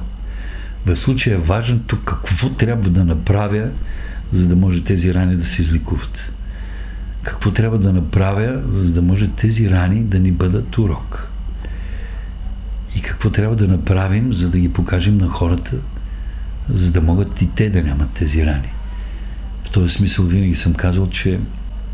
В 0.87 0.97
случая 0.97 1.35
е 1.35 1.39
важното 1.39 2.01
какво 2.05 2.51
трябва 2.51 2.91
да 2.91 3.05
направя, 3.05 3.68
за 4.33 4.49
да 4.49 4.57
може 4.57 4.85
тези 4.85 5.14
рани 5.14 5.37
да 5.37 5.45
се 5.45 5.62
изликуват. 5.62 6.33
Какво 7.22 7.51
трябва 7.51 7.79
да 7.79 7.93
направя, 7.93 8.62
за 8.66 8.93
да 8.93 9.03
може 9.03 9.29
тези 9.29 9.70
рани 9.70 10.05
да 10.05 10.18
ни 10.18 10.33
бъдат 10.33 10.79
урок. 10.79 11.31
И 12.97 13.01
какво 13.01 13.31
трябва 13.31 13.57
да 13.57 13.68
направим, 13.68 14.33
за 14.33 14.51
да 14.51 14.59
ги 14.59 14.72
покажем 14.72 15.18
на 15.18 15.29
хората, 15.29 15.77
за 16.68 16.93
да 16.93 17.01
могат 17.01 17.43
и 17.43 17.51
те 17.55 17.70
да 17.70 17.83
нямат 17.83 18.11
тези 18.11 18.47
рани. 18.47 18.72
В 19.64 19.70
този 19.70 19.95
смисъл 19.95 20.24
винаги 20.24 20.55
съм 20.55 20.74
казал, 20.74 21.07
че 21.07 21.41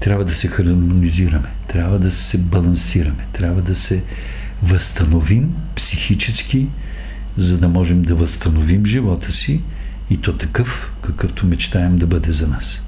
трябва 0.01 0.25
да 0.25 0.33
се 0.33 0.49
хармонизираме, 0.49 1.49
трябва 1.69 1.99
да 1.99 2.11
се 2.11 2.39
балансираме, 2.39 3.27
трябва 3.33 3.63
да 3.63 3.75
се 3.75 4.05
възстановим 4.63 5.55
психически, 5.77 6.69
за 7.37 7.59
да 7.59 7.69
можем 7.69 8.03
да 8.03 8.15
възстановим 8.15 8.87
живота 8.87 9.33
си 9.33 9.63
и 10.11 10.17
то 10.17 10.37
такъв, 10.37 10.93
какъвто 11.03 11.47
мечтаем 11.47 11.99
да 11.99 12.07
бъде 12.07 12.33
за 12.33 12.49
нас. 12.49 12.83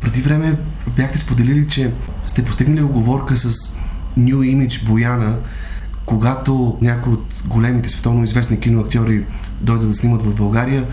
Преди 0.00 0.22
време 0.22 0.58
бяхте 0.96 1.18
споделили, 1.18 1.68
че 1.68 1.92
сте 2.26 2.44
постигнали 2.44 2.82
оговорка 2.82 3.36
с 3.36 3.52
New 4.18 4.34
Image 4.34 4.86
Бояна, 4.86 5.38
когато 6.06 6.78
някои 6.80 7.12
от 7.12 7.42
големите 7.46 7.88
световно 7.88 8.24
известни 8.24 8.60
киноактьори 8.60 9.24
дойдат 9.60 9.88
да 9.88 9.94
снимат 9.94 10.22
в 10.22 10.34
България, 10.34 10.86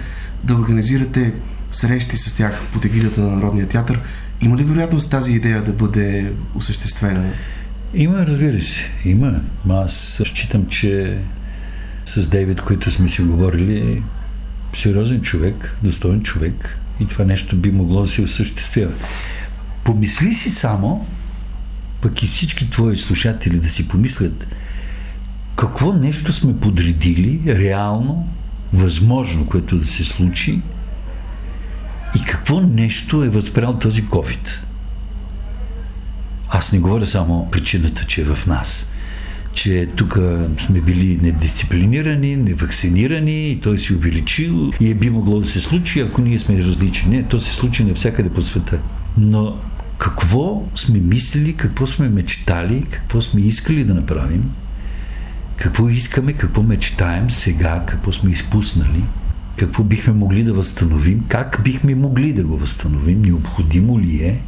да 0.43 0.55
организирате 0.55 1.33
срещи 1.71 2.17
с 2.17 2.35
тях 2.35 2.61
под 2.73 2.85
егидата 2.85 3.21
на 3.21 3.35
Народния 3.35 3.67
театър. 3.67 4.01
Има 4.41 4.57
ли 4.57 4.63
вероятност 4.63 5.11
тази 5.11 5.31
идея 5.31 5.63
да 5.63 5.73
бъде 5.73 6.33
осъществена? 6.55 7.29
Има, 7.93 8.25
разбира 8.25 8.61
се. 8.61 8.75
Има. 9.05 9.41
Аз 9.69 10.21
считам, 10.25 10.67
че 10.67 11.19
с 12.05 12.29
Дейвид, 12.29 12.61
които 12.61 12.91
сме 12.91 13.09
си 13.09 13.21
говорили, 13.21 14.03
сериозен 14.73 15.21
човек, 15.21 15.77
достоен 15.83 16.21
човек 16.21 16.79
и 16.99 17.05
това 17.05 17.25
нещо 17.25 17.55
би 17.55 17.71
могло 17.71 18.01
да 18.01 18.07
се 18.07 18.21
осъществява. 18.21 18.93
Помисли 19.83 20.33
си 20.33 20.49
само, 20.49 21.07
пък 22.01 22.23
и 22.23 22.27
всички 22.27 22.69
твои 22.69 22.97
слушатели 22.97 23.59
да 23.59 23.69
си 23.69 23.87
помислят, 23.87 24.47
какво 25.55 25.93
нещо 25.93 26.33
сме 26.33 26.59
подредили 26.59 27.41
реално, 27.47 28.27
възможно, 28.73 29.45
което 29.45 29.77
да 29.77 29.87
се 29.87 30.03
случи 30.03 30.61
и 32.15 32.25
какво 32.25 32.61
нещо 32.61 33.23
е 33.23 33.29
възпрял 33.29 33.79
този 33.79 34.03
COVID. 34.03 34.49
Аз 36.51 36.71
не 36.71 36.79
говоря 36.79 37.07
само 37.07 37.51
причината, 37.51 38.05
че 38.05 38.21
е 38.21 38.25
в 38.25 38.47
нас 38.47 38.91
че 39.53 39.89
тук 39.95 40.19
сме 40.57 40.81
били 40.81 41.19
недисциплинирани, 41.21 42.35
невакцинирани 42.35 43.51
и 43.51 43.59
той 43.59 43.79
си 43.79 43.93
увеличил 43.93 44.71
и 44.79 44.89
е 44.89 44.93
би 44.93 45.09
могло 45.09 45.39
да 45.39 45.47
се 45.47 45.61
случи, 45.61 45.99
ако 45.99 46.21
ние 46.21 46.39
сме 46.39 46.63
различни. 46.63 47.17
Не, 47.17 47.23
то 47.23 47.39
се 47.39 47.53
случи 47.53 47.83
навсякъде 47.83 48.29
по 48.29 48.41
света. 48.41 48.79
Но 49.17 49.57
какво 49.97 50.63
сме 50.75 50.99
мислили, 50.99 51.53
какво 51.53 51.87
сме 51.87 52.09
мечтали, 52.09 52.85
какво 52.91 53.21
сме 53.21 53.41
искали 53.41 53.83
да 53.83 53.93
направим, 53.93 54.51
какво 55.57 55.89
искаме, 55.89 56.33
какво 56.33 56.63
мечтаем 56.63 57.31
сега, 57.31 57.83
какво 57.87 58.11
сме 58.11 58.31
изпуснали, 58.31 59.03
какво 59.57 59.83
бихме 59.83 60.13
могли 60.13 60.43
да 60.43 60.53
възстановим, 60.53 61.25
как 61.27 61.61
бихме 61.63 61.95
могли 61.95 62.33
да 62.33 62.43
го 62.43 62.57
възстановим, 62.57 63.21
необходимо 63.21 63.99
ли 63.99 64.23
е. 64.23 64.41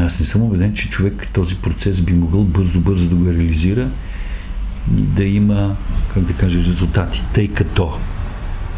Аз 0.00 0.20
не 0.20 0.26
съм 0.26 0.42
убеден, 0.42 0.74
че 0.74 0.90
човек 0.90 1.28
този 1.32 1.56
процес 1.56 2.00
би 2.00 2.12
могъл 2.12 2.44
бързо-бързо 2.44 3.08
да 3.08 3.16
го 3.16 3.32
реализира 3.32 3.90
и 4.98 5.02
да 5.02 5.24
има, 5.24 5.76
как 6.14 6.24
да 6.24 6.32
кажа, 6.32 6.64
резултати. 6.64 7.24
Тъй 7.34 7.48
като 7.48 7.98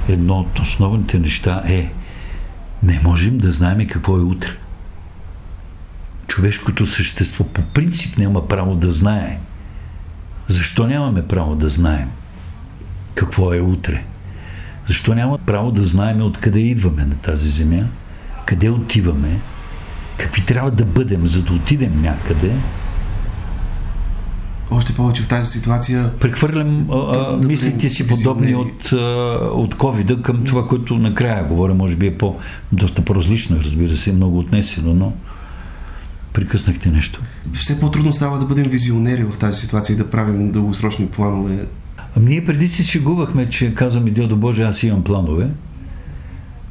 едно 0.09 0.35
от 0.35 0.59
основните 0.59 1.19
неща 1.19 1.63
е 1.67 1.93
не 2.83 3.01
можем 3.05 3.39
да 3.39 3.53
знаем 3.53 3.87
какво 3.87 4.17
е 4.17 4.21
утре. 4.21 4.57
Човешкото 6.27 6.87
същество 6.87 7.45
по 7.45 7.63
принцип 7.63 8.19
няма 8.19 8.49
право 8.49 8.75
да 8.75 8.93
знае 8.93 9.39
защо 10.49 10.87
нямаме 10.87 11.27
право 11.27 11.57
да 11.57 11.71
знаем 11.71 12.09
какво 13.15 13.55
е 13.55 13.61
утре? 13.61 14.05
Защо 14.87 15.15
няма 15.15 15.39
право 15.39 15.71
да 15.71 15.85
знаем 15.85 16.23
откъде 16.23 16.61
идваме 16.61 17.05
на 17.05 17.17
тази 17.17 17.49
земя? 17.49 17.85
Къде 18.47 18.71
отиваме? 18.71 19.41
Какви 20.21 20.45
трябва 20.45 20.71
да 20.71 20.85
бъдем, 20.85 21.27
за 21.27 21.43
да 21.43 21.53
отидем 21.53 22.03
някъде? 22.03 22.53
Още 24.71 24.95
повече 24.95 25.23
в 25.23 25.29
тази 25.29 25.51
ситуация. 25.51 26.11
Прехвърлям 26.21 26.87
да, 26.87 27.37
да 27.41 27.47
мислите 27.47 27.89
си 27.89 28.07
подобни 28.07 28.55
от, 28.55 28.93
от 29.53 29.75
COVID 29.75 30.23
към 30.23 30.45
това, 30.45 30.69
което 30.69 30.99
накрая 30.99 31.45
говоря, 31.45 31.75
може 31.75 31.97
би 31.97 32.07
е 32.07 32.19
по, 32.19 32.37
доста 32.73 33.05
по-различно, 33.05 33.61
разбира 33.61 33.97
се, 33.97 34.13
много 34.13 34.39
отнесено, 34.39 34.95
но 34.95 35.13
Прекъснахте 36.33 36.91
нещо. 36.91 37.21
Все 37.53 37.81
по-трудно 37.81 38.13
става 38.13 38.39
да 38.39 38.45
бъдем 38.45 38.65
визионери 38.65 39.25
в 39.25 39.39
тази 39.39 39.61
ситуация 39.61 39.95
и 39.95 39.97
да 39.97 40.11
правим 40.11 40.53
дългосрочни 40.53 41.07
планове. 41.07 41.65
Ами 42.17 42.29
ние 42.29 42.45
преди 42.45 42.69
си 42.69 42.85
шегувахме, 42.85 43.49
че 43.49 43.75
казваме 43.75 44.11
Дядо 44.11 44.37
Боже, 44.37 44.63
аз 44.63 44.83
имам 44.83 45.05
планове. 45.05 45.51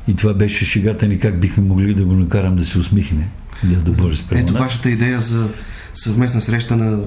И 0.08 0.16
това 0.16 0.34
беше 0.34 0.66
шегата 0.66 1.08
ни 1.08 1.20
как 1.20 1.40
бихме 1.40 1.64
могли 1.64 1.94
да 1.94 2.06
го 2.06 2.14
накарам 2.14 2.56
да 2.56 2.66
се 2.66 2.80
усмихне. 2.80 3.28
Боже, 3.64 4.18
спрямо 4.18 4.44
Ето 4.44 4.54
вашата 4.54 4.90
идея 4.90 5.20
за 5.22 5.50
съвместна 5.94 6.42
среща 6.42 6.76
на 6.76 7.00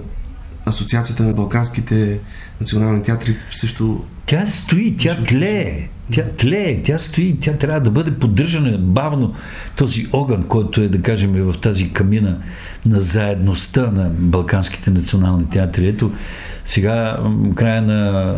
Асоциацията 0.67 1.23
на 1.23 1.33
Балканските 1.33 2.19
национални 2.61 3.03
театри 3.03 3.37
също... 3.51 4.05
Тя 4.27 4.47
стои, 4.47 4.97
тя 4.97 5.17
тлее. 5.29 5.89
Тя 6.13 6.25
тлее, 6.39 6.83
тя 6.83 6.99
стои, 6.99 7.37
тя 7.41 7.53
трябва 7.53 7.81
да 7.81 7.91
бъде 7.91 8.11
поддържана 8.11 8.79
бавно. 8.79 9.35
Този 9.77 10.07
огън, 10.13 10.45
който 10.45 10.81
е, 10.81 10.89
да 10.89 11.03
кажем, 11.03 11.33
в 11.33 11.55
тази 11.61 11.93
камина 11.93 12.39
на 12.87 13.01
заедността 13.01 13.91
на 13.91 14.11
Балканските 14.11 14.91
национални 14.91 15.51
театри. 15.51 15.89
Ето, 15.89 16.13
сега, 16.65 17.19
края 17.55 17.83
на 17.83 18.35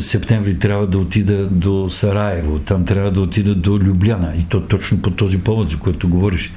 септември 0.00 0.58
трябва 0.58 0.86
да 0.86 0.98
отида 0.98 1.46
до 1.46 1.90
Сараево, 1.90 2.58
там 2.58 2.84
трябва 2.84 3.10
да 3.10 3.20
отида 3.20 3.54
до 3.54 3.78
Любляна. 3.78 4.32
И 4.36 4.44
то 4.44 4.60
точно 4.60 5.02
по 5.02 5.10
този 5.10 5.38
повод, 5.38 5.70
за 5.70 5.78
който 5.78 6.08
говориш 6.08 6.52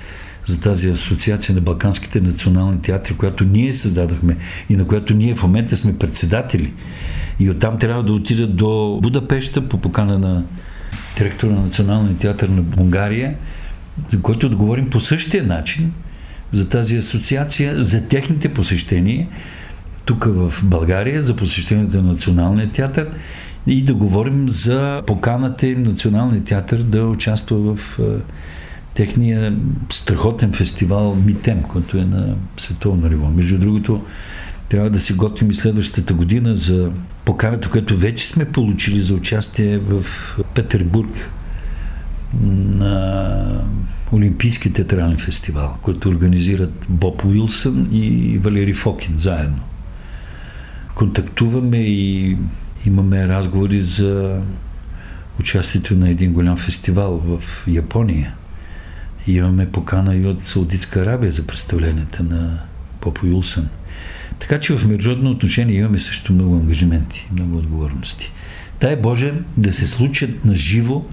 за 0.45 0.61
тази 0.61 0.89
асоциация 0.89 1.55
на 1.55 1.61
Балканските 1.61 2.21
национални 2.21 2.81
театри, 2.81 3.17
която 3.17 3.43
ние 3.43 3.73
създадахме 3.73 4.37
и 4.69 4.75
на 4.75 4.87
която 4.87 5.13
ние 5.13 5.35
в 5.35 5.43
момента 5.43 5.77
сме 5.77 5.97
председатели. 5.97 6.73
И 7.39 7.49
оттам 7.49 7.79
трябва 7.79 8.03
да 8.03 8.13
отида 8.13 8.47
до 8.47 8.99
Будапешта 9.01 9.69
по 9.69 9.77
покана 9.77 10.19
на 10.19 10.43
директора 11.17 11.51
на 11.51 11.61
Националния 11.61 12.17
театър 12.17 12.49
на 12.49 12.63
Унгария, 12.77 13.35
за 14.11 14.21
който 14.21 14.49
да 14.49 14.55
говорим 14.55 14.89
по 14.89 14.99
същия 14.99 15.43
начин 15.43 15.91
за 16.51 16.69
тази 16.69 16.97
асоциация, 16.97 17.83
за 17.83 18.07
техните 18.07 18.53
посещения 18.53 19.27
тук 20.05 20.25
в 20.25 20.53
България, 20.63 21.23
за 21.23 21.35
посещението 21.35 21.97
на 21.97 22.03
Националния 22.03 22.71
театър 22.71 23.09
и 23.67 23.83
да 23.83 23.93
говорим 23.93 24.49
за 24.49 25.03
поканата 25.07 25.67
им 25.67 25.83
Националния 25.83 26.43
театър 26.43 26.77
да 26.77 27.05
участва 27.05 27.75
в 27.75 27.99
техния 28.93 29.57
страхотен 29.89 30.53
фестивал 30.53 31.15
Митем, 31.15 31.63
който 31.63 31.97
е 31.97 32.05
на 32.05 32.35
световно 32.57 33.09
ниво. 33.09 33.27
Между 33.27 33.59
другото, 33.59 34.01
трябва 34.69 34.89
да 34.89 34.99
се 34.99 35.13
готвим 35.13 35.51
и 35.51 35.53
следващата 35.53 36.13
година 36.13 36.55
за 36.55 36.91
поканата, 37.25 37.69
която 37.69 37.97
вече 37.97 38.27
сме 38.27 38.45
получили 38.45 39.01
за 39.01 39.13
участие 39.13 39.77
в 39.77 40.05
Петербург 40.53 41.31
на 42.43 43.63
Олимпийски 44.13 44.73
театрален 44.73 45.17
фестивал, 45.17 45.77
който 45.81 46.09
организират 46.09 46.85
Боб 46.89 47.25
Уилсън 47.25 47.87
и 47.91 48.37
Валери 48.37 48.73
Фокин 48.73 49.15
заедно. 49.17 49.59
Контактуваме 50.95 51.77
и 51.77 52.37
имаме 52.85 53.27
разговори 53.27 53.81
за 53.81 54.43
участието 55.39 55.95
на 55.95 56.09
един 56.09 56.33
голям 56.33 56.57
фестивал 56.57 57.17
в 57.17 57.67
Япония. 57.67 58.35
Имаме 59.27 59.71
покана 59.71 60.15
и 60.15 60.25
от 60.25 60.43
Саудитска 60.43 61.01
Арабия 61.01 61.31
за 61.31 61.47
представленията 61.47 62.23
на 62.23 62.59
Боб 63.01 63.23
Уилсън. 63.23 63.69
Така 64.39 64.59
че 64.59 64.77
в 64.77 64.87
международно 64.87 65.31
отношение 65.31 65.79
имаме 65.79 65.99
също 65.99 66.33
много 66.33 66.55
ангажименти, 66.55 67.27
много 67.33 67.57
отговорности. 67.57 68.31
Дай 68.81 68.95
Боже 68.95 69.33
да 69.57 69.73
се 69.73 69.87
случат 69.87 70.45
на 70.45 70.55
живо 70.55 71.05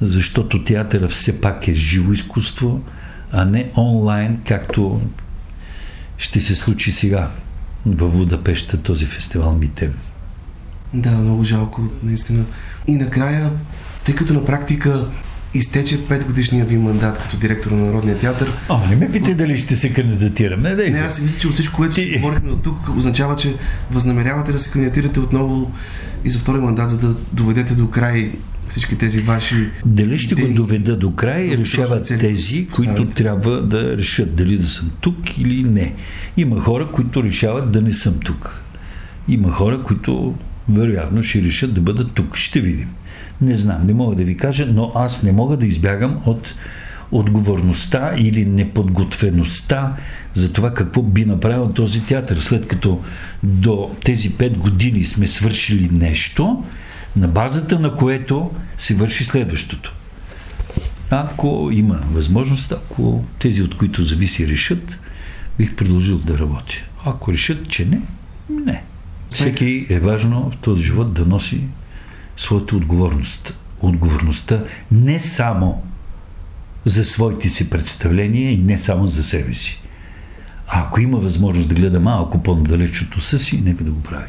защото 0.00 0.64
театъра 0.64 1.08
все 1.08 1.40
пак 1.40 1.68
е 1.68 1.74
живо 1.74 2.12
изкуство, 2.12 2.80
а 3.32 3.44
не 3.44 3.70
онлайн, 3.76 4.40
както 4.46 5.00
ще 6.18 6.40
се 6.40 6.56
случи 6.56 6.92
сега 6.92 7.30
в 7.86 8.10
Будапешта 8.10 8.82
този 8.82 9.06
фестивал 9.06 9.54
Митем. 9.54 9.94
Да, 10.94 11.10
много 11.10 11.44
жалко, 11.44 11.82
наистина. 12.02 12.44
И 12.86 12.96
накрая, 12.96 13.50
тъй 14.04 14.14
като 14.14 14.34
на 14.34 14.44
практика 14.44 15.06
изтече 15.54 15.98
5 15.98 16.26
годишния 16.26 16.64
ви 16.64 16.76
мандат 16.76 17.18
като 17.18 17.36
директор 17.36 17.70
на 17.70 17.86
Народния 17.86 18.18
театър. 18.18 18.52
А, 18.68 18.88
не 18.88 18.96
ме 18.96 19.12
питай 19.12 19.34
дали 19.34 19.58
ще 19.58 19.76
се 19.76 19.92
кандидатирам. 19.92 20.62
Не, 20.62 20.74
не, 20.74 20.98
аз 20.98 21.16
си 21.16 21.22
мисля, 21.22 21.40
че 21.40 21.48
от 21.48 21.54
всичко, 21.54 21.76
което 21.76 21.94
си 21.94 22.18
говорихме 22.22 22.50
от 22.50 22.62
тук, 22.62 22.76
означава, 22.96 23.36
че 23.36 23.54
възнамерявате 23.90 24.52
да 24.52 24.58
се 24.58 24.70
кандидатирате 24.70 25.20
отново 25.20 25.72
и 26.24 26.30
за 26.30 26.38
втори 26.38 26.58
мандат, 26.58 26.90
за 26.90 26.98
да 26.98 27.16
доведете 27.32 27.74
до 27.74 27.90
край 27.90 28.32
всички 28.68 28.98
тези 28.98 29.20
ваши. 29.20 29.54
Дали 29.84 30.18
ще 30.18 30.34
идеи, 30.34 30.48
го 30.48 30.54
доведа 30.54 30.96
до 30.96 31.14
край, 31.14 31.48
решават 31.48 32.18
тези, 32.20 32.68
които 32.68 33.06
трябва 33.06 33.62
да 33.62 33.96
решат 33.96 34.36
дали 34.36 34.58
да 34.58 34.66
съм 34.66 34.90
тук 35.00 35.38
или 35.38 35.62
не. 35.62 35.94
Има 36.36 36.60
хора, 36.60 36.88
които 36.92 37.22
решават 37.22 37.72
да 37.72 37.82
не 37.82 37.92
съм 37.92 38.14
тук. 38.24 38.62
Има 39.28 39.52
хора, 39.52 39.82
които 39.82 40.34
вероятно 40.68 41.22
ще 41.22 41.42
решат 41.42 41.74
да 41.74 41.80
бъдат 41.80 42.12
тук. 42.12 42.36
Ще 42.36 42.60
видим. 42.60 42.88
Не 43.40 43.56
знам, 43.56 43.86
не 43.86 43.94
мога 43.94 44.16
да 44.16 44.24
ви 44.24 44.36
кажа, 44.36 44.66
но 44.66 44.92
аз 44.94 45.22
не 45.22 45.32
мога 45.32 45.56
да 45.56 45.66
избягам 45.66 46.22
от 46.26 46.54
отговорността 47.10 48.14
или 48.16 48.44
неподготвеността 48.44 49.96
за 50.34 50.52
това 50.52 50.74
какво 50.74 51.02
би 51.02 51.24
направил 51.24 51.72
този 51.72 52.06
театър. 52.06 52.40
След 52.40 52.68
като 52.68 53.00
до 53.42 53.90
тези 54.04 54.30
пет 54.30 54.58
години 54.58 55.04
сме 55.04 55.26
свършили 55.26 55.88
нещо, 55.92 56.64
на 57.16 57.28
базата 57.28 57.78
на 57.78 57.96
което 57.96 58.50
се 58.78 58.94
върши 58.94 59.24
следващото. 59.24 59.94
Ако 61.10 61.70
има 61.72 62.02
възможност, 62.12 62.72
ако 62.72 63.24
тези, 63.38 63.62
от 63.62 63.76
които 63.76 64.04
зависи, 64.04 64.48
решат, 64.48 65.00
бих 65.58 65.76
продължил 65.76 66.18
да 66.18 66.38
работя. 66.38 66.74
Ако 67.04 67.32
решат, 67.32 67.68
че 67.68 67.84
не, 67.84 68.00
не. 68.64 68.82
Всеки 69.30 69.86
е 69.90 70.00
важно 70.00 70.50
в 70.50 70.56
този 70.56 70.82
живот 70.82 71.14
да 71.14 71.24
носи 71.24 71.64
своята 72.38 72.76
отговорност. 72.76 73.54
Отговорността 73.80 74.64
не 74.92 75.18
само 75.18 75.82
за 76.84 77.04
своите 77.04 77.48
си 77.48 77.70
представления 77.70 78.52
и 78.52 78.58
не 78.58 78.78
само 78.78 79.08
за 79.08 79.22
себе 79.22 79.54
си. 79.54 79.82
А 80.68 80.80
ако 80.80 81.00
има 81.00 81.18
възможност 81.18 81.68
да 81.68 81.74
гледа 81.74 82.00
малко 82.00 82.42
по-надалеч 82.42 83.02
от 83.02 83.16
уса 83.16 83.38
си, 83.38 83.62
нека 83.64 83.84
да 83.84 83.90
го 83.90 84.02
прави 84.02 84.28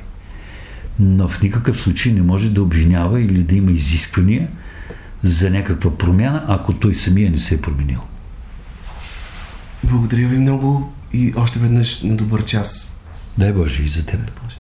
но 1.00 1.28
в 1.28 1.42
никакъв 1.42 1.78
случай 1.78 2.14
не 2.14 2.22
може 2.22 2.50
да 2.50 2.64
обвинява 2.64 3.22
или 3.22 3.44
да 3.44 3.56
има 3.56 3.72
изисквания 3.72 4.48
за 5.24 5.50
някаква 5.50 5.98
промяна, 5.98 6.46
ако 6.48 6.74
той 6.74 6.96
самия 6.96 7.32
не 7.32 7.40
се 7.40 7.56
е 7.56 7.62
променил. 7.62 8.00
Благодаря 9.84 10.28
ви 10.28 10.38
много 10.38 10.94
и 11.14 11.34
още 11.38 11.60
веднъж 11.60 12.02
на 12.02 12.16
добър 12.16 12.46
час. 12.46 13.00
Дай 13.38 13.54
Боже 13.54 13.84
и 13.84 13.88
за 13.88 14.06
теб. 14.06 14.32
Боже. 14.44 14.59